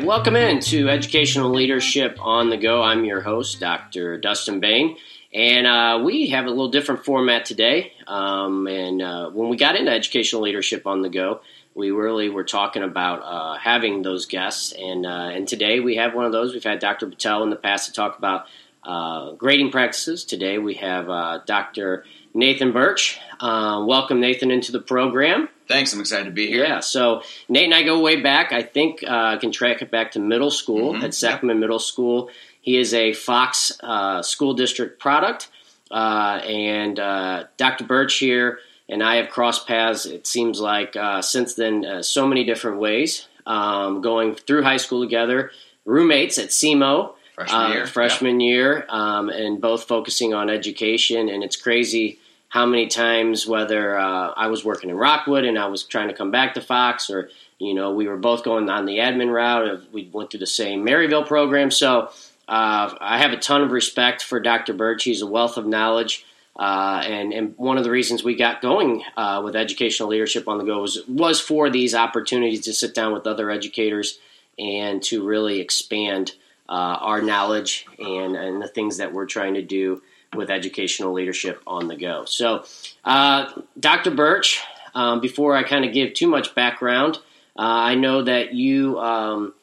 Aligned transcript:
welcome 0.00 0.36
in 0.36 0.60
to 0.60 0.88
Educational 0.88 1.50
Leadership 1.50 2.16
on 2.20 2.48
the 2.48 2.56
Go. 2.56 2.82
I'm 2.82 3.04
your 3.04 3.20
host, 3.20 3.60
Dr. 3.60 4.16
Dustin 4.16 4.58
Bain, 4.58 4.96
and 5.34 5.66
uh, 5.66 6.00
we 6.02 6.30
have 6.30 6.46
a 6.46 6.48
little 6.48 6.70
different 6.70 7.04
format 7.04 7.44
today. 7.44 7.92
Um, 8.06 8.66
and 8.66 9.02
uh, 9.02 9.30
when 9.30 9.50
we 9.50 9.56
got 9.56 9.76
into 9.76 9.90
Educational 9.90 10.42
Leadership 10.42 10.86
on 10.86 11.02
the 11.02 11.10
Go, 11.10 11.42
we 11.74 11.90
really 11.90 12.30
were 12.30 12.44
talking 12.44 12.82
about 12.82 13.22
uh, 13.22 13.58
having 13.58 14.02
those 14.02 14.26
guests, 14.26 14.72
and 14.72 15.04
uh, 15.04 15.30
and 15.32 15.46
today 15.46 15.80
we 15.80 15.96
have 15.96 16.14
one 16.14 16.24
of 16.24 16.32
those. 16.32 16.54
We've 16.54 16.64
had 16.64 16.78
Dr. 16.78 17.06
Patel 17.06 17.42
in 17.42 17.50
the 17.50 17.56
past 17.56 17.86
to 17.86 17.92
talk 17.92 18.16
about 18.16 18.46
uh, 18.84 19.32
grading 19.32 19.72
practices. 19.72 20.24
Today 20.24 20.58
we 20.58 20.74
have 20.74 21.10
uh, 21.10 21.40
Dr. 21.44 22.04
Nathan 22.32 22.72
Burch. 22.72 23.20
welcome, 23.40 24.20
Nathan, 24.20 24.50
into 24.50 24.72
the 24.72 24.80
program. 24.80 25.48
Thanks. 25.68 25.92
I'm 25.92 26.00
excited 26.00 26.24
to 26.24 26.30
be 26.30 26.46
here. 26.46 26.64
Yeah. 26.64 26.80
So 26.80 27.22
Nate 27.48 27.64
and 27.64 27.74
I 27.74 27.82
go 27.82 28.00
way 28.00 28.20
back. 28.20 28.52
I 28.52 28.62
think 28.62 29.02
uh, 29.02 29.08
I 29.08 29.36
can 29.36 29.52
track 29.52 29.82
it 29.82 29.90
back 29.90 30.12
to 30.12 30.18
middle 30.20 30.50
school 30.50 30.92
mm-hmm. 30.94 31.04
at 31.04 31.10
Seckman 31.10 31.48
yep. 31.48 31.56
Middle 31.58 31.78
School. 31.78 32.30
He 32.60 32.76
is 32.76 32.94
a 32.94 33.12
Fox 33.12 33.72
uh, 33.80 34.22
School 34.22 34.54
District 34.54 35.00
product, 35.00 35.48
uh, 35.90 36.40
and 36.44 36.98
uh, 36.98 37.44
Dr. 37.56 37.84
Burch 37.84 38.18
here 38.18 38.60
and 38.92 39.02
I 39.02 39.16
have 39.16 39.30
crossed 39.30 39.66
paths. 39.66 40.04
It 40.04 40.26
seems 40.26 40.60
like 40.60 40.96
uh, 40.96 41.22
since 41.22 41.54
then, 41.54 41.84
uh, 41.84 42.02
so 42.02 42.26
many 42.26 42.44
different 42.44 42.78
ways. 42.78 43.26
Um, 43.44 44.02
going 44.02 44.34
through 44.36 44.62
high 44.62 44.76
school 44.76 45.02
together, 45.02 45.50
roommates 45.84 46.38
at 46.38 46.50
SEMO. 46.50 47.14
Freshman 47.34 47.72
year, 47.72 47.86
freshman 47.86 48.40
yep. 48.40 48.46
year, 48.46 48.86
um, 48.90 49.30
and 49.30 49.60
both 49.60 49.84
focusing 49.84 50.34
on 50.34 50.50
education. 50.50 51.30
And 51.30 51.42
it's 51.42 51.56
crazy 51.56 52.18
how 52.52 52.66
many 52.66 52.86
times, 52.86 53.46
whether 53.46 53.98
uh, 53.98 54.34
I 54.36 54.48
was 54.48 54.62
working 54.62 54.90
in 54.90 54.96
Rockwood 54.98 55.46
and 55.46 55.58
I 55.58 55.68
was 55.68 55.84
trying 55.84 56.08
to 56.08 56.14
come 56.14 56.30
back 56.30 56.52
to 56.52 56.60
Fox, 56.60 57.08
or 57.08 57.30
you 57.58 57.72
know, 57.72 57.92
we 57.92 58.06
were 58.06 58.18
both 58.18 58.44
going 58.44 58.68
on 58.68 58.84
the 58.84 58.98
admin 58.98 59.32
route. 59.32 59.68
Of, 59.68 59.90
we 59.90 60.10
went 60.12 60.30
through 60.30 60.40
the 60.40 60.46
same 60.46 60.84
Maryville 60.84 61.26
program, 61.26 61.70
so 61.70 62.10
uh, 62.46 62.94
I 63.00 63.16
have 63.20 63.32
a 63.32 63.38
ton 63.38 63.62
of 63.62 63.70
respect 63.70 64.22
for 64.22 64.38
Dr. 64.38 64.74
Burch. 64.74 65.02
He's 65.02 65.22
a 65.22 65.26
wealth 65.26 65.56
of 65.56 65.64
knowledge. 65.64 66.26
Uh, 66.54 67.02
and, 67.06 67.32
and 67.32 67.56
one 67.56 67.78
of 67.78 67.84
the 67.84 67.90
reasons 67.90 68.22
we 68.22 68.36
got 68.36 68.60
going 68.60 69.02
uh, 69.16 69.40
with 69.42 69.56
educational 69.56 70.10
leadership 70.10 70.46
on 70.46 70.58
the 70.58 70.64
go 70.64 70.82
was, 70.82 71.00
was 71.08 71.40
for 71.40 71.70
these 71.70 71.94
opportunities 71.94 72.60
to 72.66 72.74
sit 72.74 72.94
down 72.94 73.14
with 73.14 73.26
other 73.26 73.50
educators 73.50 74.18
and 74.58 75.02
to 75.02 75.26
really 75.26 75.58
expand 75.58 76.32
uh, 76.68 76.98
our 77.00 77.22
knowledge 77.22 77.86
and, 77.98 78.36
and 78.36 78.60
the 78.60 78.68
things 78.68 78.98
that 78.98 79.14
we're 79.14 79.24
trying 79.24 79.54
to 79.54 79.62
do 79.62 80.02
with 80.34 80.50
educational 80.50 81.12
leadership 81.12 81.62
on 81.66 81.88
the 81.88 81.96
go. 81.96 82.24
So, 82.24 82.64
uh, 83.04 83.52
Dr. 83.78 84.10
Burch, 84.10 84.60
um, 84.94 85.20
before 85.20 85.56
I 85.56 85.62
kind 85.62 85.84
of 85.84 85.92
give 85.92 86.14
too 86.14 86.28
much 86.28 86.54
background, 86.54 87.16
uh, 87.56 87.62
I 87.62 87.94
know 87.94 88.22
that 88.22 88.54
you 88.54 88.98
um, 88.98 89.54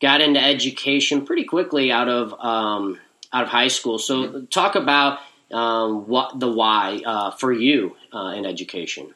got 0.00 0.20
into 0.20 0.42
education 0.42 1.26
pretty 1.26 1.44
quickly 1.44 1.92
out 1.92 2.08
of 2.08 2.32
um, 2.40 2.98
out 3.32 3.44
of 3.44 3.48
high 3.48 3.68
school. 3.68 3.98
So, 3.98 4.24
mm-hmm. 4.24 4.44
talk 4.46 4.74
about 4.76 5.18
um, 5.52 6.06
what 6.06 6.38
the 6.38 6.50
why 6.50 7.02
uh, 7.04 7.30
for 7.32 7.52
you 7.52 7.96
uh, 8.12 8.34
in 8.36 8.46
education. 8.46 9.14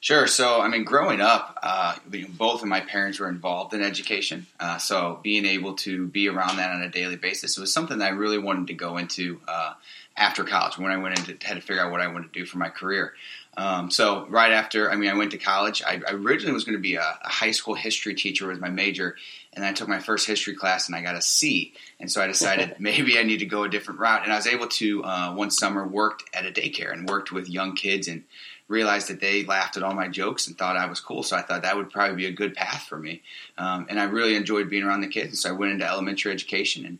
Sure. 0.00 0.28
So, 0.28 0.60
I 0.60 0.68
mean, 0.68 0.84
growing 0.84 1.20
up, 1.20 1.58
uh, 1.60 1.96
both 2.28 2.62
of 2.62 2.68
my 2.68 2.80
parents 2.80 3.18
were 3.18 3.28
involved 3.28 3.74
in 3.74 3.82
education. 3.82 4.46
Uh, 4.60 4.78
so, 4.78 5.18
being 5.24 5.44
able 5.44 5.74
to 5.74 6.06
be 6.06 6.28
around 6.28 6.56
that 6.58 6.70
on 6.70 6.82
a 6.82 6.88
daily 6.88 7.16
basis 7.16 7.58
was 7.58 7.72
something 7.72 7.98
that 7.98 8.04
I 8.04 8.14
really 8.14 8.38
wanted 8.38 8.68
to 8.68 8.74
go 8.74 8.96
into 8.96 9.40
uh, 9.48 9.74
after 10.18 10.44
college 10.44 10.76
when 10.76 10.90
I 10.90 10.96
went 10.98 11.18
into 11.18 11.46
had 11.46 11.54
to 11.54 11.60
figure 11.60 11.82
out 11.82 11.92
what 11.92 12.00
I 12.00 12.08
wanted 12.08 12.32
to 12.32 12.40
do 12.40 12.44
for 12.44 12.58
my 12.58 12.68
career. 12.68 13.14
Um, 13.56 13.90
so 13.90 14.26
right 14.28 14.52
after, 14.52 14.90
I 14.90 14.96
mean, 14.96 15.10
I 15.10 15.14
went 15.14 15.30
to 15.32 15.38
college. 15.38 15.82
I, 15.84 16.00
I 16.06 16.12
originally 16.12 16.52
was 16.52 16.64
going 16.64 16.76
to 16.76 16.82
be 16.82 16.94
a, 16.96 17.00
a, 17.00 17.28
high 17.28 17.50
school 17.50 17.74
history 17.74 18.14
teacher 18.14 18.46
was 18.46 18.60
my 18.60 18.68
major, 18.68 19.16
and 19.52 19.64
I 19.64 19.72
took 19.72 19.88
my 19.88 19.98
first 19.98 20.28
history 20.28 20.54
class 20.54 20.86
and 20.86 20.94
I 20.94 21.02
got 21.02 21.16
a 21.16 21.22
C. 21.22 21.72
And 21.98 22.10
so 22.10 22.22
I 22.22 22.28
decided 22.28 22.76
maybe 22.78 23.18
I 23.18 23.24
need 23.24 23.38
to 23.38 23.46
go 23.46 23.64
a 23.64 23.68
different 23.68 23.98
route. 23.98 24.22
And 24.22 24.32
I 24.32 24.36
was 24.36 24.46
able 24.46 24.68
to 24.68 25.02
uh, 25.02 25.34
one 25.34 25.50
summer 25.50 25.86
worked 25.86 26.24
at 26.34 26.46
a 26.46 26.52
daycare 26.52 26.92
and 26.92 27.08
worked 27.08 27.32
with 27.32 27.48
young 27.48 27.74
kids 27.74 28.06
and 28.06 28.24
realized 28.68 29.08
that 29.08 29.20
they 29.20 29.44
laughed 29.44 29.76
at 29.76 29.82
all 29.82 29.94
my 29.94 30.08
jokes 30.08 30.46
and 30.46 30.56
thought 30.56 30.76
I 30.76 30.86
was 30.86 31.00
cool. 31.00 31.22
So 31.22 31.36
I 31.36 31.42
thought 31.42 31.62
that 31.62 31.76
would 31.76 31.90
probably 31.90 32.16
be 32.16 32.26
a 32.26 32.32
good 32.32 32.54
path 32.54 32.82
for 32.82 32.98
me. 32.98 33.22
Um, 33.56 33.86
and 33.88 33.98
I 33.98 34.04
really 34.04 34.36
enjoyed 34.36 34.70
being 34.70 34.84
around 34.84 35.00
the 35.00 35.08
kids. 35.08 35.28
And 35.30 35.38
so 35.38 35.48
I 35.48 35.52
went 35.52 35.72
into 35.72 35.86
elementary 35.86 36.32
education 36.32 36.84
and 36.84 36.98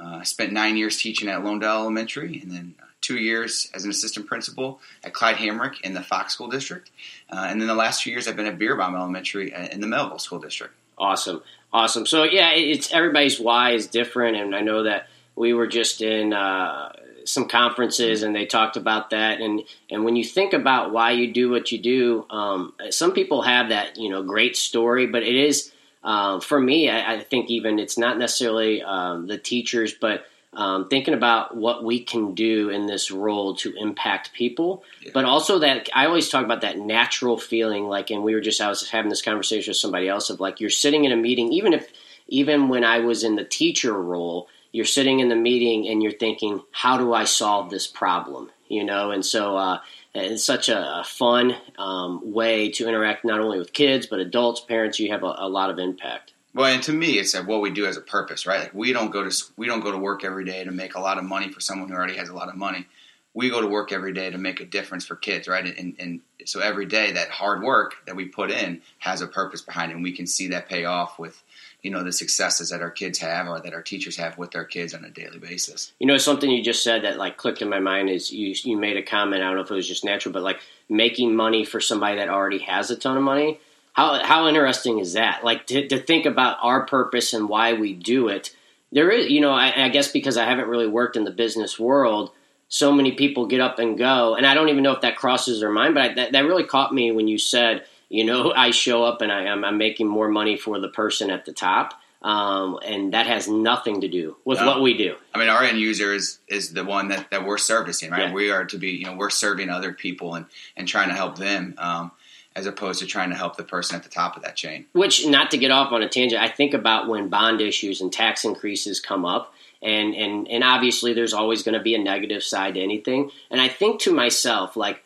I 0.00 0.24
spent 0.24 0.52
nine 0.52 0.76
years 0.76 0.96
teaching 0.96 1.28
at 1.28 1.40
Lonedell 1.40 1.80
Elementary, 1.80 2.40
and 2.40 2.50
then 2.50 2.74
uh, 2.80 2.86
two 3.00 3.18
years 3.18 3.70
as 3.74 3.84
an 3.84 3.90
assistant 3.90 4.26
principal 4.26 4.80
at 5.04 5.14
Clyde 5.14 5.36
Hamrick 5.36 5.80
in 5.82 5.94
the 5.94 6.02
Fox 6.02 6.34
School 6.34 6.48
District, 6.48 6.90
uh, 7.30 7.46
and 7.48 7.60
then 7.60 7.68
the 7.68 7.74
last 7.74 8.02
two 8.02 8.10
years 8.10 8.28
I've 8.28 8.36
been 8.36 8.46
at 8.46 8.58
Bierbaum 8.58 8.94
Elementary 8.94 9.54
uh, 9.54 9.68
in 9.68 9.80
the 9.80 9.86
Mehlville 9.86 10.20
School 10.20 10.38
District. 10.38 10.74
Awesome, 10.96 11.42
awesome. 11.72 12.06
So 12.06 12.24
yeah, 12.24 12.52
it's 12.52 12.92
everybody's 12.92 13.38
why 13.38 13.72
is 13.72 13.86
different, 13.86 14.36
and 14.36 14.54
I 14.54 14.60
know 14.60 14.84
that 14.84 15.08
we 15.36 15.52
were 15.52 15.68
just 15.68 16.02
in 16.02 16.32
uh, 16.32 16.92
some 17.24 17.46
conferences 17.46 18.22
and 18.22 18.34
they 18.34 18.46
talked 18.46 18.76
about 18.76 19.10
that, 19.10 19.40
and 19.40 19.62
and 19.90 20.04
when 20.04 20.16
you 20.16 20.24
think 20.24 20.52
about 20.52 20.92
why 20.92 21.12
you 21.12 21.32
do 21.32 21.50
what 21.50 21.70
you 21.70 21.78
do, 21.78 22.26
um, 22.30 22.72
some 22.90 23.12
people 23.12 23.42
have 23.42 23.68
that 23.68 23.96
you 23.96 24.08
know 24.08 24.22
great 24.22 24.56
story, 24.56 25.06
but 25.06 25.22
it 25.22 25.36
is 25.36 25.72
uh, 26.02 26.40
for 26.40 26.60
me, 26.60 26.88
I, 26.88 27.14
I, 27.14 27.20
think 27.20 27.50
even 27.50 27.78
it's 27.78 27.98
not 27.98 28.18
necessarily 28.18 28.82
um, 28.82 29.26
the 29.26 29.36
teachers, 29.36 29.92
but 29.92 30.26
um, 30.52 30.88
thinking 30.88 31.14
about 31.14 31.56
what 31.56 31.84
we 31.84 32.00
can 32.00 32.34
do 32.34 32.70
in 32.70 32.86
this 32.86 33.10
role 33.10 33.56
to 33.56 33.74
impact 33.76 34.32
people, 34.32 34.84
yeah. 35.02 35.10
but 35.12 35.24
also 35.24 35.58
that 35.58 35.88
I 35.94 36.06
always 36.06 36.28
talk 36.28 36.44
about 36.44 36.62
that 36.62 36.78
natural 36.78 37.36
feeling. 37.36 37.84
Like, 37.84 38.10
and 38.10 38.22
we 38.22 38.34
were 38.34 38.40
just 38.40 38.60
I 38.60 38.68
was 38.68 38.88
having 38.88 39.10
this 39.10 39.22
conversation 39.22 39.70
with 39.70 39.76
somebody 39.76 40.08
else 40.08 40.30
of 40.30 40.40
like 40.40 40.60
you're 40.60 40.70
sitting 40.70 41.04
in 41.04 41.12
a 41.12 41.16
meeting, 41.16 41.52
even 41.52 41.72
if 41.72 41.88
even 42.28 42.68
when 42.68 42.84
I 42.84 43.00
was 43.00 43.24
in 43.24 43.36
the 43.36 43.44
teacher 43.44 43.92
role, 43.92 44.48
you're 44.72 44.84
sitting 44.84 45.20
in 45.20 45.28
the 45.28 45.36
meeting 45.36 45.88
and 45.88 46.02
you're 46.02 46.12
thinking, 46.12 46.62
how 46.70 46.98
do 46.98 47.12
I 47.12 47.24
solve 47.24 47.70
this 47.70 47.86
problem? 47.86 48.50
You 48.68 48.84
know, 48.84 49.10
and 49.10 49.24
so 49.24 49.56
uh, 49.56 49.78
it's 50.14 50.44
such 50.44 50.68
a, 50.68 51.02
fun 51.06 51.56
um, 51.78 52.32
way 52.32 52.70
to 52.70 52.88
interact 52.88 53.24
not 53.24 53.40
only 53.40 53.58
with 53.58 53.72
kids 53.72 54.06
but 54.06 54.18
adults, 54.18 54.60
parents. 54.60 54.98
You 54.98 55.10
have 55.12 55.22
a, 55.22 55.34
a 55.38 55.48
lot 55.48 55.70
of 55.70 55.78
impact. 55.78 56.32
Well, 56.54 56.72
and 56.72 56.82
to 56.84 56.92
me, 56.92 57.18
it's 57.18 57.38
what 57.40 57.60
we 57.60 57.70
do 57.70 57.86
as 57.86 57.96
a 57.96 58.00
purpose, 58.00 58.46
right? 58.46 58.60
Like 58.60 58.74
we 58.74 58.92
don't 58.92 59.10
go 59.10 59.28
to 59.28 59.44
we 59.56 59.66
don't 59.66 59.80
go 59.80 59.92
to 59.92 59.98
work 59.98 60.24
every 60.24 60.44
day 60.44 60.64
to 60.64 60.70
make 60.70 60.94
a 60.94 61.00
lot 61.00 61.18
of 61.18 61.24
money 61.24 61.50
for 61.50 61.60
someone 61.60 61.88
who 61.88 61.94
already 61.94 62.16
has 62.16 62.28
a 62.28 62.34
lot 62.34 62.48
of 62.48 62.56
money. 62.56 62.86
We 63.34 63.50
go 63.50 63.60
to 63.60 63.66
work 63.66 63.92
every 63.92 64.12
day 64.12 64.30
to 64.30 64.38
make 64.38 64.60
a 64.60 64.64
difference 64.64 65.06
for 65.06 65.14
kids, 65.14 65.46
right? 65.46 65.64
And, 65.64 65.94
and 66.00 66.20
so 66.46 66.60
every 66.60 66.86
day 66.86 67.12
that 67.12 67.28
hard 67.28 67.62
work 67.62 67.94
that 68.06 68.16
we 68.16 68.24
put 68.24 68.50
in 68.50 68.80
has 68.98 69.20
a 69.20 69.28
purpose 69.28 69.62
behind 69.62 69.92
it, 69.92 69.94
and 69.94 70.02
we 70.02 70.12
can 70.12 70.26
see 70.26 70.48
that 70.48 70.68
pay 70.68 70.84
off 70.86 71.18
with 71.18 71.40
you 71.82 71.90
know 71.90 72.02
the 72.02 72.12
successes 72.12 72.70
that 72.70 72.82
our 72.82 72.90
kids 72.90 73.18
have 73.18 73.48
or 73.48 73.60
that 73.60 73.74
our 73.74 73.82
teachers 73.82 74.16
have 74.16 74.36
with 74.36 74.50
their 74.50 74.64
kids 74.64 74.94
on 74.94 75.04
a 75.04 75.10
daily 75.10 75.38
basis. 75.38 75.92
You 75.98 76.06
know, 76.06 76.18
something 76.18 76.50
you 76.50 76.62
just 76.62 76.82
said 76.82 77.04
that 77.04 77.18
like 77.18 77.36
clicked 77.36 77.62
in 77.62 77.68
my 77.68 77.80
mind 77.80 78.10
is 78.10 78.32
you 78.32 78.54
you 78.64 78.76
made 78.76 78.96
a 78.96 79.02
comment. 79.02 79.42
I 79.42 79.46
don't 79.46 79.56
know 79.56 79.62
if 79.62 79.70
it 79.70 79.74
was 79.74 79.88
just 79.88 80.04
natural, 80.04 80.32
but 80.32 80.42
like 80.42 80.60
making 80.88 81.36
money 81.36 81.64
for 81.64 81.80
somebody 81.80 82.16
that 82.16 82.28
already 82.28 82.58
has 82.60 82.90
a 82.90 82.96
ton 82.96 83.16
of 83.16 83.22
money. 83.22 83.60
How 83.92 84.22
how 84.24 84.48
interesting 84.48 84.98
is 84.98 85.12
that? 85.12 85.44
Like 85.44 85.66
to, 85.68 85.86
to 85.88 85.98
think 85.98 86.26
about 86.26 86.58
our 86.62 86.84
purpose 86.86 87.32
and 87.32 87.48
why 87.48 87.74
we 87.74 87.94
do 87.94 88.28
it. 88.28 88.54
There 88.90 89.10
is, 89.10 89.30
you 89.30 89.40
know, 89.40 89.52
I, 89.52 89.84
I 89.84 89.88
guess 89.90 90.10
because 90.10 90.36
I 90.36 90.46
haven't 90.46 90.68
really 90.68 90.86
worked 90.86 91.16
in 91.16 91.24
the 91.24 91.30
business 91.30 91.78
world, 91.78 92.30
so 92.68 92.90
many 92.90 93.12
people 93.12 93.46
get 93.46 93.60
up 93.60 93.78
and 93.78 93.98
go, 93.98 94.34
and 94.34 94.46
I 94.46 94.54
don't 94.54 94.70
even 94.70 94.82
know 94.82 94.92
if 94.92 95.02
that 95.02 95.16
crosses 95.16 95.60
their 95.60 95.70
mind. 95.70 95.94
But 95.94 96.02
I, 96.02 96.14
that 96.14 96.32
that 96.32 96.44
really 96.44 96.64
caught 96.64 96.92
me 96.92 97.12
when 97.12 97.28
you 97.28 97.38
said 97.38 97.84
you 98.08 98.24
know, 98.24 98.52
I 98.52 98.70
show 98.70 99.04
up 99.04 99.22
and 99.22 99.30
I 99.30 99.44
am 99.44 99.64
I'm 99.64 99.78
making 99.78 100.08
more 100.08 100.28
money 100.28 100.56
for 100.56 100.78
the 100.80 100.88
person 100.88 101.30
at 101.30 101.44
the 101.44 101.52
top. 101.52 101.94
Um, 102.20 102.80
and 102.84 103.14
that 103.14 103.28
has 103.28 103.46
nothing 103.46 104.00
to 104.00 104.08
do 104.08 104.36
with 104.44 104.58
no. 104.58 104.66
what 104.66 104.82
we 104.82 104.96
do. 104.96 105.14
I 105.32 105.38
mean, 105.38 105.48
our 105.48 105.62
end 105.62 105.78
user 105.78 106.12
is, 106.12 106.40
is 106.48 106.72
the 106.72 106.84
one 106.84 107.08
that, 107.08 107.30
that 107.30 107.46
we're 107.46 107.58
servicing, 107.58 108.10
right? 108.10 108.28
Yeah. 108.28 108.32
We 108.32 108.50
are 108.50 108.64
to 108.64 108.76
be, 108.76 108.90
you 108.90 109.04
know, 109.04 109.14
we're 109.14 109.30
serving 109.30 109.70
other 109.70 109.92
people 109.92 110.34
and, 110.34 110.46
and 110.76 110.88
trying 110.88 111.10
to 111.10 111.14
help 111.14 111.38
them, 111.38 111.76
um, 111.78 112.10
as 112.56 112.66
opposed 112.66 112.98
to 112.98 113.06
trying 113.06 113.30
to 113.30 113.36
help 113.36 113.56
the 113.56 113.62
person 113.62 113.94
at 113.94 114.02
the 114.02 114.08
top 114.08 114.36
of 114.36 114.42
that 114.42 114.56
chain. 114.56 114.86
Which, 114.94 115.28
not 115.28 115.52
to 115.52 115.58
get 115.58 115.70
off 115.70 115.92
on 115.92 116.02
a 116.02 116.08
tangent, 116.08 116.42
I 116.42 116.48
think 116.48 116.74
about 116.74 117.06
when 117.06 117.28
bond 117.28 117.60
issues 117.60 118.00
and 118.00 118.12
tax 118.12 118.44
increases 118.44 118.98
come 118.98 119.24
up, 119.24 119.54
and 119.80 120.12
and 120.16 120.48
and 120.48 120.64
obviously 120.64 121.12
there's 121.12 121.34
always 121.34 121.62
going 121.62 121.78
to 121.78 121.82
be 121.82 121.94
a 121.94 121.98
negative 121.98 122.42
side 122.42 122.74
to 122.74 122.80
anything. 122.80 123.30
And 123.48 123.60
I 123.60 123.68
think 123.68 124.00
to 124.00 124.12
myself, 124.12 124.76
like 124.76 125.04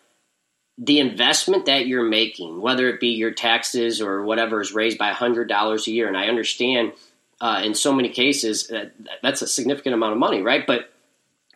the 0.85 0.99
investment 0.99 1.67
that 1.67 1.87
you're 1.87 2.03
making, 2.03 2.61
whether 2.61 2.89
it 2.89 2.99
be 2.99 3.11
your 3.11 3.31
taxes 3.31 4.01
or 4.01 4.25
whatever 4.25 4.61
is 4.61 4.73
raised 4.73 4.99
by 4.99 5.13
$100 5.13 5.87
a 5.87 5.91
year, 5.91 6.09
and 6.09 6.17
I 6.17 6.27
understand 6.27 6.93
uh, 7.41 7.63
in 7.65 7.75
so 7.75 7.93
many 7.93 8.09
cases 8.09 8.67
that 8.67 8.93
that's 9.23 9.43
a 9.43 9.47
significant 9.47 9.95
amount 9.95 10.15
of 10.15 10.19
money, 10.19 10.43
right? 10.43 10.67
But 10.67 10.93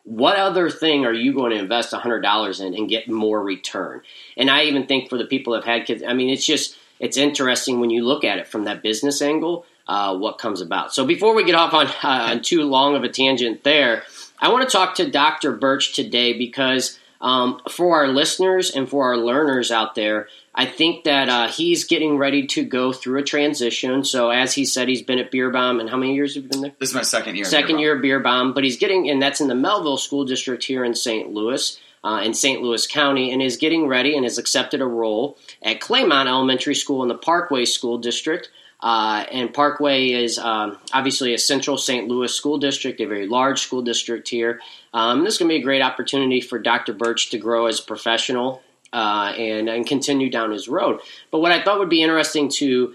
what 0.05 0.37
other 0.37 0.71
thing 0.71 1.05
are 1.05 1.13
you 1.13 1.35
going 1.35 1.51
to 1.51 1.59
invest 1.59 1.93
$100 1.93 2.61
in 2.61 2.75
and 2.75 2.89
get 2.89 3.09
more 3.09 3.43
return? 3.43 4.03
And 4.37 4.49
I 4.49 4.63
even 4.63 4.87
think 4.87 5.11
for 5.11 5.19
the 5.19 5.25
people 5.25 5.55
that 5.55 5.65
have 5.65 5.79
had 5.79 5.87
kids, 5.89 6.05
I 6.07 6.15
mean, 6.15 6.31
it's 6.31 6.47
just, 6.47 6.77
it's 7.01 7.17
interesting 7.17 7.81
when 7.81 7.91
you 7.91 8.05
look 8.05 8.23
at 8.23 8.39
it 8.39 8.47
from 8.47 8.65
that 8.65 8.81
business 8.81 9.21
angle, 9.21 9.67
uh, 9.89 10.17
what 10.17 10.39
comes 10.39 10.61
about. 10.61 10.95
So 10.95 11.05
before 11.05 11.35
we 11.35 11.43
get 11.43 11.57
off 11.57 11.75
on, 11.75 11.89
uh, 11.89 12.31
on 12.31 12.43
too 12.43 12.63
long 12.63 12.95
of 12.95 13.03
a 13.03 13.09
tangent 13.09 13.65
there, 13.65 14.05
I 14.39 14.53
want 14.53 14.69
to 14.69 14.73
talk 14.73 14.95
to 14.97 15.11
Dr. 15.11 15.51
Burch 15.53 15.95
today 15.95 16.33
because 16.33 17.01
um, 17.21 17.61
for 17.71 17.97
our 17.97 18.09
listeners 18.09 18.71
and 18.71 18.89
for 18.89 19.05
our 19.05 19.17
learners 19.17 19.71
out 19.71 19.95
there, 19.95 20.29
I 20.55 20.65
think 20.65 21.05
that 21.05 21.29
uh, 21.29 21.49
he's 21.49 21.85
getting 21.85 22.17
ready 22.17 22.47
to 22.49 22.65
go 22.65 22.93
through 22.93 23.21
a 23.21 23.23
transition. 23.23 24.05
So, 24.05 24.31
as 24.31 24.55
he 24.55 24.65
said, 24.65 24.89
he's 24.89 25.03
been 25.03 25.19
at 25.19 25.31
Bierbaum, 25.31 25.81
and 25.81 25.91
how 25.91 25.97
many 25.97 26.15
years 26.15 26.35
have 26.35 26.45
you 26.45 26.49
been 26.49 26.63
there? 26.63 26.73
This 26.79 26.91
is 26.91 26.95
my 26.95 27.03
second 27.03 27.37
year. 27.37 27.45
Second 27.45 27.79
year 27.79 28.01
Bierbaum, 28.01 28.55
but 28.55 28.65
he's 28.65 28.79
getting, 28.79 29.11
and 29.11 29.21
that's 29.21 29.41
in 29.41 29.49
the 29.49 29.55
Mehlville 29.55 29.99
School 29.99 30.25
District 30.25 30.65
here 30.65 30.85
in 30.85 30.95
St. 30.95 31.33
Louis. 31.33 31.81
Uh, 32.05 32.21
in 32.21 32.35
St. 32.35 32.63
Louis 32.63 32.87
County, 32.87 33.33
and 33.33 33.43
is 33.43 33.57
getting 33.57 33.89
ready 33.89 34.15
and 34.15 34.25
has 34.25 34.39
accepted 34.39 34.81
a 34.81 34.87
role 34.87 35.37
at 35.61 35.81
Claymont 35.81 36.29
Elementary 36.29 36.77
School 36.77 37.03
in 37.03 37.09
the 37.09 37.17
Parkway 37.17 37.65
School 37.65 37.99
District. 37.99 38.49
Uh, 38.87 39.27
and 39.33 39.53
Parkway 39.53 40.11
is 40.11 40.39
um, 40.39 40.79
obviously 40.93 41.35
a 41.35 41.39
central 41.39 41.77
St. 41.77 42.07
Louis 42.07 42.33
school 42.33 42.57
district, 42.57 43.01
a 43.01 43.05
very 43.05 43.27
large 43.27 43.61
school 43.61 43.83
district 43.83 44.29
here. 44.29 44.61
Um, 44.95 45.25
this 45.25 45.35
is 45.35 45.39
going 45.41 45.49
to 45.49 45.55
be 45.57 45.61
a 45.61 45.65
great 45.65 45.83
opportunity 45.83 46.41
for 46.41 46.61
Dr. 46.61 46.93
Burch 46.93 47.31
to 47.31 47.39
grow 47.39 47.67
as 47.67 47.81
a 47.81 47.83
professional 47.83 48.63
uh, 48.93 49.35
and, 49.37 49.69
and 49.69 49.85
continue 49.89 50.31
down 50.31 50.53
his 50.53 50.69
road. 50.69 51.01
But 51.33 51.41
what 51.41 51.51
I 51.51 51.65
thought 51.65 51.81
would 51.81 51.89
be 51.89 52.01
interesting 52.01 52.49
to 52.61 52.95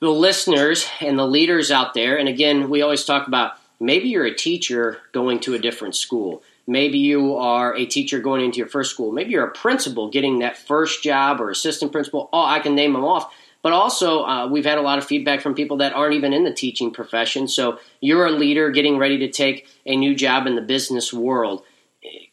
the 0.00 0.10
listeners 0.10 0.86
and 1.00 1.18
the 1.18 1.26
leaders 1.26 1.70
out 1.70 1.94
there, 1.94 2.18
and 2.18 2.28
again, 2.28 2.68
we 2.68 2.82
always 2.82 3.06
talk 3.06 3.26
about 3.26 3.52
maybe 3.80 4.10
you're 4.10 4.26
a 4.26 4.34
teacher 4.34 4.98
going 5.12 5.40
to 5.40 5.54
a 5.54 5.58
different 5.58 5.96
school. 5.96 6.42
Maybe 6.66 6.98
you 6.98 7.36
are 7.36 7.74
a 7.74 7.86
teacher 7.86 8.20
going 8.20 8.44
into 8.44 8.58
your 8.58 8.68
first 8.68 8.90
school. 8.90 9.10
Maybe 9.10 9.30
you're 9.30 9.46
a 9.46 9.52
principal 9.52 10.10
getting 10.10 10.40
that 10.40 10.58
first 10.58 11.02
job 11.02 11.40
or 11.40 11.48
assistant 11.48 11.92
principal. 11.92 12.28
Oh, 12.30 12.44
I 12.44 12.60
can 12.60 12.74
name 12.74 12.92
them 12.92 13.04
off. 13.04 13.32
But 13.62 13.72
also, 13.72 14.24
uh, 14.24 14.48
we've 14.48 14.64
had 14.64 14.78
a 14.78 14.82
lot 14.82 14.98
of 14.98 15.04
feedback 15.04 15.40
from 15.40 15.54
people 15.54 15.78
that 15.78 15.92
aren't 15.92 16.14
even 16.14 16.32
in 16.32 16.44
the 16.44 16.52
teaching 16.52 16.90
profession. 16.90 17.46
So 17.46 17.78
you're 18.00 18.26
a 18.26 18.30
leader 18.30 18.70
getting 18.70 18.96
ready 18.98 19.18
to 19.18 19.30
take 19.30 19.68
a 19.84 19.96
new 19.96 20.14
job 20.14 20.46
in 20.46 20.54
the 20.54 20.62
business 20.62 21.12
world. 21.12 21.62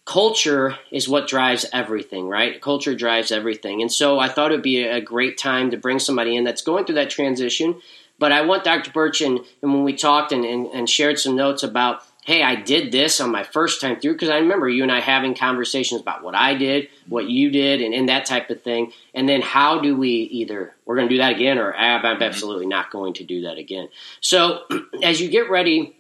Culture 0.06 0.78
is 0.90 1.10
what 1.10 1.28
drives 1.28 1.66
everything, 1.74 2.30
right? 2.30 2.62
Culture 2.62 2.96
drives 2.96 3.32
everything. 3.32 3.82
And 3.82 3.92
so 3.92 4.20
I 4.20 4.30
thought 4.30 4.52
it 4.52 4.56
would 4.56 4.64
be 4.64 4.84
a 4.84 5.02
great 5.02 5.38
time 5.38 5.72
to 5.72 5.78
bring 5.78 6.00
somebody 6.00 6.38
in 6.38 6.46
that's 6.46 6.62
going 6.62 6.86
through 6.86 6.96
that 6.96 7.10
transition. 7.10 7.82
But 8.18 8.32
I 8.32 8.42
want 8.42 8.64
Dr. 8.64 8.92
Burch, 8.92 9.22
and, 9.22 9.40
and 9.62 9.74
when 9.74 9.84
we 9.84 9.94
talked 9.94 10.32
and, 10.32 10.46
and, 10.46 10.66
and 10.68 10.90
shared 10.90 11.20
some 11.20 11.36
notes 11.36 11.62
about 11.62 12.04
hey, 12.28 12.44
I 12.44 12.56
did 12.56 12.92
this 12.92 13.22
on 13.22 13.32
my 13.32 13.44
first 13.44 13.80
time 13.80 14.02
through 14.02 14.12
because 14.12 14.28
I 14.28 14.40
remember 14.40 14.68
you 14.68 14.84
and 14.84 14.92
I 14.92 15.00
having 15.00 15.34
conversations 15.34 16.02
about 16.02 16.24
what 16.24 16.36
I 16.36 16.56
did, 16.56 16.90
what 17.08 17.30
you 17.30 17.50
did, 17.50 17.82
and, 17.82 17.94
and 17.94 18.10
that 18.10 18.26
type 18.26 18.50
of 18.50 18.62
thing. 18.62 18.92
And 19.14 19.30
then 19.30 19.42
how 19.42 19.80
do 19.80 19.96
we 19.96 20.10
either 20.10 20.76
we're 20.86 20.98
going 20.98 21.08
to 21.08 21.16
do 21.16 21.20
that 21.20 21.32
again 21.32 21.58
or 21.58 21.74
I'm 21.74 22.02
mm-hmm. 22.02 22.22
absolutely 22.22 22.66
not 22.66 22.92
going 22.92 23.14
to 23.14 23.24
do 23.24 23.44
that 23.44 23.58
again. 23.58 23.88
So 24.20 24.64
as 25.04 25.22
you 25.22 25.30
get 25.30 25.50
ready 25.50 25.96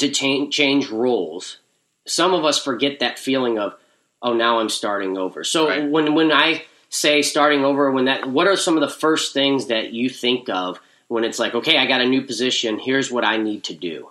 to 0.00 0.10
change 0.10 0.52
change 0.52 0.90
roles, 0.90 1.58
some 2.04 2.34
of 2.34 2.44
us 2.44 2.62
forget 2.62 2.98
that 2.98 3.16
feeling 3.16 3.56
of 3.60 3.74
oh 4.22 4.34
now 4.34 4.58
I'm 4.58 4.70
starting 4.70 5.16
over. 5.16 5.44
So 5.44 5.68
right. 5.68 5.88
when 5.88 6.16
when 6.16 6.32
I 6.32 6.64
say 6.88 7.22
starting 7.22 7.64
over, 7.64 7.92
when 7.92 8.06
that 8.06 8.28
what 8.28 8.48
are 8.48 8.56
some 8.56 8.76
of 8.76 8.80
the 8.80 8.88
first 8.88 9.32
things 9.32 9.68
that 9.68 9.92
you 9.92 10.10
think 10.10 10.48
of 10.48 10.80
when 11.06 11.22
it's 11.22 11.38
like 11.38 11.54
okay 11.54 11.78
I 11.78 11.86
got 11.86 12.00
a 12.00 12.08
new 12.08 12.22
position, 12.22 12.80
here's 12.80 13.08
what 13.08 13.24
I 13.24 13.36
need 13.36 13.62
to 13.64 13.74
do. 13.74 14.08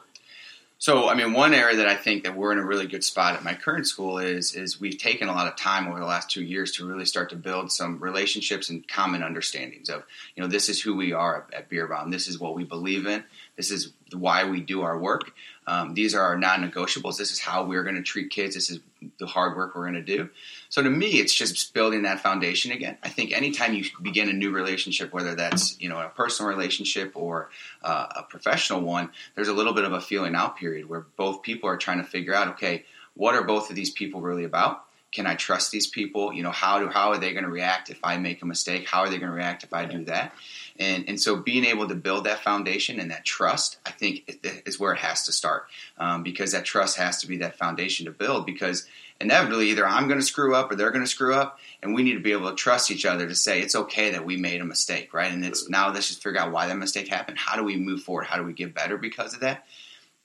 So, 0.81 1.09
I 1.09 1.13
mean, 1.13 1.33
one 1.33 1.53
area 1.53 1.75
that 1.75 1.89
I 1.89 1.95
think 1.95 2.23
that 2.23 2.37
we're 2.37 2.53
in 2.53 2.57
a 2.57 2.65
really 2.65 2.87
good 2.87 3.03
spot 3.03 3.35
at 3.35 3.43
my 3.43 3.53
current 3.53 3.85
school 3.85 4.17
is 4.17 4.55
is 4.55 4.79
we've 4.79 4.97
taken 4.97 5.27
a 5.27 5.33
lot 5.33 5.45
of 5.45 5.57
time 5.57 5.89
over 5.89 5.99
the 5.99 6.05
last 6.05 6.31
two 6.31 6.41
years 6.41 6.71
to 6.73 6.87
really 6.87 7.03
start 7.03 7.31
to 7.31 7.35
build 7.35 7.69
some 7.69 7.99
relationships 7.99 8.69
and 8.69 8.87
common 8.87 9.21
understandings 9.21 9.89
of, 9.89 10.03
you 10.35 10.41
know, 10.41 10.47
this 10.47 10.69
is 10.69 10.81
who 10.81 10.95
we 10.95 11.11
are 11.11 11.45
at 11.51 11.69
Bomb. 11.69 12.11
This 12.11 12.29
is 12.29 12.39
what 12.39 12.55
we 12.55 12.63
believe 12.63 13.07
in. 13.07 13.25
This 13.57 13.71
is 13.71 13.91
why 14.13 14.45
we 14.45 14.61
do 14.61 14.81
our 14.83 14.97
work. 14.97 15.33
Um, 15.67 15.95
these 15.95 16.15
are 16.15 16.21
our 16.21 16.37
non-negotiables. 16.37 17.17
This 17.17 17.33
is 17.33 17.39
how 17.39 17.65
we're 17.65 17.83
going 17.83 17.95
to 17.95 18.01
treat 18.01 18.29
kids. 18.29 18.55
This 18.55 18.69
is 18.69 18.79
the 19.17 19.25
hard 19.27 19.55
work 19.55 19.75
we're 19.75 19.83
going 19.83 19.93
to 19.93 20.01
do. 20.01 20.29
So 20.69 20.81
to 20.81 20.89
me, 20.89 21.07
it's 21.19 21.33
just 21.33 21.73
building 21.73 22.03
that 22.03 22.19
foundation 22.19 22.71
again. 22.71 22.97
I 23.03 23.09
think 23.09 23.31
anytime 23.31 23.73
you 23.73 23.85
begin 24.01 24.29
a 24.29 24.33
new 24.33 24.51
relationship, 24.51 25.13
whether 25.13 25.35
that's 25.35 25.79
you 25.79 25.89
know 25.89 25.99
a 25.99 26.09
personal 26.09 26.49
relationship 26.49 27.13
or 27.15 27.49
uh, 27.83 28.07
a 28.17 28.23
professional 28.23 28.81
one, 28.81 29.09
there's 29.35 29.47
a 29.47 29.53
little 29.53 29.73
bit 29.73 29.85
of 29.85 29.93
a 29.93 30.01
feeling 30.01 30.35
out 30.35 30.57
period 30.57 30.89
where 30.89 31.05
both 31.15 31.41
people 31.41 31.69
are 31.69 31.77
trying 31.77 31.99
to 31.99 32.03
figure 32.03 32.33
out, 32.33 32.49
okay, 32.49 32.85
what 33.13 33.35
are 33.35 33.43
both 33.43 33.69
of 33.69 33.75
these 33.75 33.89
people 33.89 34.21
really 34.21 34.43
about? 34.43 34.85
Can 35.11 35.25
I 35.25 35.35
trust 35.35 35.71
these 35.71 35.87
people? 35.87 36.31
You 36.33 36.43
know, 36.43 36.51
how 36.51 36.79
do 36.79 36.87
how 36.87 37.09
are 37.09 37.17
they 37.17 37.31
going 37.31 37.45
to 37.45 37.49
react 37.49 37.89
if 37.89 37.99
I 38.03 38.17
make 38.17 38.41
a 38.41 38.45
mistake? 38.45 38.87
How 38.87 39.01
are 39.01 39.09
they 39.09 39.17
going 39.17 39.31
to 39.31 39.35
react 39.35 39.63
if 39.63 39.73
I 39.73 39.85
do 39.85 40.05
that? 40.05 40.33
And, 40.79 41.09
and 41.09 41.21
so 41.21 41.35
being 41.35 41.65
able 41.65 41.89
to 41.89 41.95
build 41.95 42.23
that 42.23 42.39
foundation 42.39 42.99
and 42.99 43.11
that 43.11 43.25
trust, 43.25 43.79
I 43.85 43.91
think, 43.91 44.39
is 44.65 44.79
where 44.79 44.93
it 44.93 44.99
has 44.99 45.25
to 45.25 45.33
start 45.33 45.67
um, 45.97 46.23
because 46.23 46.53
that 46.53 46.63
trust 46.63 46.97
has 46.97 47.19
to 47.19 47.27
be 47.27 47.37
that 47.37 47.57
foundation 47.57 48.05
to 48.05 48.11
build 48.11 48.45
because 48.45 48.87
inevitably 49.19 49.69
either 49.71 49.85
I'm 49.85 50.07
going 50.07 50.19
to 50.19 50.25
screw 50.25 50.55
up 50.55 50.71
or 50.71 50.75
they're 50.75 50.91
going 50.91 51.03
to 51.03 51.09
screw 51.09 51.35
up, 51.35 51.59
and 51.83 51.93
we 51.93 52.03
need 52.03 52.13
to 52.13 52.21
be 52.21 52.31
able 52.31 52.49
to 52.49 52.55
trust 52.55 52.91
each 52.91 53.05
other 53.05 53.27
to 53.27 53.35
say 53.35 53.61
it's 53.61 53.75
okay 53.75 54.11
that 54.11 54.25
we 54.25 54.37
made 54.37 54.61
a 54.61 54.65
mistake, 54.65 55.13
right? 55.13 55.31
And 55.31 55.43
it's 55.43 55.69
now 55.69 55.91
let's 55.91 56.07
just 56.07 56.23
figure 56.23 56.39
out 56.39 56.53
why 56.53 56.67
that 56.67 56.77
mistake 56.77 57.09
happened. 57.09 57.37
How 57.37 57.57
do 57.57 57.63
we 57.63 57.75
move 57.75 58.01
forward? 58.01 58.27
How 58.27 58.37
do 58.37 58.43
we 58.43 58.53
get 58.53 58.73
better 58.73 58.97
because 58.97 59.33
of 59.33 59.41
that? 59.41 59.65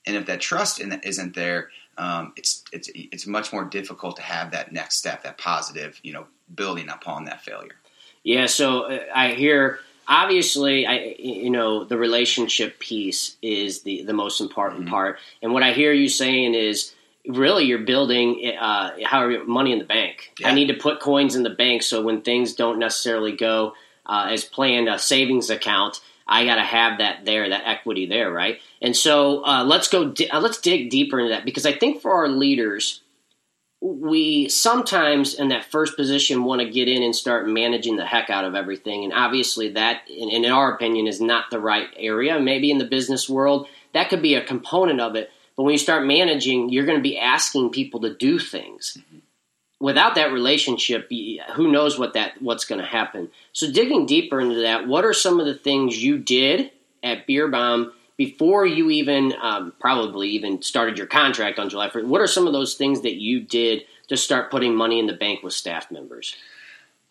And 0.07 0.15
if 0.15 0.27
that 0.27 0.39
trust 0.39 0.79
isn't 0.79 1.35
there, 1.35 1.69
um, 1.97 2.33
it's 2.37 2.63
it's 2.71 2.89
it's 2.93 3.27
much 3.27 3.51
more 3.51 3.65
difficult 3.65 4.17
to 4.17 4.21
have 4.21 4.51
that 4.51 4.71
next 4.71 4.97
step, 4.97 5.23
that 5.23 5.37
positive, 5.37 5.99
you 6.03 6.13
know, 6.13 6.27
building 6.53 6.89
upon 6.89 7.25
that 7.25 7.41
failure. 7.41 7.75
Yeah. 8.23 8.45
So 8.45 8.83
uh, 8.83 8.99
I 9.13 9.29
hear 9.29 9.79
obviously 10.07 10.85
I 10.85 11.15
you 11.17 11.49
know 11.49 11.83
the 11.83 11.97
relationship 11.97 12.79
piece 12.79 13.37
is 13.41 13.81
the 13.81 14.03
the 14.03 14.13
most 14.13 14.41
important 14.41 14.81
mm-hmm. 14.81 14.91
part 14.91 15.19
and 15.41 15.53
what 15.53 15.63
I 15.63 15.73
hear 15.73 15.93
you 15.93 16.09
saying 16.09 16.53
is 16.53 16.93
really 17.27 17.65
you're 17.65 17.79
building 17.79 18.55
uh 18.59 18.91
how 19.03 19.27
money 19.45 19.71
in 19.71 19.79
the 19.79 19.85
bank 19.85 20.33
yeah. 20.39 20.49
I 20.49 20.53
need 20.53 20.67
to 20.67 20.75
put 20.75 20.99
coins 20.99 21.35
in 21.35 21.43
the 21.43 21.49
bank 21.49 21.81
so 21.81 22.01
when 22.01 22.21
things 22.21 22.53
don't 22.53 22.79
necessarily 22.79 23.31
go 23.31 23.73
uh, 24.05 24.27
as 24.29 24.43
planned 24.43 24.87
a 24.87 24.99
savings 24.99 25.49
account 25.49 26.01
I 26.27 26.45
got 26.45 26.55
to 26.55 26.63
have 26.63 26.99
that 26.99 27.25
there 27.25 27.49
that 27.49 27.63
equity 27.65 28.05
there 28.05 28.31
right 28.31 28.59
and 28.81 28.95
so 28.95 29.45
uh, 29.45 29.63
let's 29.63 29.87
go 29.87 30.09
di- 30.09 30.29
uh, 30.29 30.39
let's 30.39 30.59
dig 30.61 30.89
deeper 30.89 31.19
into 31.19 31.33
that 31.33 31.45
because 31.45 31.65
I 31.65 31.73
think 31.73 32.01
for 32.01 32.13
our 32.13 32.27
leaders 32.27 33.01
we 33.85 34.49
sometimes 34.49 35.35
in 35.35 35.49
that 35.49 35.65
first 35.65 35.95
position 35.95 36.43
want 36.43 36.59
to 36.59 36.69
get 36.69 36.87
in 36.87 37.03
and 37.03 37.15
start 37.15 37.47
managing 37.47 37.97
the 37.97 38.05
heck 38.05 38.31
out 38.31 38.43
of 38.43 38.55
everything. 38.55 39.03
And 39.03 39.13
obviously 39.13 39.69
that 39.73 40.09
in, 40.09 40.29
in, 40.29 40.45
our 40.45 40.73
opinion 40.73 41.05
is 41.05 41.21
not 41.21 41.51
the 41.51 41.59
right 41.59 41.87
area. 41.95 42.39
Maybe 42.39 42.71
in 42.71 42.79
the 42.79 42.85
business 42.85 43.29
world 43.29 43.67
that 43.93 44.09
could 44.09 44.23
be 44.23 44.33
a 44.33 44.43
component 44.43 44.99
of 44.99 45.15
it. 45.15 45.29
But 45.55 45.63
when 45.63 45.73
you 45.73 45.77
start 45.77 46.05
managing 46.05 46.69
you're 46.69 46.87
going 46.87 46.97
to 46.97 47.03
be 47.03 47.19
asking 47.19 47.69
people 47.69 48.01
to 48.01 48.15
do 48.15 48.39
things. 48.39 48.97
Without 49.79 50.15
that 50.15 50.33
relationship 50.33 51.11
who 51.55 51.71
knows 51.71 51.99
what 51.99 52.13
that 52.13 52.41
what's 52.41 52.65
going 52.65 52.81
to 52.81 52.87
happen. 52.87 53.29
So 53.53 53.71
digging 53.71 54.07
deeper 54.07 54.41
into 54.41 54.61
that 54.61 54.87
what 54.87 55.05
are 55.05 55.13
some 55.13 55.39
of 55.39 55.45
the 55.45 55.53
things 55.53 56.03
you 56.03 56.17
did 56.17 56.71
at 57.03 57.27
Bierbaum 57.27 57.91
before 58.17 58.65
you 58.65 58.89
even 58.89 59.33
um, 59.41 59.73
probably 59.79 60.29
even 60.29 60.61
started 60.61 60.97
your 60.97 61.07
contract 61.07 61.59
on 61.59 61.69
July 61.69 61.89
1st, 61.89 62.05
what 62.05 62.21
are 62.21 62.27
some 62.27 62.47
of 62.47 62.53
those 62.53 62.75
things 62.75 63.01
that 63.01 63.15
you 63.15 63.41
did 63.41 63.83
to 64.07 64.17
start 64.17 64.51
putting 64.51 64.75
money 64.75 64.99
in 64.99 65.07
the 65.07 65.13
bank 65.13 65.43
with 65.43 65.53
staff 65.53 65.91
members? 65.91 66.35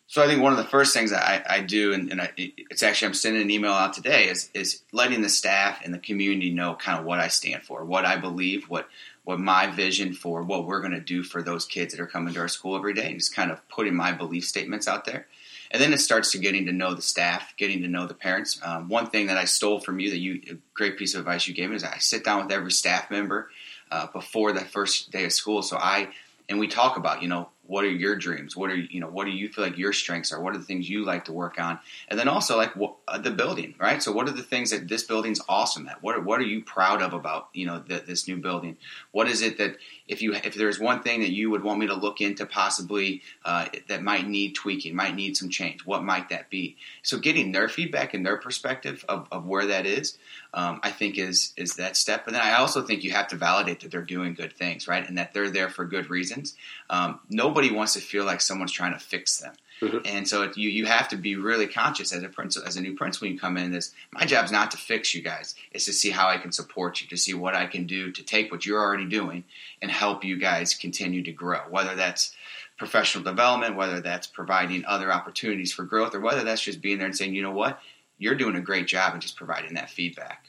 So 0.07 0.23
I 0.23 0.27
think 0.27 0.43
one 0.43 0.53
of 0.53 0.59
the 0.59 0.65
first 0.65 0.95
things 0.95 1.13
I, 1.13 1.43
I 1.49 1.61
do, 1.61 1.93
and, 1.93 2.11
and 2.11 2.21
I, 2.21 2.31
it's 2.37 2.83
actually 2.83 3.09
I'm 3.09 3.15
sending 3.15 3.43
an 3.43 3.51
email 3.51 3.73
out 3.73 3.95
today, 3.95 4.29
is 4.29 4.51
is 4.53 4.83
letting 4.93 5.23
the 5.23 5.29
staff 5.29 5.81
and 5.83 5.95
the 5.95 5.99
community 5.99 6.51
know 6.51 6.75
kind 6.75 6.99
of 6.99 7.07
what 7.07 7.21
I 7.21 7.29
stand 7.29 7.63
for, 7.63 7.85
what 7.85 8.05
I 8.05 8.17
believe, 8.17 8.69
what 8.69 8.89
what 9.25 9.41
my 9.41 9.67
vision 9.67 10.13
for 10.13 10.43
what 10.43 10.67
we're 10.67 10.81
going 10.81 10.93
to 10.93 11.01
do 11.01 11.23
for 11.23 11.43
those 11.43 11.65
kids 11.65 11.95
that 11.95 12.03
are 12.03 12.07
coming 12.07 12.35
to 12.35 12.41
our 12.41 12.49
school 12.49 12.77
every 12.77 12.93
day, 12.93 13.07
and 13.07 13.19
just 13.19 13.35
kind 13.35 13.51
of 13.51 13.67
putting 13.69 13.95
my 13.95 14.13
belief 14.13 14.45
statements 14.45 14.87
out 14.87 15.07
there. 15.07 15.27
And 15.75 15.83
then 15.83 15.93
it 15.93 15.99
starts 15.99 16.31
to 16.31 16.39
getting 16.39 16.67
to 16.67 16.73
know 16.73 16.95
the 16.95 17.03
staff, 17.03 17.53
getting 17.57 17.83
to 17.83 17.89
know 17.89 18.07
the 18.07 18.15
parents. 18.15 18.61
Um, 18.63 18.89
one 18.89 19.09
thing 19.09 19.27
that 19.27 19.37
I 19.37 19.45
stole 19.45 19.81
from 19.81 19.99
you 19.99 20.11
that 20.11 20.19
you, 20.19 20.41
a 20.49 20.55
great 20.73 20.97
piece 20.97 21.15
of 21.15 21.19
advice 21.19 21.49
you 21.49 21.53
gave 21.53 21.69
me 21.69 21.75
is 21.75 21.83
I 21.83 21.99
sit 21.99 22.23
down 22.23 22.45
with 22.45 22.53
every 22.53 22.71
staff 22.71 23.11
member 23.11 23.51
uh, 23.91 24.07
before 24.07 24.53
the 24.53 24.61
first 24.61 25.11
day 25.11 25.25
of 25.25 25.33
school. 25.33 25.63
So 25.63 25.77
I, 25.77 26.11
and 26.49 26.61
we 26.61 26.69
talk 26.69 26.97
about, 26.97 27.23
you 27.23 27.29
know, 27.29 27.49
what 27.67 27.85
are 27.85 27.91
your 27.91 28.17
dreams? 28.17 28.57
What 28.57 28.71
are 28.71 28.77
you 28.77 29.01
know? 29.01 29.09
What 29.09 29.25
do 29.25 29.31
you 29.31 29.49
feel 29.49 29.65
like 29.65 29.79
your 29.79 29.93
strengths 29.93 30.33
are? 30.33 30.41
What 30.41 30.55
are 30.55 30.59
the 30.59 30.65
things 30.65 30.89
you 30.89 31.05
like 31.05 31.27
to 31.27 31.33
work 31.33 31.59
on? 31.59 31.79
And 32.09 32.19
then 32.19 32.29
also 32.29 32.57
like 32.57 32.77
what, 32.77 32.97
uh, 33.09 33.19
the 33.19 33.31
building, 33.31 33.75
right? 33.79 34.03
So 34.03 34.13
what 34.13 34.29
are 34.29 34.33
the 34.33 34.43
things 34.43 34.71
that 34.71 34.89
this 34.89 35.03
building's 35.03 35.41
awesome 35.49 35.89
at? 35.89 36.03
What 36.03 36.17
are, 36.17 36.21
what 36.21 36.41
are 36.41 36.45
you 36.45 36.63
proud 36.63 37.01
of 37.01 37.15
about 37.15 37.49
you 37.55 37.67
know 37.67 37.79
the, 37.79 38.03
this 38.07 38.29
new 38.29 38.37
building? 38.37 38.77
What 39.13 39.29
is 39.29 39.43
it 39.43 39.59
that 39.59 39.77
if 40.07 40.21
you 40.21 40.35
if 40.35 40.55
there's 40.55 40.79
one 40.79 41.03
thing 41.03 41.21
that 41.21 41.33
you 41.33 41.51
would 41.51 41.65
want 41.65 41.79
me 41.81 41.87
to 41.87 41.95
look 41.95 42.21
into 42.21 42.45
possibly 42.45 43.23
uh, 43.45 43.67
that 43.89 44.03
might 44.03 44.29
need 44.29 44.55
tweaking, 44.55 44.95
might 44.95 45.15
need 45.15 45.37
some 45.37 45.49
change, 45.49 45.87
what 45.87 46.05
might 46.05 46.29
that 46.29 46.51
be? 46.51 46.77
So 47.03 47.19
getting 47.19 47.53
their 47.53 47.69
feedback 47.69 48.15
and 48.15 48.25
their 48.25 48.37
perspective 48.37 49.05
of, 49.09 49.27
of 49.33 49.47
where 49.47 49.67
that 49.67 49.87
is, 49.87 50.19
um, 50.55 50.81
I 50.83 50.91
think 50.91 51.19
is 51.19 51.53
is 51.57 51.77
that 51.77 51.97
step. 51.97 52.27
And 52.27 52.35
then 52.35 52.43
I 52.43 52.55
also 52.55 52.83
think 52.83 53.05
you 53.05 53.11
have 53.11 53.29
to 53.29 53.37
validate 53.37 53.81
that 53.81 53.91
they're 53.91 54.03
doing 54.03 54.35
good 54.35 54.53
things, 54.53 54.89
right, 54.89 55.07
and 55.07 55.19
that 55.19 55.35
they're 55.35 55.51
there 55.51 55.69
for 55.69 55.85
good 55.85 56.09
reasons. 56.09 56.57
Um, 56.89 57.21
nobody 57.29 57.71
wants 57.73 57.95
to 57.95 58.01
feel 58.01 58.25
like 58.25 58.41
someone's 58.41 58.73
trying 58.73 58.93
to 58.93 58.99
fix 58.99 59.39
them. 59.39 59.55
Mm-hmm. 59.81 59.99
And 60.05 60.29
so 60.29 60.43
it, 60.43 60.57
you 60.57 60.71
you 60.71 60.87
have 60.87 61.09
to 61.09 61.17
be 61.17 61.35
really 61.35 61.67
conscious 61.67 62.13
as 62.13 62.23
a 62.23 62.29
principal, 62.29 62.69
as 62.69 62.77
a 62.77 62.81
new 62.81 62.95
principal. 62.95 63.27
You 63.27 63.39
come 63.39 63.57
in 63.57 63.73
this. 63.73 63.93
My 64.13 64.25
job's 64.25 64.53
not 64.53 64.71
to 64.71 64.77
fix 64.77 65.15
you 65.15 65.23
guys. 65.23 65.57
It's 65.73 65.87
to 65.87 65.93
see 65.93 66.11
how 66.11 66.29
I 66.29 66.39
can 66.39 66.53
support 66.53 67.01
you, 67.01 67.09
to 67.09 67.17
see 67.17 67.35
what 67.35 67.55
I 67.55 67.67
can 67.67 67.87
do 67.87 68.13
to 68.13 68.23
take 68.23 68.53
what 68.53 68.65
you're 68.65 68.81
already 68.81 69.07
doing 69.07 69.45
and 69.83 69.91
help 69.91 70.25
you 70.25 70.39
guys 70.39 70.75
continue 70.75 71.23
to 71.25 71.33
grow. 71.33 71.61
Whether 71.69 71.97
that's 71.97 72.35
professional 72.79 73.25
development, 73.25 73.77
whether 73.77 74.01
that's 74.01 74.27
providing 74.27 74.85
other 74.85 75.13
opportunities 75.13 75.73
for 75.73 75.85
growth, 75.85 76.15
or 76.15 76.21
whether 76.21 76.45
that's 76.45 76.63
just 76.63 76.81
being 76.81 76.99
there 76.99 77.07
and 77.07 77.17
saying, 77.17 77.35
you 77.35 77.43
know 77.43 77.51
what, 77.51 77.81
you're 78.25 78.35
doing 78.35 78.57
a 78.57 78.61
great 78.61 78.87
job 78.87 79.13
and 79.13 79.21
just 79.21 79.37
providing 79.37 79.75
that 79.75 79.91
feedback. 79.91 80.47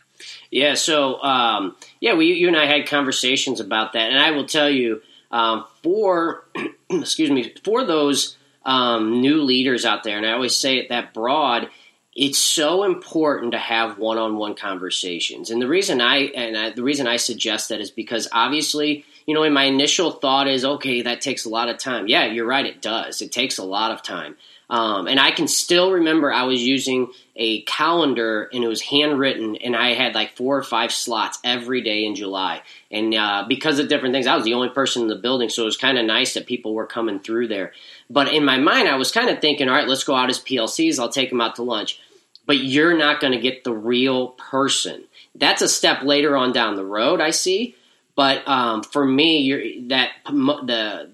Yeah. 0.49 0.75
So 0.75 1.21
um, 1.21 1.75
yeah, 1.99 2.15
we 2.15 2.27
you 2.27 2.47
and 2.47 2.57
I 2.57 2.65
had 2.65 2.87
conversations 2.87 3.59
about 3.59 3.93
that, 3.93 4.09
and 4.11 4.19
I 4.19 4.31
will 4.31 4.45
tell 4.45 4.69
you 4.69 5.01
um, 5.29 5.65
for 5.83 6.45
excuse 6.89 7.29
me 7.29 7.53
for 7.63 7.83
those 7.83 8.37
um, 8.65 9.21
new 9.21 9.41
leaders 9.41 9.85
out 9.85 10.03
there, 10.03 10.17
and 10.17 10.25
I 10.25 10.31
always 10.31 10.55
say 10.55 10.77
it 10.77 10.89
that 10.89 11.13
broad. 11.13 11.69
It's 12.17 12.37
so 12.37 12.85
important 12.85 13.51
to 13.51 13.57
have 13.57 13.97
one-on-one 13.97 14.55
conversations, 14.55 15.49
and 15.51 15.61
the 15.61 15.67
reason 15.67 15.99
I 15.99 16.19
and 16.19 16.57
I, 16.57 16.69
the 16.69 16.81
reason 16.81 17.07
I 17.07 17.17
suggest 17.17 17.67
that 17.67 17.81
is 17.81 17.91
because 17.91 18.29
obviously, 18.31 19.03
you 19.27 19.33
know, 19.33 19.43
in 19.43 19.51
my 19.51 19.65
initial 19.65 20.11
thought 20.11 20.47
is 20.47 20.63
okay, 20.63 21.01
that 21.01 21.19
takes 21.19 21.43
a 21.43 21.49
lot 21.49 21.67
of 21.67 21.77
time. 21.77 22.07
Yeah, 22.07 22.23
you're 22.23 22.47
right, 22.47 22.65
it 22.65 22.81
does. 22.81 23.21
It 23.21 23.33
takes 23.33 23.57
a 23.57 23.65
lot 23.65 23.91
of 23.91 24.01
time. 24.01 24.37
Um, 24.69 25.07
and 25.07 25.19
I 25.19 25.31
can 25.31 25.47
still 25.47 25.91
remember 25.91 26.31
I 26.31 26.43
was 26.43 26.61
using 26.61 27.11
a 27.35 27.61
calendar 27.63 28.49
and 28.51 28.63
it 28.63 28.67
was 28.67 28.81
handwritten, 28.81 29.57
and 29.57 29.75
I 29.75 29.93
had 29.93 30.15
like 30.15 30.35
four 30.35 30.57
or 30.57 30.63
five 30.63 30.91
slots 30.91 31.37
every 31.43 31.81
day 31.81 32.05
in 32.05 32.15
July. 32.15 32.61
And 32.89 33.13
uh, 33.13 33.45
because 33.47 33.77
of 33.79 33.89
different 33.89 34.13
things, 34.13 34.27
I 34.27 34.35
was 34.35 34.45
the 34.45 34.53
only 34.53 34.69
person 34.69 35.03
in 35.03 35.07
the 35.07 35.15
building, 35.15 35.49
so 35.49 35.63
it 35.63 35.65
was 35.65 35.77
kind 35.77 35.97
of 35.97 36.05
nice 36.05 36.33
that 36.33 36.47
people 36.47 36.73
were 36.73 36.87
coming 36.87 37.19
through 37.19 37.47
there. 37.47 37.73
But 38.09 38.33
in 38.33 38.43
my 38.43 38.57
mind, 38.57 38.87
I 38.87 38.95
was 38.95 39.11
kind 39.11 39.29
of 39.29 39.39
thinking, 39.39 39.69
all 39.69 39.75
right, 39.75 39.87
let's 39.87 40.03
go 40.03 40.15
out 40.15 40.29
as 40.29 40.39
PLCs. 40.39 40.99
I'll 40.99 41.09
take 41.09 41.29
them 41.29 41.41
out 41.41 41.55
to 41.57 41.63
lunch. 41.63 41.99
But 42.47 42.59
you're 42.59 42.97
not 42.97 43.19
going 43.19 43.33
to 43.33 43.39
get 43.39 43.63
the 43.63 43.73
real 43.73 44.29
person. 44.29 45.05
That's 45.33 45.61
a 45.61 45.67
step 45.67 46.03
later 46.03 46.37
on 46.37 46.53
down 46.53 46.75
the 46.75 46.85
road, 46.85 47.19
I 47.19 47.31
see. 47.31 47.75
But 48.15 48.47
um, 48.47 48.83
for 48.83 49.03
me, 49.03 49.87
that 49.89 50.11
the 50.25 51.09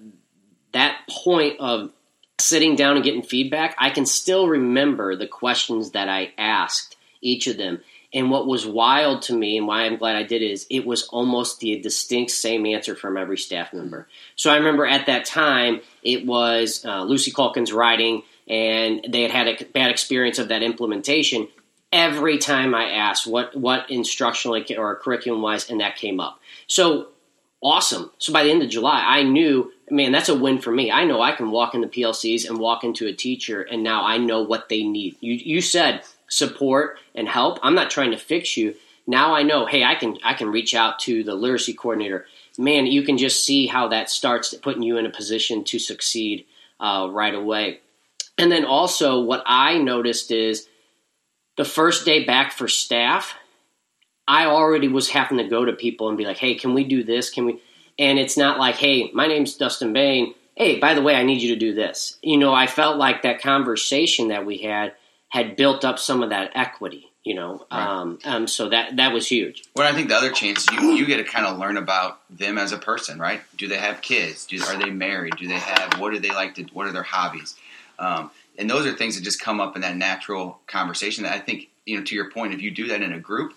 that 0.72 0.98
point 1.08 1.58
of 1.60 1.90
sitting 2.42 2.76
down 2.76 2.96
and 2.96 3.04
getting 3.04 3.22
feedback, 3.22 3.76
I 3.78 3.90
can 3.90 4.06
still 4.06 4.48
remember 4.48 5.16
the 5.16 5.26
questions 5.26 5.92
that 5.92 6.08
I 6.08 6.32
asked 6.36 6.96
each 7.20 7.46
of 7.46 7.56
them. 7.56 7.80
And 8.14 8.30
what 8.30 8.46
was 8.46 8.66
wild 8.66 9.22
to 9.22 9.34
me 9.34 9.56
and 9.56 9.66
why 9.66 9.84
I'm 9.84 9.96
glad 9.96 10.16
I 10.16 10.22
did 10.22 10.42
is 10.42 10.66
it 10.68 10.84
was 10.84 11.04
almost 11.04 11.60
the 11.60 11.80
distinct 11.80 12.30
same 12.30 12.66
answer 12.66 12.94
from 12.94 13.16
every 13.16 13.38
staff 13.38 13.72
member. 13.72 14.06
So 14.36 14.50
I 14.50 14.56
remember 14.56 14.84
at 14.86 15.06
that 15.06 15.24
time 15.24 15.80
it 16.02 16.26
was 16.26 16.84
uh, 16.84 17.04
Lucy 17.04 17.30
Calkins 17.30 17.72
writing, 17.72 18.22
and 18.46 19.06
they 19.08 19.22
had 19.22 19.30
had 19.30 19.48
a 19.48 19.64
bad 19.64 19.90
experience 19.90 20.38
of 20.38 20.48
that 20.48 20.62
implementation. 20.62 21.48
Every 21.90 22.36
time 22.38 22.74
I 22.74 22.90
asked 22.90 23.26
what 23.26 23.56
what 23.56 23.90
instructional 23.90 24.62
or 24.76 24.96
curriculum 24.96 25.40
wise, 25.40 25.70
and 25.70 25.80
that 25.80 25.96
came 25.96 26.20
up. 26.20 26.40
So 26.66 27.08
awesome. 27.62 28.10
So 28.18 28.32
by 28.32 28.44
the 28.44 28.50
end 28.50 28.62
of 28.62 28.68
July, 28.68 29.02
I 29.06 29.22
knew 29.22 29.72
man, 29.90 30.12
that's 30.12 30.28
a 30.28 30.38
win 30.38 30.58
for 30.58 30.70
me. 30.70 30.90
I 30.90 31.04
know 31.04 31.20
I 31.20 31.32
can 31.32 31.50
walk 31.50 31.74
into 31.74 31.88
PLCs 31.88 32.48
and 32.48 32.58
walk 32.58 32.84
into 32.84 33.06
a 33.06 33.12
teacher, 33.12 33.62
and 33.62 33.82
now 33.82 34.04
I 34.04 34.18
know 34.18 34.42
what 34.42 34.68
they 34.68 34.84
need. 34.84 35.16
You, 35.20 35.34
you 35.34 35.60
said 35.60 36.02
support 36.28 36.98
and 37.14 37.28
help. 37.28 37.58
I'm 37.62 37.74
not 37.74 37.90
trying 37.90 38.12
to 38.12 38.16
fix 38.16 38.56
you. 38.56 38.74
Now 39.06 39.34
I 39.34 39.42
know, 39.42 39.66
hey, 39.66 39.84
I 39.84 39.94
can 39.94 40.18
I 40.24 40.34
can 40.34 40.52
reach 40.52 40.74
out 40.74 41.00
to 41.00 41.24
the 41.24 41.34
literacy 41.34 41.74
coordinator. 41.74 42.26
Man, 42.56 42.86
you 42.86 43.02
can 43.02 43.18
just 43.18 43.44
see 43.44 43.66
how 43.66 43.88
that 43.88 44.10
starts 44.10 44.54
putting 44.54 44.82
you 44.82 44.96
in 44.98 45.06
a 45.06 45.10
position 45.10 45.64
to 45.64 45.78
succeed 45.78 46.46
uh, 46.78 47.08
right 47.10 47.34
away. 47.34 47.80
And 48.38 48.50
then 48.50 48.64
also, 48.64 49.20
what 49.20 49.42
I 49.46 49.78
noticed 49.78 50.30
is 50.30 50.68
the 51.56 51.64
first 51.64 52.04
day 52.04 52.24
back 52.24 52.52
for 52.52 52.68
staff, 52.68 53.34
I 54.26 54.46
already 54.46 54.88
was 54.88 55.10
having 55.10 55.38
to 55.38 55.44
go 55.44 55.64
to 55.64 55.72
people 55.72 56.08
and 56.08 56.16
be 56.16 56.24
like, 56.24 56.38
hey, 56.38 56.54
can 56.54 56.74
we 56.74 56.84
do 56.84 57.02
this? 57.02 57.30
Can 57.30 57.46
we? 57.46 57.60
And 57.98 58.18
it's 58.18 58.36
not 58.36 58.58
like, 58.58 58.76
hey, 58.76 59.10
my 59.12 59.26
name's 59.26 59.56
Dustin 59.56 59.92
Bain. 59.92 60.34
Hey, 60.54 60.78
by 60.78 60.94
the 60.94 61.02
way, 61.02 61.14
I 61.14 61.22
need 61.22 61.42
you 61.42 61.54
to 61.54 61.58
do 61.58 61.74
this. 61.74 62.18
You 62.22 62.36
know, 62.36 62.52
I 62.52 62.66
felt 62.66 62.96
like 62.96 63.22
that 63.22 63.40
conversation 63.40 64.28
that 64.28 64.46
we 64.46 64.58
had 64.58 64.94
had 65.28 65.56
built 65.56 65.84
up 65.84 65.98
some 65.98 66.22
of 66.22 66.30
that 66.30 66.52
equity. 66.54 67.08
You 67.24 67.36
know, 67.36 67.66
right. 67.70 67.86
um, 67.86 68.18
um, 68.24 68.48
so 68.48 68.70
that 68.70 68.96
that 68.96 69.12
was 69.12 69.28
huge. 69.28 69.62
Well, 69.76 69.88
I 69.88 69.94
think 69.94 70.08
the 70.08 70.16
other 70.16 70.32
chance 70.32 70.66
you 70.72 70.94
you 70.94 71.06
get 71.06 71.18
to 71.18 71.24
kind 71.24 71.46
of 71.46 71.56
learn 71.56 71.76
about 71.76 72.18
them 72.28 72.58
as 72.58 72.72
a 72.72 72.78
person, 72.78 73.20
right? 73.20 73.40
Do 73.56 73.68
they 73.68 73.76
have 73.76 74.02
kids? 74.02 74.44
Do, 74.46 74.60
are 74.64 74.76
they 74.76 74.90
married? 74.90 75.36
Do 75.36 75.46
they 75.46 75.54
have 75.54 76.00
what 76.00 76.12
do 76.12 76.18
they 76.18 76.30
like 76.30 76.56
to? 76.56 76.64
What 76.72 76.88
are 76.88 76.92
their 76.92 77.04
hobbies? 77.04 77.54
Um, 78.00 78.32
and 78.58 78.68
those 78.68 78.86
are 78.86 78.92
things 78.92 79.14
that 79.16 79.22
just 79.22 79.40
come 79.40 79.60
up 79.60 79.76
in 79.76 79.82
that 79.82 79.96
natural 79.96 80.58
conversation. 80.66 81.22
That 81.22 81.32
I 81.32 81.38
think 81.38 81.68
you 81.86 81.96
know, 81.96 82.04
to 82.04 82.14
your 82.14 82.30
point, 82.30 82.54
if 82.54 82.62
you 82.62 82.70
do 82.70 82.88
that 82.88 83.02
in 83.02 83.12
a 83.12 83.18
group, 83.18 83.54